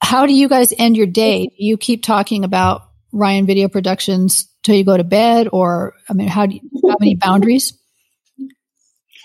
How 0.00 0.26
do 0.26 0.32
you 0.32 0.48
guys 0.48 0.72
end 0.78 0.96
your 0.96 1.06
day? 1.06 1.46
Do 1.46 1.54
you 1.58 1.76
keep 1.76 2.02
talking 2.02 2.44
about 2.44 2.82
Ryan 3.12 3.46
Video 3.46 3.68
Productions 3.68 4.48
till 4.62 4.76
you 4.76 4.84
go 4.84 4.96
to 4.96 5.04
bed? 5.04 5.48
Or, 5.52 5.94
I 6.08 6.12
mean, 6.12 6.28
how 6.28 6.46
do 6.46 6.54
you 6.54 6.88
have 6.88 6.98
any 7.00 7.16
boundaries? 7.16 7.76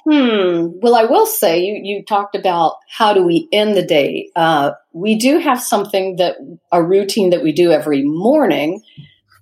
Hmm. 0.04 0.70
Well, 0.82 0.96
I 0.96 1.06
will 1.06 1.28
say 1.28 1.62
you 1.62 1.80
you 1.84 2.04
talked 2.04 2.36
about 2.36 2.78
how 2.90 3.14
do 3.14 3.24
we 3.24 3.48
end 3.52 3.76
the 3.76 3.86
day. 3.86 4.30
Uh, 4.36 4.72
we 4.94 5.16
do 5.16 5.38
have 5.38 5.62
something 5.62 6.16
that 6.16 6.38
a 6.72 6.84
routine 6.84 7.30
that 7.30 7.44
we 7.44 7.52
do 7.52 7.72
every 7.72 8.02
morning, 8.04 8.82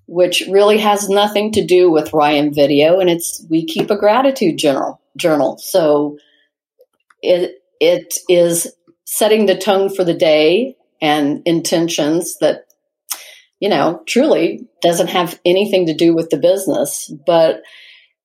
which 0.05 0.43
really 0.49 0.77
has 0.79 1.07
nothing 1.07 1.53
to 1.53 1.65
do 1.65 1.89
with 1.89 2.13
Ryan 2.13 2.53
Video, 2.53 2.99
and 2.99 3.09
it's 3.09 3.45
we 3.49 3.65
keep 3.65 3.89
a 3.89 3.97
gratitude 3.97 4.57
journal. 4.57 4.99
Journal. 5.15 5.57
So 5.59 6.17
it 7.21 7.63
it 7.79 8.15
is 8.27 8.67
setting 9.05 9.45
the 9.45 9.57
tone 9.57 9.89
for 9.93 10.03
the 10.03 10.13
day 10.13 10.75
and 11.01 11.41
intentions 11.45 12.37
that 12.39 12.65
you 13.61 13.69
know 13.69 14.03
truly 14.07 14.67
doesn't 14.81 15.07
have 15.07 15.39
anything 15.45 15.85
to 15.85 15.93
do 15.93 16.13
with 16.13 16.29
the 16.29 16.37
business, 16.37 17.09
but 17.25 17.61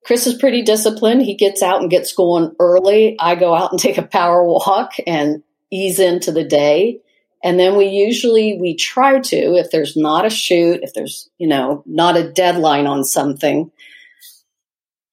Chris 0.05 0.27
is 0.27 0.35
pretty 0.35 0.63
disciplined. 0.63 1.23
He 1.23 1.35
gets 1.35 1.63
out 1.63 1.81
and 1.81 1.91
gets 1.91 2.13
going 2.13 2.55
early. 2.61 3.17
I 3.19 3.35
go 3.35 3.55
out 3.55 3.73
and 3.73 3.81
take 3.81 3.99
a 3.99 4.03
power 4.03 4.45
walk 4.45 4.93
and 5.07 5.43
ease 5.71 5.99
into 5.99 6.31
the 6.31 6.45
day. 6.45 7.01
And 7.43 7.59
then 7.59 7.77
we 7.77 7.87
usually 7.87 8.59
we 8.59 8.75
try 8.75 9.21
to, 9.21 9.37
if 9.57 9.71
there's 9.71 9.97
not 9.97 10.25
a 10.25 10.31
shoot, 10.31 10.81
if 10.83 10.95
there's, 10.95 11.29
you 11.39 11.47
know, 11.47 11.83
not 11.87 12.17
a 12.17 12.31
deadline 12.31 12.87
on 12.87 13.05
something, 13.05 13.71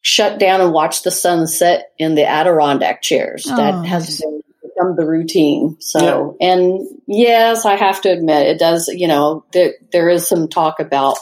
shut 0.02 0.40
down 0.40 0.62
and 0.62 0.74
watch 0.74 1.04
the 1.04 1.12
sunset 1.12 1.92
in 1.98 2.16
the 2.16 2.26
Adirondack 2.26 3.02
chairs. 3.02 3.46
Oh, 3.50 3.56
that 3.56 3.86
has 3.86 4.20
been, 4.20 4.42
become 4.62 4.96
the 4.96 5.06
routine. 5.06 5.78
So, 5.80 6.38
yeah. 6.40 6.54
and 6.54 6.88
yes, 7.08 7.66
I 7.66 7.76
have 7.76 8.02
to 8.02 8.10
admit 8.10 8.48
it 8.48 8.60
does, 8.60 8.88
you 8.88 9.08
know, 9.08 9.46
there, 9.54 9.74
there 9.92 10.10
is 10.10 10.28
some 10.28 10.48
talk 10.48 10.80
about 10.80 11.18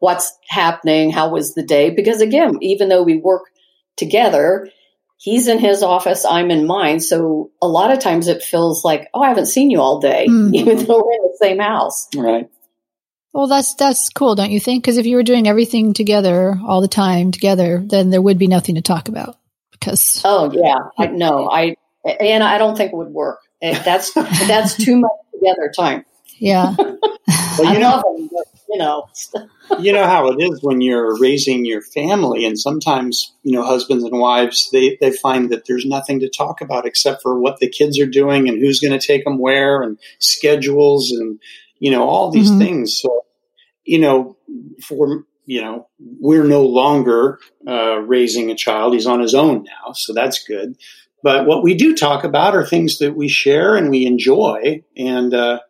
what's 0.00 0.36
happening, 0.48 1.12
how 1.12 1.30
was 1.30 1.54
the 1.54 1.62
day? 1.62 1.90
Because 1.90 2.20
again, 2.20 2.58
even 2.60 2.88
though 2.88 3.02
we 3.02 3.16
work 3.16 3.44
together, 3.96 4.68
he's 5.18 5.46
in 5.46 5.58
his 5.58 5.82
office, 5.82 6.24
I'm 6.24 6.50
in 6.50 6.66
mine. 6.66 6.98
So 7.00 7.52
a 7.62 7.68
lot 7.68 7.92
of 7.92 8.00
times 8.00 8.26
it 8.26 8.42
feels 8.42 8.84
like, 8.84 9.08
oh, 9.14 9.22
I 9.22 9.28
haven't 9.28 9.46
seen 9.46 9.70
you 9.70 9.80
all 9.80 10.00
day, 10.00 10.26
mm-hmm. 10.28 10.54
even 10.54 10.78
though 10.84 11.04
we're 11.04 11.12
in 11.12 11.30
the 11.30 11.38
same 11.40 11.58
house. 11.58 12.08
Right. 12.16 12.50
Well, 13.32 13.46
that's 13.46 13.74
that's 13.76 14.08
cool, 14.08 14.34
don't 14.34 14.50
you 14.50 14.58
think? 14.58 14.82
Because 14.82 14.98
if 14.98 15.06
you 15.06 15.14
were 15.14 15.22
doing 15.22 15.46
everything 15.46 15.94
together 15.94 16.58
all 16.66 16.80
the 16.80 16.88
time 16.88 17.30
together, 17.30 17.80
then 17.84 18.10
there 18.10 18.20
would 18.20 18.38
be 18.38 18.48
nothing 18.48 18.74
to 18.74 18.82
talk 18.82 19.08
about. 19.08 19.36
Because 19.70 20.20
oh 20.24 20.50
yeah, 20.52 20.78
I 20.98 21.06
know 21.06 21.48
I 21.48 21.76
and 22.04 22.42
I 22.42 22.58
don't 22.58 22.76
think 22.76 22.92
it 22.92 22.96
would 22.96 23.10
work. 23.12 23.38
That's 23.62 24.12
that's 24.14 24.74
too 24.76 24.96
much 24.96 25.12
together 25.32 25.70
time. 25.76 26.04
Yeah. 26.40 26.74
well, 26.78 26.96
you 27.60 27.66
I 27.66 27.76
know, 27.78 27.90
love 27.90 28.02
them, 28.02 28.30
but, 28.32 28.46
you 28.70 28.78
know. 28.78 29.08
you 29.78 29.92
know 29.92 30.04
how 30.04 30.28
it 30.28 30.40
is 30.40 30.62
when 30.62 30.80
you're 30.80 31.18
raising 31.18 31.64
your 31.64 31.82
family, 31.82 32.44
and 32.44 32.58
sometimes 32.58 33.32
you 33.42 33.52
know 33.52 33.62
husbands 33.62 34.04
and 34.04 34.18
wives 34.18 34.68
they 34.72 34.96
they 35.00 35.12
find 35.12 35.50
that 35.50 35.66
there's 35.66 35.86
nothing 35.86 36.20
to 36.20 36.28
talk 36.28 36.60
about 36.60 36.86
except 36.86 37.22
for 37.22 37.38
what 37.38 37.58
the 37.58 37.68
kids 37.68 37.98
are 38.00 38.06
doing 38.06 38.48
and 38.48 38.58
who's 38.58 38.80
going 38.80 38.98
to 38.98 39.06
take 39.06 39.24
them 39.24 39.38
where 39.38 39.82
and 39.82 39.98
schedules 40.18 41.10
and 41.12 41.40
you 41.78 41.90
know 41.90 42.02
all 42.02 42.30
these 42.30 42.50
mm-hmm. 42.50 42.60
things. 42.60 42.98
So 43.00 43.24
you 43.84 43.98
know 43.98 44.36
for 44.82 45.24
you 45.46 45.60
know 45.60 45.88
we're 45.98 46.44
no 46.44 46.64
longer 46.64 47.38
uh, 47.66 47.98
raising 47.98 48.50
a 48.50 48.56
child; 48.56 48.94
he's 48.94 49.06
on 49.06 49.20
his 49.20 49.34
own 49.34 49.64
now, 49.64 49.92
so 49.92 50.12
that's 50.12 50.44
good. 50.44 50.76
But 51.22 51.46
what 51.46 51.62
we 51.62 51.74
do 51.74 51.94
talk 51.94 52.24
about 52.24 52.54
are 52.54 52.66
things 52.66 52.98
that 52.98 53.14
we 53.14 53.28
share 53.28 53.76
and 53.76 53.90
we 53.90 54.06
enjoy, 54.06 54.82
and 54.96 55.34
uh, 55.34 55.60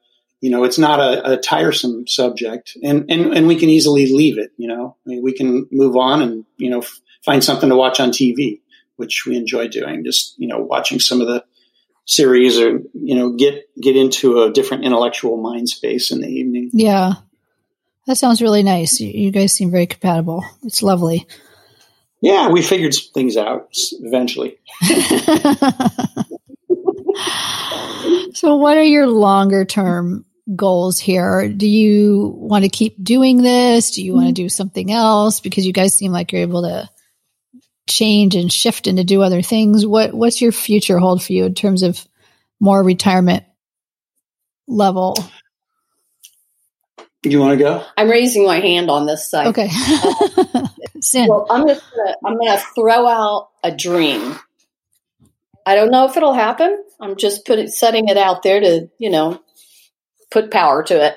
you 0.40 0.50
know, 0.50 0.64
it's 0.64 0.78
not 0.78 1.00
a, 1.00 1.32
a 1.32 1.36
tiresome 1.36 2.06
subject 2.06 2.76
and, 2.82 3.10
and, 3.10 3.36
and 3.36 3.46
we 3.46 3.56
can 3.56 3.68
easily 3.68 4.10
leave 4.10 4.38
it, 4.38 4.52
you 4.56 4.66
know, 4.66 4.96
I 5.06 5.10
mean, 5.10 5.22
we 5.22 5.34
can 5.34 5.68
move 5.70 5.96
on 5.96 6.22
and, 6.22 6.46
you 6.56 6.70
know, 6.70 6.80
f- 6.80 7.00
find 7.24 7.44
something 7.44 7.68
to 7.68 7.76
watch 7.76 8.00
on 8.00 8.10
TV, 8.10 8.60
which 8.96 9.24
we 9.26 9.36
enjoy 9.36 9.68
doing. 9.68 10.02
Just, 10.04 10.38
you 10.38 10.48
know, 10.48 10.58
watching 10.58 10.98
some 10.98 11.20
of 11.20 11.26
the 11.26 11.44
series 12.06 12.58
or, 12.58 12.80
you 12.94 13.14
know, 13.14 13.32
get, 13.32 13.66
get 13.80 13.96
into 13.96 14.42
a 14.42 14.50
different 14.50 14.84
intellectual 14.84 15.36
mind 15.36 15.68
space 15.68 16.10
in 16.10 16.22
the 16.22 16.28
evening. 16.28 16.70
Yeah. 16.72 17.14
That 18.06 18.16
sounds 18.16 18.40
really 18.40 18.62
nice. 18.62 18.98
You, 18.98 19.10
you 19.10 19.30
guys 19.30 19.52
seem 19.52 19.70
very 19.70 19.86
compatible. 19.86 20.42
It's 20.64 20.82
lovely. 20.82 21.26
Yeah, 22.22 22.48
we 22.48 22.62
figured 22.62 22.94
things 23.14 23.36
out 23.36 23.68
eventually. 24.00 24.58
so, 28.34 28.56
what 28.56 28.76
are 28.76 28.82
your 28.82 29.06
longer 29.06 29.64
term 29.64 30.26
goals 30.54 30.98
here? 30.98 31.48
Do 31.48 31.66
you 31.66 32.34
want 32.36 32.64
to 32.64 32.70
keep 32.70 33.02
doing 33.02 33.42
this? 33.42 33.92
Do 33.92 34.04
you 34.04 34.14
want 34.14 34.26
to 34.26 34.28
mm-hmm. 34.30 34.46
do 34.46 34.48
something 34.48 34.90
else? 34.90 35.40
Because 35.40 35.66
you 35.66 35.72
guys 35.72 35.96
seem 35.96 36.12
like 36.12 36.32
you're 36.32 36.42
able 36.42 36.62
to 36.62 36.88
change 37.88 38.36
and 38.36 38.52
shift 38.52 38.86
and 38.86 38.98
to 38.98 39.04
do 39.04 39.22
other 39.22 39.42
things. 39.42 39.86
What 39.86 40.14
What's 40.14 40.40
your 40.40 40.52
future 40.52 40.98
hold 40.98 41.22
for 41.22 41.32
you 41.32 41.44
in 41.44 41.54
terms 41.54 41.82
of 41.82 42.06
more 42.58 42.82
retirement 42.82 43.44
level? 44.66 45.16
You 47.22 47.40
want 47.40 47.58
to 47.58 47.64
go? 47.64 47.84
I'm 47.98 48.08
raising 48.08 48.46
my 48.46 48.60
hand 48.60 48.90
on 48.90 49.06
this 49.06 49.28
side. 49.30 49.48
Okay. 49.48 49.68
Sin. 51.00 51.28
Well, 51.28 51.46
I'm 51.50 51.66
just 51.66 51.82
gonna 51.94 52.16
I'm 52.24 52.38
gonna 52.38 52.62
throw 52.74 53.06
out 53.06 53.50
a 53.62 53.70
dream. 53.74 54.36
I 55.66 55.74
don't 55.74 55.90
know 55.90 56.06
if 56.06 56.16
it'll 56.16 56.32
happen. 56.32 56.82
I'm 56.98 57.16
just 57.16 57.46
putting 57.46 57.68
setting 57.68 58.08
it 58.08 58.16
out 58.16 58.42
there 58.42 58.60
to, 58.60 58.88
you 58.98 59.10
know, 59.10 59.40
put 60.30 60.50
power 60.50 60.82
to 60.84 61.06
it. 61.06 61.16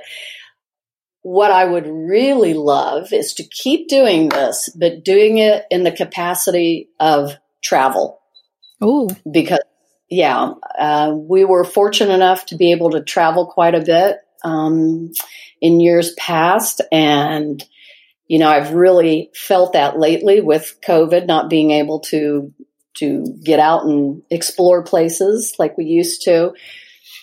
What 1.21 1.52
I 1.52 1.65
would 1.65 1.88
really 1.88 2.54
love 2.54 3.13
is 3.13 3.34
to 3.36 3.43
keep 3.43 3.88
doing 3.88 4.30
this, 4.30 4.69
but 4.76 5.06
doing 5.06 5.38
it 5.38 5.65
in 5.71 5.84
the 5.84 5.91
capacity 5.91 6.89
of 6.99 7.38
travel. 7.63 8.19
Oh, 8.82 9.10
because 9.32 9.62
yeah, 10.10 10.54
uh, 10.78 11.13
we 11.15 11.45
were 11.45 11.63
fortunate 11.63 12.13
enough 12.13 12.45
to 12.47 12.56
be 12.56 12.71
able 12.71 12.91
to 12.91 13.02
travel 13.02 13.47
quite 13.47 13.73
a 13.73 13.82
bit 13.82 14.17
um, 14.43 15.12
in 15.62 15.80
years 15.80 16.13
past, 16.15 16.82
and 16.91 17.63
you 18.28 18.38
know 18.38 18.49
I've 18.49 18.73
really 18.73 19.32
felt 19.34 19.73
that 19.73 19.97
lately 19.97 20.41
with 20.41 20.78
COVID, 20.86 21.26
not 21.26 21.49
being 21.49 21.71
able 21.71 22.02
to 22.12 22.54
to 22.95 23.38
get 23.43 23.60
out 23.60 23.86
and 23.86 24.21
explore 24.30 24.84
places 24.84 25.56
like 25.58 25.78
we 25.78 25.86
used 25.86 26.23
to. 26.26 26.54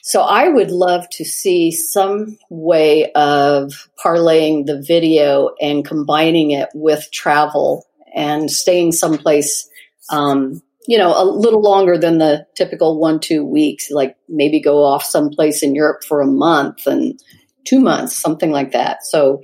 So 0.02 0.22
I 0.22 0.48
would 0.48 0.70
love 0.70 1.08
to 1.12 1.24
see 1.24 1.70
some 1.70 2.38
way 2.48 3.12
of 3.12 3.88
parlaying 4.02 4.66
the 4.66 4.80
video 4.80 5.50
and 5.60 5.84
combining 5.84 6.52
it 6.52 6.68
with 6.74 7.10
travel 7.12 7.86
and 8.14 8.50
staying 8.50 8.92
someplace, 8.92 9.68
um, 10.10 10.62
you 10.86 10.98
know, 10.98 11.14
a 11.16 11.24
little 11.24 11.60
longer 11.62 11.98
than 11.98 12.18
the 12.18 12.46
typical 12.56 12.98
one, 12.98 13.20
two 13.20 13.44
weeks, 13.44 13.90
like 13.90 14.16
maybe 14.28 14.60
go 14.60 14.82
off 14.82 15.04
someplace 15.04 15.62
in 15.62 15.74
Europe 15.74 16.02
for 16.08 16.20
a 16.20 16.26
month 16.26 16.86
and 16.86 17.20
two 17.64 17.80
months, 17.80 18.16
something 18.16 18.50
like 18.50 18.72
that. 18.72 19.04
So 19.04 19.42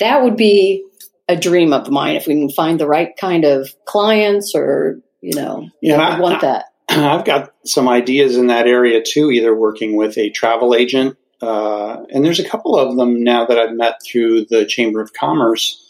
that 0.00 0.22
would 0.22 0.36
be 0.36 0.84
a 1.28 1.36
dream 1.36 1.72
of 1.72 1.90
mine 1.90 2.16
if 2.16 2.26
we 2.26 2.34
can 2.34 2.50
find 2.50 2.78
the 2.78 2.86
right 2.86 3.16
kind 3.16 3.44
of 3.44 3.74
clients 3.86 4.54
or, 4.54 5.00
you 5.20 5.34
know, 5.34 5.68
yeah, 5.80 5.96
I 5.96 6.20
want 6.20 6.42
that. 6.42 6.66
I've 6.88 7.24
got 7.24 7.52
some 7.64 7.88
ideas 7.88 8.36
in 8.36 8.48
that 8.48 8.66
area 8.66 9.02
too, 9.02 9.30
either 9.30 9.54
working 9.54 9.96
with 9.96 10.18
a 10.18 10.30
travel 10.30 10.74
agent, 10.74 11.16
uh, 11.40 12.04
and 12.10 12.24
there's 12.24 12.40
a 12.40 12.48
couple 12.48 12.76
of 12.76 12.96
them 12.96 13.22
now 13.22 13.46
that 13.46 13.58
I've 13.58 13.74
met 13.74 14.00
through 14.04 14.46
the 14.46 14.64
Chamber 14.64 15.00
of 15.00 15.12
Commerce 15.12 15.80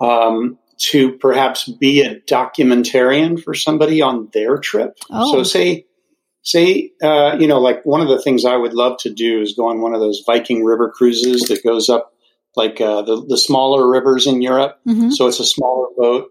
um, 0.00 0.58
to 0.78 1.12
perhaps 1.18 1.68
be 1.68 2.02
a 2.02 2.20
documentarian 2.20 3.42
for 3.42 3.54
somebody 3.54 4.00
on 4.00 4.28
their 4.32 4.58
trip. 4.58 4.96
Oh. 5.10 5.32
So, 5.32 5.42
say, 5.42 5.86
say, 6.42 6.92
uh, 7.02 7.36
you 7.38 7.46
know, 7.46 7.60
like 7.60 7.84
one 7.84 8.00
of 8.00 8.08
the 8.08 8.20
things 8.20 8.44
I 8.44 8.56
would 8.56 8.74
love 8.74 8.98
to 9.00 9.12
do 9.12 9.40
is 9.40 9.54
go 9.54 9.68
on 9.68 9.80
one 9.80 9.94
of 9.94 10.00
those 10.00 10.22
Viking 10.26 10.64
river 10.64 10.90
cruises 10.90 11.42
that 11.42 11.62
goes 11.62 11.88
up 11.88 12.12
like 12.56 12.80
uh, 12.80 13.02
the, 13.02 13.24
the 13.28 13.38
smaller 13.38 13.88
rivers 13.88 14.26
in 14.26 14.42
Europe. 14.42 14.78
Mm-hmm. 14.86 15.10
So 15.10 15.26
it's 15.26 15.40
a 15.40 15.44
smaller 15.44 15.88
boat. 15.96 16.30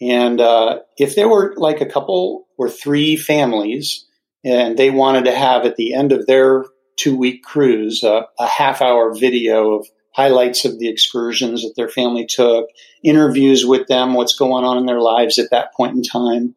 And 0.00 0.40
uh, 0.40 0.80
if 0.98 1.14
there 1.14 1.28
were 1.28 1.54
like 1.56 1.80
a 1.80 1.86
couple 1.86 2.45
or 2.56 2.68
three 2.68 3.16
families 3.16 4.06
and 4.44 4.78
they 4.78 4.90
wanted 4.90 5.24
to 5.24 5.34
have 5.34 5.64
at 5.64 5.76
the 5.76 5.92
end 5.92 6.12
of 6.12 6.26
their 6.26 6.64
two 6.96 7.16
week 7.16 7.42
cruise 7.42 8.02
uh, 8.04 8.22
a 8.38 8.46
half 8.46 8.80
hour 8.80 9.14
video 9.14 9.74
of 9.74 9.88
highlights 10.14 10.64
of 10.64 10.78
the 10.78 10.88
excursions 10.88 11.62
that 11.62 11.74
their 11.76 11.90
family 11.90 12.24
took, 12.24 12.68
interviews 13.04 13.66
with 13.66 13.86
them, 13.86 14.14
what's 14.14 14.34
going 14.34 14.64
on 14.64 14.78
in 14.78 14.86
their 14.86 15.00
lives 15.00 15.38
at 15.38 15.50
that 15.50 15.74
point 15.74 15.94
in 15.94 16.02
time. 16.02 16.54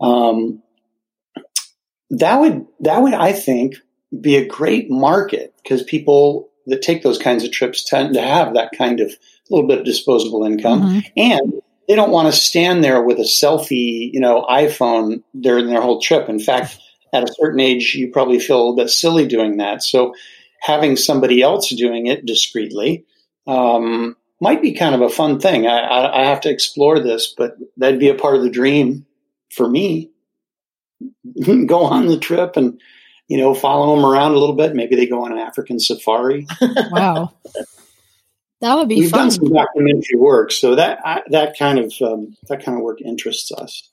Um, 0.00 0.62
that 2.10 2.38
would 2.38 2.66
that 2.80 3.02
would 3.02 3.14
I 3.14 3.32
think 3.32 3.76
be 4.20 4.36
a 4.36 4.46
great 4.46 4.90
market 4.90 5.54
because 5.62 5.82
people 5.82 6.50
that 6.66 6.82
take 6.82 7.02
those 7.02 7.18
kinds 7.18 7.44
of 7.44 7.50
trips 7.50 7.82
tend 7.82 8.14
to 8.14 8.20
have 8.20 8.54
that 8.54 8.70
kind 8.76 9.00
of 9.00 9.12
little 9.50 9.66
bit 9.66 9.78
of 9.78 9.84
disposable 9.84 10.44
income 10.44 10.82
mm-hmm. 10.82 11.08
and 11.16 11.54
they 11.92 11.96
don't 11.96 12.10
want 12.10 12.32
to 12.32 12.40
stand 12.40 12.82
there 12.82 13.02
with 13.02 13.18
a 13.18 13.24
selfie, 13.24 14.10
you 14.14 14.18
know, 14.18 14.46
iPhone 14.48 15.22
during 15.38 15.66
their 15.66 15.82
whole 15.82 16.00
trip. 16.00 16.26
In 16.26 16.38
fact, 16.38 16.78
at 17.12 17.22
a 17.22 17.34
certain 17.34 17.60
age, 17.60 17.94
you 17.94 18.10
probably 18.10 18.38
feel 18.38 18.56
a 18.56 18.60
little 18.60 18.76
bit 18.76 18.88
silly 18.88 19.26
doing 19.26 19.58
that. 19.58 19.82
So 19.82 20.14
having 20.62 20.96
somebody 20.96 21.42
else 21.42 21.68
doing 21.68 22.06
it 22.06 22.24
discreetly 22.24 23.04
um, 23.46 24.16
might 24.40 24.62
be 24.62 24.72
kind 24.72 24.94
of 24.94 25.02
a 25.02 25.10
fun 25.10 25.38
thing. 25.38 25.66
I, 25.66 25.80
I, 25.80 26.22
I, 26.22 26.24
have 26.24 26.40
to 26.42 26.50
explore 26.50 26.98
this, 26.98 27.34
but 27.36 27.58
that'd 27.76 28.00
be 28.00 28.08
a 28.08 28.14
part 28.14 28.36
of 28.36 28.42
the 28.42 28.48
dream 28.48 29.04
for 29.50 29.68
me. 29.68 30.10
go 31.66 31.84
on 31.84 32.06
the 32.06 32.18
trip 32.18 32.56
and 32.56 32.80
you 33.28 33.36
know 33.36 33.52
follow 33.52 33.94
them 33.94 34.06
around 34.06 34.30
a 34.32 34.38
little 34.38 34.56
bit. 34.56 34.74
Maybe 34.74 34.96
they 34.96 35.06
go 35.06 35.26
on 35.26 35.32
an 35.32 35.38
African 35.38 35.78
safari. 35.78 36.46
wow. 36.90 37.34
That 38.62 38.76
would 38.76 38.88
be 38.88 39.00
We've 39.00 39.10
fun. 39.10 39.22
done 39.22 39.30
some 39.32 39.52
documentary 39.52 40.16
work, 40.16 40.52
so 40.52 40.76
that 40.76 41.00
I, 41.04 41.22
that 41.30 41.58
kind 41.58 41.80
of 41.80 41.92
um, 42.00 42.36
that 42.48 42.64
kind 42.64 42.78
of 42.78 42.84
work 42.84 43.00
interests 43.00 43.50
us. 43.50 43.90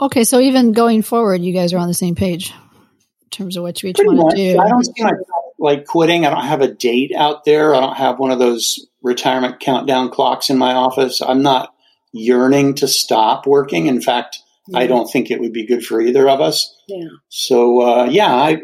Okay, 0.00 0.24
so 0.24 0.40
even 0.40 0.72
going 0.72 1.02
forward, 1.02 1.42
you 1.42 1.52
guys 1.52 1.74
are 1.74 1.78
on 1.78 1.86
the 1.86 1.94
same 1.94 2.14
page 2.14 2.50
in 2.50 3.28
terms 3.30 3.58
of 3.58 3.62
what 3.62 3.82
you 3.82 3.90
each 3.90 3.96
Pretty 3.96 4.08
want 4.08 4.28
much. 4.28 4.36
to 4.36 4.54
do. 4.54 4.58
I 4.58 4.68
don't 4.68 4.84
see 4.84 5.02
myself 5.02 5.26
like 5.58 5.84
quitting. 5.86 6.24
I 6.24 6.30
don't 6.30 6.44
have 6.46 6.62
a 6.62 6.68
date 6.68 7.12
out 7.14 7.44
there. 7.44 7.74
I 7.74 7.80
don't 7.80 7.96
have 7.96 8.18
one 8.18 8.30
of 8.30 8.38
those 8.38 8.86
retirement 9.02 9.60
countdown 9.60 10.10
clocks 10.10 10.48
in 10.48 10.56
my 10.56 10.72
office. 10.72 11.20
I'm 11.20 11.42
not 11.42 11.74
yearning 12.10 12.74
to 12.76 12.88
stop 12.88 13.46
working. 13.46 13.86
In 13.86 14.00
fact, 14.00 14.38
yeah. 14.68 14.78
I 14.78 14.86
don't 14.86 15.10
think 15.10 15.30
it 15.30 15.40
would 15.40 15.52
be 15.52 15.66
good 15.66 15.84
for 15.84 16.00
either 16.00 16.26
of 16.26 16.40
us. 16.40 16.74
Yeah. 16.88 17.08
So 17.28 17.82
uh, 17.82 18.04
yeah, 18.10 18.34
I 18.34 18.62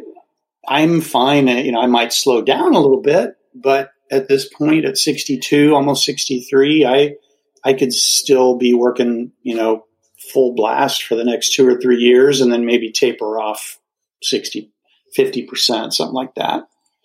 I'm 0.67 1.03
fine. 1.03 1.47
You 1.47 1.73
know, 1.73 1.81
I 1.81 1.87
might 1.89 2.15
slow 2.15 2.41
down 2.41 2.75
a 2.75 2.81
little 2.81 3.03
bit, 3.03 3.37
but 3.55 3.91
at 4.11 4.29
this 4.29 4.49
point 4.49 4.85
at 4.85 4.99
62, 4.99 5.75
almost 5.75 6.05
63, 6.05 6.87
I 6.87 7.17
I 7.65 7.73
could 7.75 7.93
still 7.93 8.57
be 8.57 8.73
working, 8.75 9.33
you 9.43 9.57
know, 9.57 9.85
full 10.33 10.55
blast 10.55 11.05
for 11.05 11.15
the 11.15 11.25
next 11.25 11.55
two 11.55 11.67
or 11.67 11.81
three 11.81 11.99
years 11.99 12.41
and 12.41 12.53
then 12.53 12.65
maybe 12.65 12.91
taper 12.91 13.39
off 13.39 13.79
60, 14.23 14.71
50%, 15.17 15.93
something 15.93 16.15
like 16.15 16.35
that. 16.35 16.65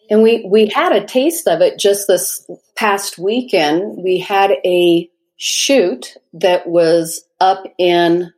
And 0.10 0.22
we, 0.22 0.46
we 0.46 0.68
had 0.68 0.92
a 0.92 1.06
taste 1.06 1.48
of 1.48 1.62
it 1.62 1.80
just 1.80 2.08
this 2.08 2.48
past 2.76 3.18
weekend. 3.18 4.04
We 4.04 4.20
had 4.20 4.52
a 4.66 5.10
shoot 5.38 6.16
that 6.34 6.68
was 6.68 7.26
up 7.40 7.64
in 7.78 8.34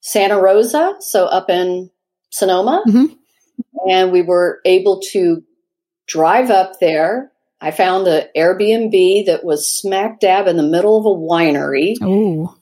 Santa 0.00 0.40
Rosa, 0.40 0.96
so 1.00 1.26
up 1.26 1.48
in 1.48 1.90
Sonoma. 2.30 2.82
Mm-hmm. 2.86 3.14
And 3.88 4.12
we 4.12 4.22
were 4.22 4.60
able 4.64 5.00
to 5.12 5.42
drive 6.06 6.50
up 6.50 6.80
there 6.80 7.32
I 7.60 7.70
found 7.70 8.06
an 8.08 8.26
Airbnb 8.36 9.26
that 9.26 9.44
was 9.44 9.68
smack 9.68 10.20
dab 10.20 10.46
in 10.46 10.56
the 10.56 10.62
middle 10.62 10.98
of 10.98 11.06
a 11.06 11.08
winery. 11.08 12.00
Ooh. 12.02 12.54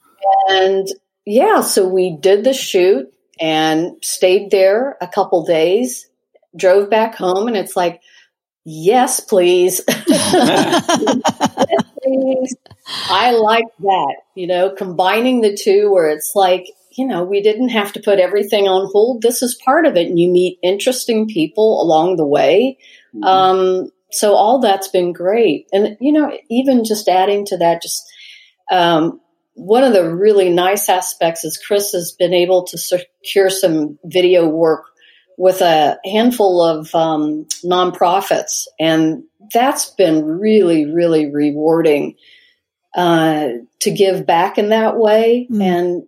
And 0.48 0.88
yeah, 1.24 1.60
so 1.60 1.86
we 1.86 2.16
did 2.16 2.44
the 2.44 2.54
shoot 2.54 3.12
and 3.40 3.92
stayed 4.02 4.50
there 4.50 4.96
a 5.00 5.06
couple 5.06 5.44
days, 5.44 6.08
drove 6.56 6.90
back 6.90 7.14
home, 7.14 7.46
and 7.46 7.56
it's 7.56 7.76
like, 7.76 8.00
yes, 8.64 9.20
please. 9.20 9.80
yes, 10.08 10.86
please. 12.02 12.56
I 13.10 13.32
like 13.32 13.66
that, 13.80 14.16
you 14.34 14.46
know, 14.46 14.70
combining 14.70 15.42
the 15.42 15.56
two 15.56 15.90
where 15.92 16.08
it's 16.08 16.32
like, 16.34 16.66
you 16.92 17.06
know, 17.06 17.22
we 17.22 17.40
didn't 17.40 17.68
have 17.68 17.92
to 17.92 18.00
put 18.00 18.18
everything 18.18 18.66
on 18.66 18.90
hold. 18.90 19.22
This 19.22 19.42
is 19.42 19.54
part 19.64 19.86
of 19.86 19.96
it. 19.96 20.08
And 20.08 20.18
you 20.18 20.28
meet 20.28 20.58
interesting 20.62 21.28
people 21.28 21.80
along 21.80 22.16
the 22.16 22.26
way. 22.26 22.78
Mm-hmm. 23.14 23.24
Um, 23.24 23.92
so 24.10 24.34
all 24.34 24.60
that's 24.60 24.88
been 24.88 25.12
great. 25.12 25.66
And, 25.72 25.96
you 26.00 26.12
know, 26.12 26.32
even 26.50 26.84
just 26.84 27.08
adding 27.08 27.44
to 27.46 27.56
that, 27.58 27.82
just, 27.82 28.04
um, 28.70 29.20
one 29.54 29.82
of 29.82 29.92
the 29.92 30.14
really 30.14 30.50
nice 30.50 30.88
aspects 30.88 31.44
is 31.44 31.58
Chris 31.58 31.92
has 31.92 32.12
been 32.12 32.32
able 32.32 32.64
to 32.66 32.78
secure 32.78 33.50
some 33.50 33.98
video 34.04 34.46
work 34.46 34.84
with 35.36 35.60
a 35.60 35.98
handful 36.04 36.62
of 36.62 36.94
um, 36.94 37.46
nonprofits, 37.64 38.66
and 38.78 39.22
that's 39.52 39.90
been 39.90 40.24
really, 40.24 40.86
really 40.86 41.30
rewarding 41.32 42.16
uh, 42.96 43.48
to 43.80 43.90
give 43.90 44.26
back 44.26 44.58
in 44.58 44.70
that 44.70 44.96
way 44.96 45.46
mm. 45.50 45.62
and 45.62 46.02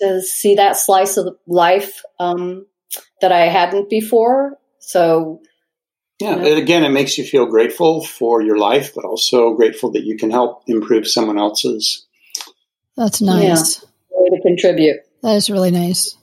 to 0.00 0.22
see 0.22 0.54
that 0.54 0.76
slice 0.76 1.16
of 1.16 1.36
life 1.46 2.02
um, 2.20 2.66
that 3.20 3.32
I 3.32 3.48
hadn't 3.48 3.90
before. 3.90 4.56
So 4.78 5.40
yeah, 6.20 6.34
and 6.34 6.58
again, 6.58 6.84
it 6.84 6.90
makes 6.90 7.16
you 7.16 7.24
feel 7.24 7.46
grateful 7.46 8.04
for 8.04 8.42
your 8.42 8.58
life, 8.58 8.92
but 8.94 9.04
also 9.04 9.54
grateful 9.54 9.92
that 9.92 10.04
you 10.04 10.16
can 10.16 10.30
help 10.30 10.64
improve 10.66 11.06
someone 11.06 11.38
else's. 11.38 12.06
That's 12.96 13.22
nice. 13.22 13.80
Yeah. 13.80 13.88
Way 14.10 14.36
to 14.36 14.42
contribute. 14.42 14.96
That 15.22 15.36
is 15.36 15.48
really 15.48 15.70
nice. 15.70 16.16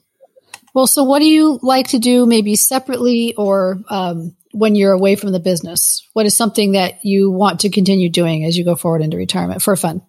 Well, 0.74 0.88
so 0.88 1.06
what 1.06 1.20
do 1.20 1.26
you 1.26 1.60
like 1.62 1.90
to 1.90 2.00
do 2.00 2.26
maybe 2.26 2.58
separately 2.58 3.34
or 3.36 3.80
um, 3.90 4.36
when 4.52 4.76
you're 4.76 4.92
away 4.92 5.16
from 5.16 5.32
the 5.32 5.40
business? 5.40 6.06
What 6.12 6.26
is 6.26 6.36
something 6.36 6.74
that 6.74 7.06
you 7.06 7.32
want 7.32 7.62
to 7.62 7.70
continue 7.70 8.10
doing 8.10 8.44
as 8.44 8.58
you 8.58 8.66
go 8.66 8.76
forward 8.76 9.02
into 9.02 9.16
retirement 9.16 9.62
for 9.62 9.78
fun? 9.78 10.02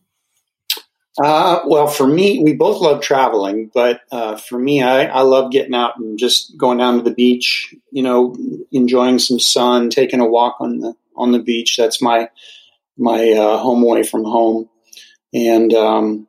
Uh, 1.23 1.61
well, 1.67 1.87
for 1.87 2.07
me, 2.07 2.43
we 2.43 2.53
both 2.53 2.81
love 2.81 3.01
traveling, 3.01 3.71
but 3.73 4.03
uh, 4.13 4.37
for 4.37 4.59
me, 4.59 4.83
I, 4.83 5.07
I 5.07 5.23
love 5.23 5.51
getting 5.51 5.75
out 5.75 5.97
and 5.99 6.19
just 6.19 6.57
going 6.59 6.77
down 6.77 6.97
to 6.97 7.03
the 7.03 7.15
beach. 7.15 7.75
You 7.91 8.03
know, 8.03 8.37
enjoying 8.71 9.19
some 9.19 9.41
sun, 9.41 9.89
taking 9.89 10.21
a 10.21 10.29
walk 10.29 10.57
on 10.61 10.81
the 10.81 10.95
on 11.17 11.33
the 11.33 11.39
beach. 11.39 11.77
That's 11.79 12.03
my 12.03 12.29
my 12.99 13.31
uh, 13.31 13.57
home 13.57 13.83
away 13.83 14.03
from 14.03 14.25
home. 14.25 14.69
And 15.33 15.73
um, 15.73 16.29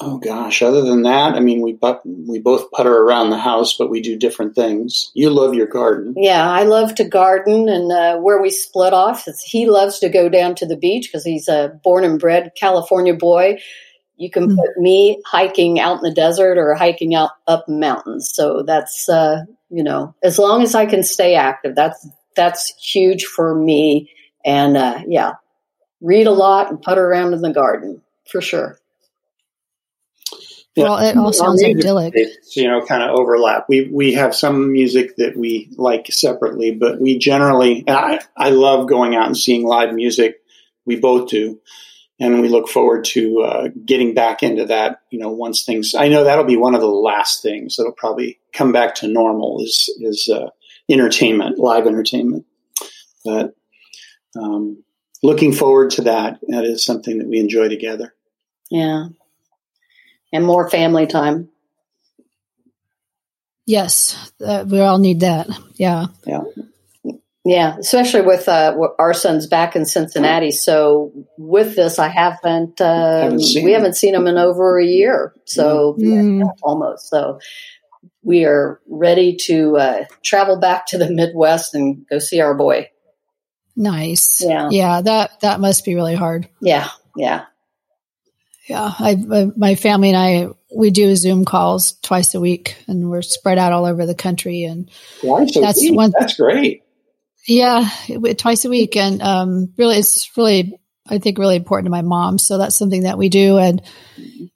oh 0.00 0.18
gosh, 0.18 0.62
other 0.62 0.82
than 0.82 1.02
that, 1.02 1.34
I 1.34 1.40
mean, 1.40 1.60
we 1.60 1.78
we 2.04 2.38
both 2.38 2.70
putter 2.70 2.94
around 2.94 3.30
the 3.30 3.38
house, 3.38 3.76
but 3.76 3.90
we 3.90 4.00
do 4.00 4.16
different 4.16 4.54
things. 4.54 5.10
You 5.14 5.30
love 5.30 5.54
your 5.54 5.66
garden. 5.66 6.14
Yeah, 6.16 6.48
I 6.48 6.64
love 6.64 6.94
to 6.96 7.04
garden, 7.04 7.68
and 7.68 7.90
uh, 7.90 8.18
where 8.18 8.40
we 8.40 8.50
split 8.50 8.92
off, 8.92 9.24
he 9.44 9.66
loves 9.68 9.98
to 10.00 10.08
go 10.08 10.28
down 10.28 10.54
to 10.56 10.66
the 10.66 10.76
beach 10.76 11.08
because 11.08 11.24
he's 11.24 11.48
a 11.48 11.78
born 11.82 12.04
and 12.04 12.18
bred 12.18 12.52
California 12.58 13.14
boy. 13.14 13.58
You 14.16 14.30
can 14.30 14.48
mm-hmm. 14.48 14.56
put 14.56 14.78
me 14.78 15.20
hiking 15.26 15.80
out 15.80 15.98
in 15.98 16.02
the 16.02 16.14
desert 16.14 16.58
or 16.58 16.74
hiking 16.74 17.14
out 17.14 17.30
up 17.46 17.68
mountains. 17.68 18.30
So 18.32 18.62
that's 18.62 19.08
uh, 19.08 19.44
you 19.70 19.82
know, 19.82 20.14
as 20.22 20.38
long 20.38 20.62
as 20.62 20.74
I 20.74 20.86
can 20.86 21.02
stay 21.02 21.34
active, 21.34 21.74
that's 21.74 22.08
that's 22.36 22.74
huge 22.76 23.24
for 23.24 23.54
me. 23.54 24.10
And 24.44 24.76
uh, 24.76 25.02
yeah, 25.08 25.32
read 26.00 26.26
a 26.26 26.32
lot 26.32 26.70
and 26.70 26.80
putter 26.80 27.04
around 27.04 27.34
in 27.34 27.40
the 27.40 27.52
garden 27.52 28.02
for 28.30 28.40
sure. 28.40 28.78
Yeah. 30.74 30.84
Well, 30.84 30.98
it 30.98 31.16
all 31.16 31.32
sounds 31.32 31.62
idyllic. 31.62 32.14
You 32.56 32.68
know, 32.68 32.84
kind 32.84 33.02
of 33.02 33.16
overlap. 33.16 33.66
We 33.68 33.88
we 33.92 34.14
have 34.14 34.34
some 34.34 34.72
music 34.72 35.16
that 35.16 35.36
we 35.36 35.70
like 35.76 36.06
separately, 36.10 36.72
but 36.72 37.00
we 37.00 37.16
generally. 37.18 37.84
I 37.86 38.20
I 38.36 38.50
love 38.50 38.88
going 38.88 39.14
out 39.14 39.26
and 39.26 39.36
seeing 39.36 39.64
live 39.64 39.94
music. 39.94 40.40
We 40.84 40.96
both 40.96 41.28
do, 41.28 41.60
and 42.18 42.42
we 42.42 42.48
look 42.48 42.68
forward 42.68 43.04
to 43.06 43.40
uh, 43.42 43.68
getting 43.86 44.14
back 44.14 44.42
into 44.42 44.66
that. 44.66 45.02
You 45.10 45.20
know, 45.20 45.30
once 45.30 45.64
things. 45.64 45.94
I 45.94 46.08
know 46.08 46.24
that'll 46.24 46.44
be 46.44 46.56
one 46.56 46.74
of 46.74 46.80
the 46.80 46.88
last 46.88 47.40
things 47.40 47.76
that'll 47.76 47.92
probably 47.92 48.40
come 48.52 48.72
back 48.72 48.96
to 48.96 49.06
normal. 49.06 49.62
Is 49.62 49.88
is 50.00 50.28
uh, 50.28 50.50
entertainment, 50.90 51.56
live 51.56 51.86
entertainment. 51.86 52.46
But 53.24 53.54
um, 54.36 54.82
looking 55.22 55.52
forward 55.52 55.90
to 55.90 56.02
that. 56.02 56.40
That 56.48 56.64
is 56.64 56.84
something 56.84 57.18
that 57.18 57.28
we 57.28 57.38
enjoy 57.38 57.68
together. 57.68 58.12
Yeah 58.70 59.06
and 60.34 60.44
more 60.44 60.68
family 60.68 61.06
time. 61.06 61.48
Yes, 63.66 64.32
uh, 64.44 64.66
we 64.68 64.80
all 64.80 64.98
need 64.98 65.20
that. 65.20 65.48
Yeah. 65.76 66.06
Yeah. 66.26 66.42
Yeah, 67.46 67.76
especially 67.78 68.22
with 68.22 68.48
uh, 68.48 68.74
our 68.98 69.12
son's 69.12 69.46
back 69.46 69.76
in 69.76 69.84
Cincinnati. 69.84 70.50
So 70.50 71.12
with 71.36 71.76
this, 71.76 71.98
I 71.98 72.08
haven't. 72.08 72.80
Uh, 72.80 73.22
haven't 73.22 73.42
we 73.54 73.60
him. 73.60 73.72
haven't 73.72 73.96
seen 73.96 74.14
him 74.14 74.26
in 74.26 74.38
over 74.38 74.78
a 74.78 74.84
year, 74.84 75.34
so 75.44 75.94
mm. 75.98 76.40
yeah, 76.40 76.46
almost. 76.62 77.10
So 77.10 77.40
we 78.22 78.46
are 78.46 78.80
ready 78.88 79.36
to 79.42 79.76
uh, 79.76 80.04
travel 80.22 80.58
back 80.58 80.86
to 80.86 80.98
the 80.98 81.10
Midwest 81.10 81.74
and 81.74 82.06
go 82.08 82.18
see 82.18 82.40
our 82.40 82.54
boy. 82.54 82.88
Nice. 83.76 84.42
Yeah. 84.42 84.68
Yeah. 84.70 85.02
That 85.02 85.40
that 85.40 85.60
must 85.60 85.84
be 85.84 85.94
really 85.94 86.14
hard. 86.14 86.48
Yeah. 86.62 86.88
Yeah. 87.14 87.44
Yeah, 88.68 88.92
I, 88.98 89.50
my 89.56 89.74
family 89.74 90.08
and 90.08 90.16
I 90.16 90.48
we 90.74 90.90
do 90.90 91.14
Zoom 91.16 91.44
calls 91.44 91.92
twice 92.02 92.34
a 92.34 92.40
week, 92.40 92.76
and 92.86 93.10
we're 93.10 93.22
spread 93.22 93.58
out 93.58 93.72
all 93.72 93.84
over 93.84 94.06
the 94.06 94.14
country. 94.14 94.64
And 94.64 94.90
twice 95.20 95.54
that's 95.54 95.80
week. 95.80 95.94
one. 95.94 96.12
That's 96.18 96.36
great. 96.36 96.82
Yeah, 97.46 97.88
twice 98.38 98.64
a 98.64 98.70
week, 98.70 98.96
and 98.96 99.20
um, 99.20 99.72
really, 99.76 99.96
it's 99.96 100.30
really 100.36 100.78
I 101.06 101.18
think 101.18 101.38
really 101.38 101.56
important 101.56 101.86
to 101.86 101.90
my 101.90 102.02
mom. 102.02 102.38
So 102.38 102.56
that's 102.56 102.78
something 102.78 103.02
that 103.02 103.18
we 103.18 103.28
do, 103.28 103.58
and 103.58 103.82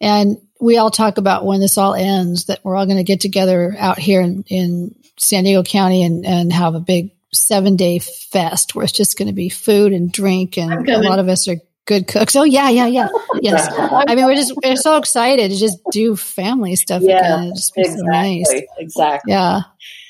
and 0.01 0.39
we 0.61 0.79
all 0.79 0.91
talk 0.91 1.19
about 1.19 1.45
when 1.45 1.61
this 1.61 1.77
all 1.77 1.95
ends 1.95 2.47
that 2.47 2.61
we're 2.65 2.77
all 2.77 2.87
going 2.87 2.97
to 2.97 3.05
get 3.05 3.21
together 3.21 3.77
out 3.79 3.99
here 3.99 4.23
in, 4.23 4.45
in 4.49 4.95
San 5.19 5.45
Diego 5.45 5.63
County 5.63 6.03
and 6.03 6.25
and 6.25 6.53
have 6.53 6.75
a 6.75 6.81
big 6.81 7.11
seven 7.33 7.77
day 7.77 7.99
fest 7.99 8.75
where 8.75 8.85
it's 8.85 8.93
just 8.93 9.19
going 9.19 9.29
to 9.29 9.35
be 9.35 9.51
food 9.51 9.93
and 9.93 10.11
drink, 10.11 10.57
and 10.57 10.89
a 10.89 11.03
lot 11.03 11.19
of 11.19 11.29
us 11.29 11.47
are 11.47 11.57
good 11.89 12.07
cooks. 12.07 12.37
Oh 12.37 12.45
yeah, 12.45 12.69
yeah, 12.69 12.87
yeah. 12.87 13.09
Yes. 13.41 13.67
I 13.79 14.15
mean, 14.15 14.27
we're 14.27 14.37
just 14.37 14.53
we're 14.63 14.77
so 14.77 14.97
excited 14.97 15.51
to 15.51 15.57
just 15.57 15.79
do 15.91 16.15
family 16.15 16.77
stuff 16.77 17.03
yeah, 17.03 17.19
again. 17.19 17.49
It 17.49 17.57
just 17.57 17.73
exactly, 17.77 17.99
so 17.99 18.05
nice. 18.07 18.63
Exactly. 18.79 19.33
Yeah. 19.33 19.61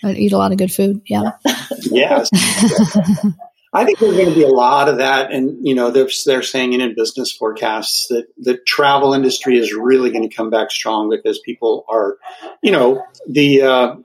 I 0.04 0.12
eat 0.12 0.32
a 0.32 0.38
lot 0.38 0.52
of 0.52 0.58
good 0.58 0.72
food. 0.72 1.00
Yeah. 1.06 1.30
yes. 1.80 2.28
I 3.72 3.84
think 3.84 3.98
there's 3.98 4.16
going 4.16 4.28
to 4.28 4.34
be 4.34 4.44
a 4.44 4.48
lot 4.48 4.88
of 4.88 4.96
that, 4.96 5.30
and 5.30 5.56
you 5.66 5.74
know, 5.74 5.90
they're 5.90 6.08
they're 6.26 6.42
saying 6.42 6.72
in 6.72 6.94
business 6.94 7.32
forecasts 7.32 8.08
that 8.08 8.26
the 8.38 8.56
travel 8.66 9.12
industry 9.12 9.58
is 9.58 9.74
really 9.74 10.10
going 10.10 10.28
to 10.28 10.34
come 10.34 10.50
back 10.50 10.70
strong 10.70 11.10
because 11.10 11.38
people 11.40 11.84
are, 11.88 12.16
you 12.62 12.72
know, 12.72 13.04
the 13.28 13.62
uh, 13.62 13.96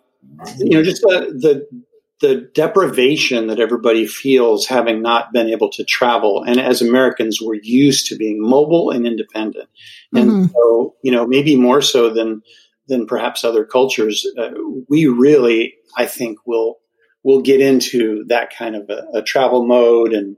you 0.58 0.72
know 0.72 0.84
just 0.84 1.02
the 1.02 1.32
the 1.40 1.84
the 2.24 2.50
deprivation 2.54 3.48
that 3.48 3.60
everybody 3.60 4.08
feels 4.08 4.66
having 4.66 5.02
not 5.02 5.34
been 5.34 5.50
able 5.50 5.70
to 5.70 5.84
travel. 5.84 6.42
And 6.42 6.58
as 6.58 6.82
Americans, 6.82 7.42
we're 7.42 7.60
used 7.62 8.08
to 8.08 8.16
being 8.16 8.42
mobile 8.42 8.92
and 8.92 9.06
independent. 9.06 9.68
And 10.16 10.32
mm-hmm. 10.32 10.46
so, 10.46 10.96
you 11.04 11.12
know, 11.12 11.28
maybe 11.28 11.58
more 11.58 11.82
so 11.82 12.14
than, 12.14 12.42
than 12.88 13.08
perhaps 13.08 13.44
other 13.44 13.66
cultures, 13.66 14.26
uh, 14.38 14.52
we 14.88 15.06
really, 15.08 15.74
I 15.98 16.06
think, 16.06 16.38
will, 16.46 16.80
will 17.24 17.42
get 17.42 17.60
into 17.60 18.24
that 18.30 18.56
kind 18.58 18.78
of 18.78 18.90
a, 18.90 19.18
a 19.18 19.22
travel 19.22 19.68
mode. 19.68 20.14
And, 20.14 20.38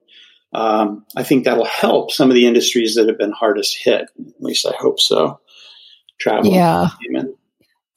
um, 0.54 1.06
I 1.16 1.22
think 1.22 1.46
that'll 1.46 1.66
help 1.66 2.10
some 2.10 2.32
of 2.32 2.34
the 2.34 2.48
industries 2.48 2.96
that 2.96 3.08
have 3.08 3.20
been 3.20 3.32
hardest 3.32 3.78
hit. 3.80 4.02
At 4.02 4.42
least 4.42 4.66
I 4.66 4.74
hope 4.76 5.00
so. 5.00 5.40
Travel. 6.20 6.52
Yeah. 6.52 6.88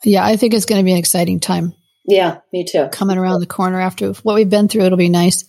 Yeah. 0.04 0.26
I 0.26 0.36
think 0.36 0.52
it's 0.52 0.66
going 0.66 0.80
to 0.80 0.84
be 0.84 0.92
an 0.92 0.98
exciting 0.98 1.40
time. 1.40 1.72
Yeah, 2.08 2.38
me 2.54 2.64
too. 2.64 2.88
Coming 2.90 3.18
around 3.18 3.40
the 3.40 3.46
corner 3.46 3.78
after 3.78 4.12
what 4.22 4.34
we've 4.34 4.48
been 4.48 4.66
through, 4.66 4.84
it'll 4.84 4.96
be 4.96 5.10
nice. 5.10 5.44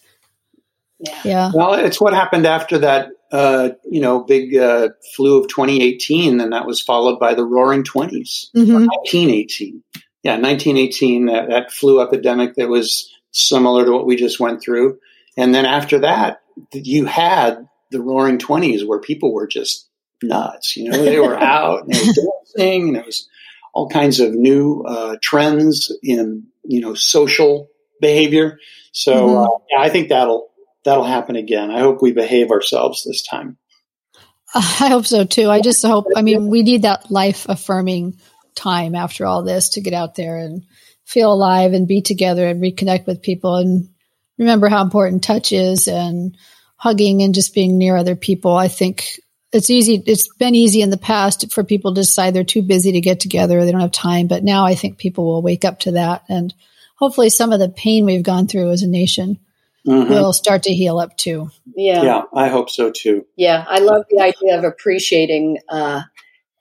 Yeah. 0.99 1.21
yeah. 1.23 1.51
Well, 1.53 1.73
it's 1.73 2.01
what 2.01 2.13
happened 2.13 2.45
after 2.45 2.79
that, 2.79 3.11
uh, 3.31 3.69
you 3.89 4.01
know, 4.01 4.25
big 4.25 4.57
uh, 4.57 4.89
flu 5.15 5.39
of 5.39 5.47
2018, 5.47 6.41
and 6.41 6.51
that 6.51 6.67
was 6.67 6.81
followed 6.81 7.17
by 7.17 7.33
the 7.33 7.45
Roaring 7.45 7.83
20s, 7.83 8.51
mm-hmm. 8.53 8.73
1918. 8.73 9.81
Yeah, 10.23 10.33
1918, 10.33 11.27
that, 11.27 11.47
that 11.47 11.71
flu 11.71 12.01
epidemic 12.01 12.55
that 12.55 12.67
was 12.67 13.09
similar 13.31 13.85
to 13.85 13.91
what 13.93 14.05
we 14.05 14.17
just 14.17 14.41
went 14.41 14.61
through. 14.61 14.99
And 15.37 15.55
then 15.55 15.65
after 15.65 15.99
that, 15.99 16.41
you 16.73 17.05
had 17.05 17.69
the 17.91 18.01
Roaring 18.01 18.37
20s 18.37 18.85
where 18.85 18.99
people 18.99 19.33
were 19.33 19.47
just 19.47 19.87
nuts. 20.21 20.75
You 20.75 20.89
know, 20.89 21.01
they 21.01 21.19
were 21.19 21.39
out 21.39 21.85
and 21.85 21.93
they 21.93 21.99
were 21.99 22.13
dancing, 22.57 22.89
and 22.89 22.97
it 22.97 23.05
was 23.05 23.29
all 23.73 23.89
kinds 23.89 24.19
of 24.19 24.33
new 24.33 24.83
uh, 24.83 25.17
trends 25.21 25.95
in 26.03 26.47
you 26.63 26.81
know 26.81 26.93
social 26.93 27.69
behavior. 28.01 28.59
So 28.91 29.13
mm-hmm. 29.13 29.37
uh, 29.37 29.57
yeah, 29.71 29.81
I 29.81 29.89
think 29.89 30.09
that'll 30.09 30.49
that'll 30.83 31.03
happen 31.05 31.35
again. 31.35 31.71
I 31.71 31.79
hope 31.79 32.01
we 32.01 32.11
behave 32.11 32.51
ourselves 32.51 33.03
this 33.03 33.23
time. 33.23 33.57
I 34.55 34.89
hope 34.89 35.05
so 35.05 35.25
too. 35.25 35.49
I 35.49 35.61
just 35.61 35.85
hope. 35.85 36.07
I 36.15 36.21
mean, 36.21 36.47
we 36.47 36.63
need 36.63 36.83
that 36.83 37.11
life 37.11 37.45
affirming 37.47 38.19
time 38.55 38.95
after 38.95 39.25
all 39.25 39.43
this 39.43 39.69
to 39.69 39.81
get 39.81 39.93
out 39.93 40.15
there 40.15 40.37
and 40.37 40.63
feel 41.05 41.31
alive 41.31 41.73
and 41.73 41.87
be 41.87 42.01
together 42.01 42.47
and 42.47 42.61
reconnect 42.61 43.07
with 43.07 43.21
people 43.21 43.55
and 43.55 43.89
remember 44.37 44.69
how 44.69 44.81
important 44.81 45.23
touch 45.23 45.51
is 45.51 45.87
and 45.87 46.37
hugging 46.75 47.21
and 47.21 47.35
just 47.35 47.53
being 47.53 47.77
near 47.77 47.95
other 47.95 48.15
people. 48.15 48.55
I 48.55 48.67
think 48.67 49.19
it's 49.51 49.69
easy. 49.69 50.03
It's 50.05 50.27
been 50.35 50.55
easy 50.55 50.81
in 50.81 50.89
the 50.89 50.97
past 50.97 51.51
for 51.51 51.63
people 51.63 51.93
to 51.93 52.01
decide 52.01 52.33
they're 52.33 52.43
too 52.43 52.61
busy 52.61 52.91
to 52.93 53.01
get 53.01 53.19
together. 53.19 53.63
They 53.63 53.71
don't 53.71 53.81
have 53.81 53.91
time. 53.91 54.27
But 54.27 54.43
now 54.43 54.65
I 54.65 54.75
think 54.75 54.97
people 54.97 55.25
will 55.25 55.41
wake 55.41 55.65
up 55.65 55.79
to 55.81 55.93
that. 55.93 56.23
And 56.29 56.53
hopefully 56.95 57.29
some 57.29 57.51
of 57.51 57.59
the 57.59 57.69
pain 57.69 58.05
we've 58.05 58.23
gone 58.23 58.47
through 58.47 58.69
as 58.69 58.83
a 58.83 58.87
nation 58.87 59.39
mm-hmm. 59.87 60.11
will 60.11 60.33
start 60.33 60.63
to 60.63 60.73
heal 60.73 60.99
up 60.99 61.17
too. 61.17 61.49
Yeah. 61.75 62.03
Yeah. 62.03 62.21
I 62.33 62.49
hope 62.49 62.69
so 62.69 62.91
too. 62.91 63.25
Yeah. 63.35 63.65
I 63.67 63.79
love 63.79 64.05
the 64.09 64.21
idea 64.21 64.57
of 64.57 64.63
appreciating, 64.63 65.57
uh, 65.67 66.03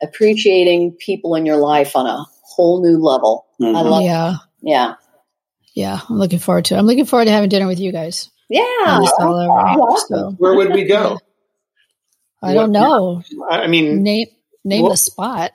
appreciating 0.03 0.93
people 0.93 1.35
in 1.35 1.45
your 1.45 1.59
life 1.59 1.95
on 1.95 2.07
a 2.07 2.25
whole 2.43 2.83
new 2.83 2.99
level. 3.03 3.47
Mm-hmm. 3.61 3.77
I 3.77 3.81
love 3.83 4.03
Yeah. 4.03 4.31
That. 4.31 4.41
Yeah. 4.63 4.95
Yeah. 5.75 6.01
I'm 6.09 6.19
looking 6.19 6.39
forward 6.39 6.65
to 6.67 6.75
it. 6.75 6.79
I'm 6.79 6.87
looking 6.87 7.05
forward 7.05 7.27
to 7.27 7.33
having 7.33 7.51
dinner 7.51 7.67
with 7.67 7.81
you 7.81 7.93
guys. 7.93 8.31
Yeah. 8.49 9.01
Over, 9.21 9.97
so. 10.09 10.31
Where 10.39 10.55
would 10.55 10.73
we 10.73 10.85
go? 10.85 11.19
I 12.43 12.55
don't 12.55 12.73
know. 12.73 13.23
I 13.51 13.67
mean, 13.67 14.03
name 14.03 14.29
name 14.65 14.83
well, 14.83 14.93
the 14.93 14.97
spot. 14.97 15.53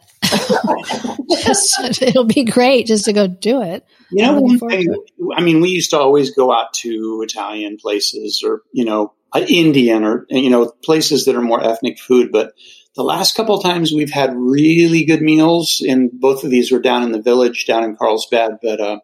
just, 1.44 1.80
it'll 2.02 2.26
be 2.26 2.44
great 2.44 2.88
just 2.88 3.06
to 3.06 3.14
go 3.14 3.28
do 3.28 3.62
it. 3.62 3.86
You 4.12 4.24
know, 4.24 4.42
one 4.42 4.60
thing, 4.60 4.94
I 5.36 5.42
mean, 5.42 5.62
we 5.62 5.70
used 5.70 5.92
to 5.92 6.00
always 6.00 6.32
go 6.32 6.52
out 6.52 6.74
to 6.76 7.24
Italian 7.24 7.78
places 7.78 8.44
or 8.46 8.62
you 8.72 8.86
know, 8.86 9.14
Indian 9.36 10.04
or 10.04 10.26
you 10.30 10.50
know, 10.50 10.72
places 10.84 11.26
that 11.26 11.36
are 11.36 11.42
more 11.42 11.64
ethnic 11.64 12.00
food. 12.00 12.32
But 12.32 12.54
the 12.96 13.04
last 13.04 13.36
couple 13.36 13.56
of 13.56 13.64
times 13.64 13.92
we've 13.92 14.12
had 14.12 14.36
really 14.36 15.06
good 15.06 15.22
meals, 15.22 15.84
and 15.88 16.12
both 16.12 16.44
of 16.44 16.52
these 16.52 16.72
were 16.72 16.80
down 16.80 17.04
in 17.04 17.12
the 17.12 17.22
village, 17.22 17.66
down 17.66 17.84
in 17.84 17.96
Carlsbad, 17.96 18.60
but 18.62 18.80
uh, 18.80 19.00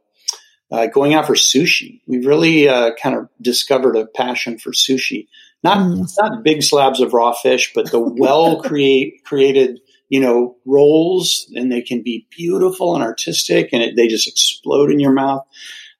uh, 0.71 0.87
going 0.87 1.13
out 1.13 1.25
for 1.25 1.33
sushi. 1.33 2.01
We've 2.05 2.25
really 2.25 2.69
uh, 2.69 2.91
kind 3.01 3.15
of 3.15 3.29
discovered 3.41 3.95
a 3.95 4.05
passion 4.05 4.59
for 4.59 4.71
sushi. 4.71 5.27
Not 5.63 5.77
mm. 5.77 6.09
not 6.21 6.43
big 6.43 6.63
slabs 6.63 7.01
of 7.01 7.13
raw 7.13 7.33
fish, 7.33 7.71
but 7.73 7.91
the 7.91 7.99
well 8.17 8.61
create 8.61 9.23
created 9.25 9.79
you 10.09 10.19
know 10.19 10.57
rolls, 10.65 11.51
and 11.55 11.71
they 11.71 11.81
can 11.81 12.01
be 12.01 12.27
beautiful 12.35 12.95
and 12.95 13.03
artistic, 13.03 13.69
and 13.73 13.81
it, 13.81 13.95
they 13.95 14.07
just 14.07 14.27
explode 14.27 14.91
in 14.91 14.99
your 14.99 15.13
mouth. 15.13 15.43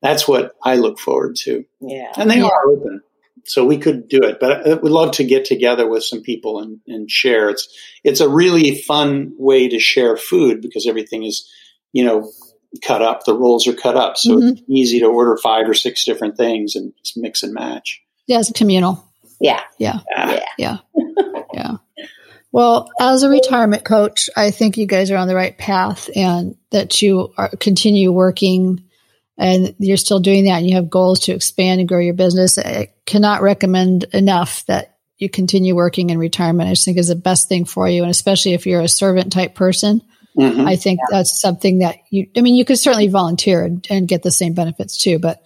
That's 0.02 0.28
what 0.28 0.56
I 0.64 0.76
look 0.76 0.98
forward 0.98 1.36
to. 1.44 1.66
Yeah, 1.82 2.12
and 2.16 2.30
they 2.30 2.38
yeah. 2.38 2.48
are 2.48 2.70
open 2.70 3.02
so 3.50 3.66
we 3.66 3.78
could 3.78 4.08
do 4.08 4.20
it. 4.22 4.40
But 4.40 4.68
I 4.68 4.74
would 4.76 4.92
love 4.92 5.12
to 5.14 5.24
get 5.24 5.46
together 5.46 5.90
with 5.90 6.04
some 6.04 6.22
people 6.22 6.60
and, 6.60 6.80
and 6.88 7.10
share. 7.10 7.50
It's 7.50 7.68
it's 8.04 8.20
a 8.20 8.30
really 8.30 8.76
fun 8.82 9.34
way 9.38 9.68
to 9.68 9.80
share 9.80 10.16
food 10.18 10.62
because 10.62 10.88
everything 10.88 11.24
is, 11.24 11.50
you 11.92 12.06
know, 12.06 12.32
cut 12.84 13.02
up. 13.02 13.26
The 13.26 13.38
rolls 13.38 13.68
are 13.68 13.74
cut 13.74 13.98
up, 13.98 14.18
so 14.18 14.36
mm-hmm. 14.36 14.48
it's 14.50 14.62
easy 14.70 15.00
to 15.00 15.08
order 15.08 15.38
five 15.38 15.68
or 15.68 15.74
six 15.74 16.06
different 16.06 16.38
things 16.38 16.76
and 16.76 16.94
just 17.04 17.18
mix 17.18 17.44
and 17.44 17.54
match. 17.54 18.02
Yeah, 18.28 18.40
it's 18.40 18.52
communal. 18.52 19.04
Yeah, 19.40 19.62
yeah, 19.78 20.00
yeah, 20.10 20.46
yeah. 20.58 20.78
yeah. 21.54 21.78
Well, 22.52 22.90
as 23.00 23.24
a 23.24 23.30
retirement 23.30 23.84
coach, 23.84 24.30
I 24.36 24.52
think 24.52 24.78
you 24.78 24.88
guys 24.88 25.12
are 25.12 25.18
on 25.18 25.28
the 25.28 25.36
right 25.36 25.58
path, 25.58 26.10
and 26.16 26.56
that 26.72 27.02
you 27.02 27.34
are, 27.38 27.50
continue 27.50 28.12
working 28.12 28.84
and 29.40 29.74
you're 29.80 29.98
still 29.98 30.20
doing 30.20 30.46
that 30.46 30.58
and 30.58 30.70
you 30.70 30.76
have 30.76 30.90
goals 30.90 31.22
to 31.22 31.32
expand 31.32 31.80
and 31.80 31.88
grow 31.88 32.00
your 32.00 32.14
business, 32.14 32.58
I 32.58 32.94
cannot 33.06 33.42
recommend 33.42 34.04
enough 34.14 34.66
that 34.66 34.98
you 35.18 35.30
continue 35.30 35.76
working 35.76 36.10
in 36.10 36.18
retirement. 36.18 36.68
I 36.68 36.74
just 36.74 36.86
think 36.86 36.98
is 36.98 37.08
the 37.08 37.16
best 37.16 37.48
thing 37.48 37.64
for 37.64 37.88
you. 37.88 38.02
And 38.02 38.12
especially 38.12 38.54
if 38.54 38.66
you're 38.66 38.82
a 38.82 38.90
servant 38.90 39.32
type 39.32 39.56
person, 39.56 40.02
mm-hmm. 40.38 40.68
I 40.68 40.76
think 40.76 41.00
yeah. 41.00 41.18
that's 41.18 41.40
something 41.40 41.80
that 41.80 42.00
you, 42.10 42.28
I 42.36 42.42
mean, 42.42 42.56
you 42.56 42.66
could 42.66 42.80
certainly 42.80 43.08
volunteer 43.08 43.64
and, 43.64 43.86
and, 43.90 44.08
get 44.10 44.24
the 44.24 44.32
same 44.32 44.54
benefits 44.54 44.98
too, 44.98 45.20
but 45.20 45.42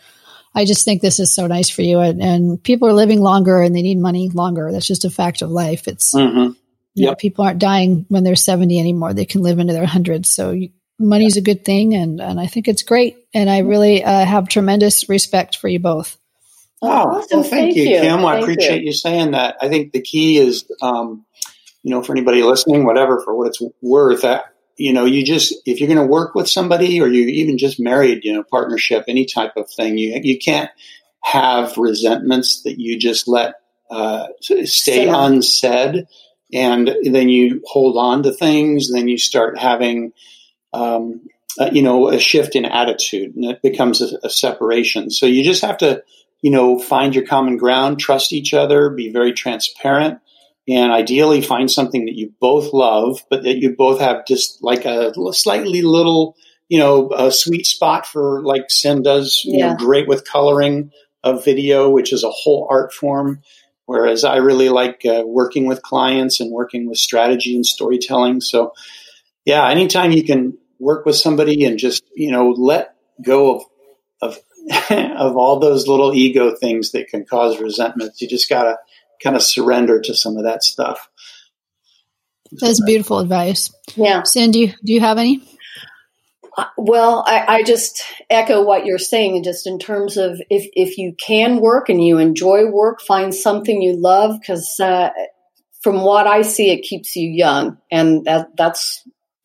I 0.55 0.65
just 0.65 0.85
think 0.85 1.01
this 1.01 1.19
is 1.19 1.33
so 1.33 1.47
nice 1.47 1.69
for 1.69 1.81
you. 1.81 1.99
And, 1.99 2.21
and, 2.21 2.63
people 2.63 2.87
are 2.87 2.93
living 2.93 3.21
longer 3.21 3.61
and 3.61 3.75
they 3.75 3.81
need 3.81 3.97
money 3.97 4.29
longer. 4.29 4.71
That's 4.71 4.87
just 4.87 5.05
a 5.05 5.09
fact 5.09 5.41
of 5.41 5.49
life. 5.49 5.87
It's, 5.87 6.13
mm-hmm. 6.13 6.39
yep. 6.39 6.55
you 6.93 7.05
know, 7.07 7.15
people 7.15 7.43
aren't 7.43 7.59
dying 7.59 8.05
when 8.09 8.23
they're 8.23 8.35
70 8.35 8.79
anymore. 8.79 9.13
They 9.13 9.25
can 9.25 9.41
live 9.41 9.59
into 9.59 9.73
their 9.73 9.85
hundreds. 9.85 10.29
So 10.29 10.51
you, 10.51 10.69
money's 10.99 11.37
a 11.37 11.41
good 11.41 11.65
thing, 11.65 11.93
and 11.93 12.21
and 12.21 12.39
I 12.39 12.47
think 12.47 12.67
it's 12.67 12.83
great. 12.83 13.17
And 13.33 13.49
I 13.49 13.59
really 13.59 14.03
uh, 14.03 14.25
have 14.25 14.47
tremendous 14.47 15.09
respect 15.09 15.57
for 15.57 15.67
you 15.67 15.79
both. 15.79 16.17
Oh, 16.81 16.87
awesome. 16.87 17.39
well, 17.39 17.43
thank, 17.43 17.51
thank 17.51 17.75
you, 17.75 17.83
you, 17.83 18.01
Kim. 18.01 18.19
Thank 18.19 18.25
I 18.25 18.39
appreciate 18.39 18.81
you. 18.81 18.87
you. 18.87 18.93
saying 18.93 19.31
that. 19.31 19.57
I 19.61 19.69
think 19.69 19.93
the 19.93 20.01
key 20.01 20.37
is, 20.37 20.69
um, 20.81 21.25
you 21.81 21.91
know, 21.91 22.03
for 22.03 22.11
anybody 22.11 22.43
listening, 22.43 22.85
whatever, 22.85 23.21
for 23.21 23.35
what 23.35 23.47
it's 23.47 23.61
worth, 23.81 24.23
that, 24.23 24.52
you 24.77 24.93
know, 24.93 25.05
you 25.05 25.23
just, 25.23 25.53
if 25.65 25.79
you're 25.79 25.87
going 25.87 25.99
to 25.99 26.11
work 26.11 26.35
with 26.35 26.49
somebody 26.49 26.99
or 27.01 27.07
you 27.07 27.25
even 27.27 27.57
just 27.57 27.79
married, 27.79 28.23
you 28.23 28.33
know, 28.33 28.43
partnership, 28.43 29.05
any 29.07 29.25
type 29.25 29.55
of 29.55 29.69
thing, 29.69 29.97
you, 29.97 30.19
you 30.23 30.37
can't 30.37 30.69
have 31.23 31.77
resentments 31.77 32.63
that 32.63 32.79
you 32.79 32.97
just 32.97 33.27
let 33.27 33.55
uh, 33.89 34.27
stay 34.41 35.07
unsaid. 35.07 36.07
And 36.51 36.95
then 37.03 37.29
you 37.29 37.61
hold 37.65 37.97
on 37.97 38.23
to 38.23 38.31
things, 38.31 38.91
then 38.91 39.07
you 39.07 39.17
start 39.17 39.57
having, 39.57 40.13
um, 40.73 41.21
uh, 41.59 41.69
you 41.71 41.81
know, 41.81 42.09
a 42.09 42.19
shift 42.19 42.55
in 42.55 42.65
attitude 42.65 43.35
and 43.35 43.45
it 43.45 43.61
becomes 43.61 44.01
a, 44.01 44.17
a, 44.23 44.29
separation. 44.29 45.09
So 45.09 45.25
you 45.25 45.43
just 45.43 45.61
have 45.61 45.77
to, 45.79 46.03
you 46.41 46.51
know, 46.51 46.79
find 46.79 47.15
your 47.15 47.25
common 47.25 47.57
ground, 47.57 47.99
trust 47.99 48.33
each 48.33 48.53
other, 48.53 48.89
be 48.89 49.11
very 49.11 49.33
transparent, 49.33 50.19
and 50.67 50.91
ideally 50.91 51.41
find 51.41 51.69
something 51.69 52.05
that 52.05 52.15
you 52.15 52.33
both 52.39 52.73
love, 52.73 53.23
but 53.29 53.43
that 53.43 53.57
you 53.57 53.75
both 53.75 53.99
have 53.99 54.25
just 54.25 54.63
like 54.63 54.85
a 54.85 55.13
slightly 55.33 55.81
little, 55.81 56.35
you 56.69 56.79
know, 56.79 57.11
a 57.11 57.31
sweet 57.31 57.65
spot 57.65 58.05
for 58.05 58.41
like 58.43 58.69
Sin 58.69 59.03
does, 59.03 59.41
you 59.43 59.57
yeah. 59.57 59.69
know, 59.69 59.75
great 59.75 60.07
with 60.07 60.25
coloring 60.25 60.91
of 61.23 61.43
video, 61.43 61.89
which 61.89 62.13
is 62.13 62.23
a 62.23 62.29
whole 62.29 62.67
art 62.69 62.93
form. 62.93 63.41
Whereas 63.85 64.23
I 64.23 64.37
really 64.37 64.69
like 64.69 65.01
uh, 65.05 65.23
working 65.25 65.65
with 65.65 65.81
clients 65.81 66.39
and 66.39 66.51
working 66.51 66.87
with 66.87 66.97
strategy 66.97 67.55
and 67.55 67.65
storytelling. 67.65 68.39
So, 68.39 68.73
yeah, 69.43 69.67
anytime 69.67 70.11
you 70.11 70.23
can 70.23 70.57
work 70.79 71.05
with 71.05 71.15
somebody 71.15 71.65
and 71.65 71.77
just 71.77 72.03
you 72.15 72.31
know 72.31 72.49
let 72.49 72.95
go 73.23 73.55
of 73.55 73.63
of 74.21 74.39
of 74.89 75.35
all 75.35 75.59
those 75.59 75.87
little 75.87 76.13
ego 76.13 76.55
things 76.55 76.91
that 76.91 77.07
can 77.07 77.25
cause 77.25 77.59
resentments. 77.59 78.21
You 78.21 78.27
just 78.27 78.49
gotta 78.49 78.77
kind 79.21 79.35
of 79.35 79.41
surrender 79.41 79.99
to 80.01 80.13
some 80.13 80.37
of 80.37 80.43
that 80.43 80.63
stuff. 80.63 81.09
That's 82.51 82.83
beautiful 82.83 83.19
advice. 83.19 83.73
Yeah, 83.95 84.23
Cindy, 84.23 84.75
do 84.83 84.93
you 84.93 84.99
have 84.99 85.17
any? 85.17 85.43
Uh, 86.55 86.65
well, 86.77 87.23
I, 87.25 87.45
I, 87.47 87.63
just 87.63 88.03
echo 88.29 88.63
what 88.63 88.85
you're 88.85 88.99
saying, 88.99 89.43
just 89.43 89.65
in 89.65 89.79
terms 89.79 90.17
of 90.17 90.39
if 90.51 90.69
if 90.73 90.99
you 90.99 91.15
can 91.19 91.59
work 91.59 91.89
and 91.89 92.03
you 92.03 92.19
enjoy 92.19 92.67
work, 92.67 93.01
find 93.01 93.33
something 93.33 93.81
you 93.81 93.95
love 93.99 94.39
because. 94.39 94.79
Uh, 94.79 95.09
from 95.81 96.01
what 96.01 96.27
I 96.27 96.43
see, 96.43 96.69
it 96.71 96.83
keeps 96.83 97.13
you 97.17 97.29
young, 97.29 97.77
and 97.91 98.23
that, 98.23 98.55
that's 98.55 99.03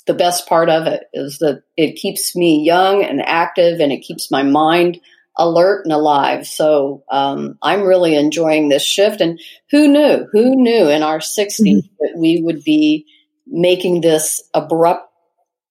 the 0.09 0.15
best 0.15 0.49
part 0.49 0.71
of 0.71 0.87
it 0.87 1.05
is 1.13 1.39
that 1.39 1.63
it 1.77 1.97
keeps 1.97 2.35
me 2.35 2.65
young 2.65 3.05
and 3.05 3.21
active 3.21 3.79
and 3.79 3.93
it 3.93 4.01
keeps 4.01 4.31
my 4.31 4.43
mind 4.43 4.99
alert 5.39 5.85
and 5.85 5.93
alive. 5.93 6.47
So 6.47 7.05
um, 7.11 7.59
I'm 7.63 7.83
really 7.83 8.17
enjoying 8.17 8.69
this 8.69 8.85
shift. 8.85 9.21
And 9.21 9.41
who 9.71 9.89
knew? 9.89 10.27
Who 10.33 10.57
knew 10.57 10.89
in 10.89 11.03
our 11.03 11.19
60s 11.19 11.61
mm-hmm. 11.61 11.87
that 12.01 12.15
we 12.17 12.43
would 12.43 12.65
be 12.65 13.07
making 13.47 14.01
this 14.01 14.43
abrupt 14.53 15.11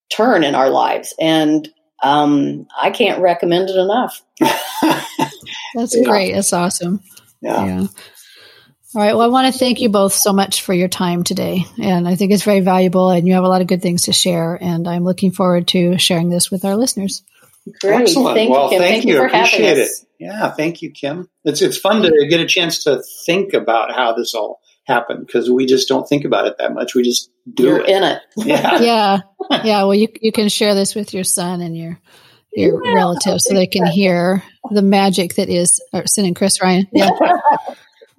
turn 0.09 0.43
in 0.43 0.55
our 0.55 0.69
lives? 0.69 1.13
And 1.19 1.67
um, 2.01 2.67
I 2.79 2.91
can't 2.91 3.21
recommend 3.21 3.69
it 3.69 3.75
enough. 3.75 4.23
That's 5.75 5.95
yeah. 5.95 6.03
great. 6.03 6.33
That's 6.33 6.53
awesome. 6.53 7.01
yeah. 7.41 7.65
yeah. 7.65 7.87
All 8.95 9.01
right. 9.01 9.13
Well, 9.13 9.25
I 9.25 9.27
want 9.27 9.53
to 9.53 9.59
thank 9.59 9.81
you 9.81 9.89
both 9.89 10.13
so 10.13 10.31
much 10.31 10.61
for 10.61 10.73
your 10.73 10.87
time 10.87 11.23
today. 11.23 11.65
And 11.77 12.07
I 12.07 12.15
think 12.15 12.31
it's 12.31 12.43
very 12.43 12.61
valuable 12.61 13.09
and 13.09 13.27
you 13.27 13.33
have 13.33 13.43
a 13.43 13.49
lot 13.49 13.61
of 13.61 13.67
good 13.67 13.81
things 13.81 14.03
to 14.03 14.13
share. 14.13 14.57
And 14.59 14.87
I'm 14.87 15.03
looking 15.03 15.31
forward 15.31 15.67
to 15.69 15.97
sharing 15.97 16.29
this 16.29 16.49
with 16.49 16.63
our 16.63 16.75
listeners. 16.75 17.21
Great. 17.81 18.01
Excellent. 18.01 18.35
Thank 18.35 18.51
well, 18.51 18.71
you, 18.71 18.79
thank, 18.79 18.91
thank 18.91 19.05
you. 19.05 19.13
you. 19.13 19.19
for 19.19 19.27
Appreciate 19.27 19.77
it. 19.77 19.91
Yeah. 20.19 20.51
Thank 20.51 20.81
you, 20.81 20.91
Kim. 20.91 21.29
It's, 21.43 21.61
it's 21.61 21.77
fun 21.77 22.01
to 22.03 22.27
get 22.29 22.39
a 22.39 22.45
chance 22.45 22.83
to 22.83 23.03
think 23.25 23.53
about 23.53 23.93
how 23.93 24.13
this 24.13 24.33
all 24.33 24.59
happened 24.85 25.25
because 25.25 25.49
we 25.49 25.65
just 25.65 25.87
don't 25.87 26.07
think 26.07 26.25
about 26.25 26.47
it 26.47 26.57
that 26.59 26.73
much. 26.73 26.95
We 26.95 27.03
just 27.03 27.29
do 27.51 27.63
You're 27.63 27.81
it. 27.81 27.89
in 27.89 28.03
it. 28.03 28.21
Yeah. 28.37 28.79
yeah. 28.79 29.17
Yeah. 29.63 29.83
Well, 29.83 29.95
you, 29.95 30.07
you 30.21 30.31
can 30.31 30.49
share 30.49 30.75
this 30.75 30.93
with 30.93 31.13
your 31.13 31.23
son 31.23 31.61
and 31.61 31.77
your, 31.77 31.99
your 32.51 32.83
yeah, 32.83 32.93
relatives 32.93 33.45
so 33.45 33.53
they 33.53 33.67
can 33.67 33.85
hear 33.85 34.43
the 34.71 34.81
magic 34.81 35.35
that 35.35 35.47
is 35.47 35.81
uh, 35.93 36.05
Sin 36.05 36.25
and 36.25 36.35
Chris 36.35 36.61
Ryan. 36.61 36.87
Yeah. 36.91 37.11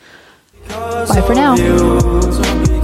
Bye 0.68 1.24
for 1.26 1.34
now. 1.34 2.81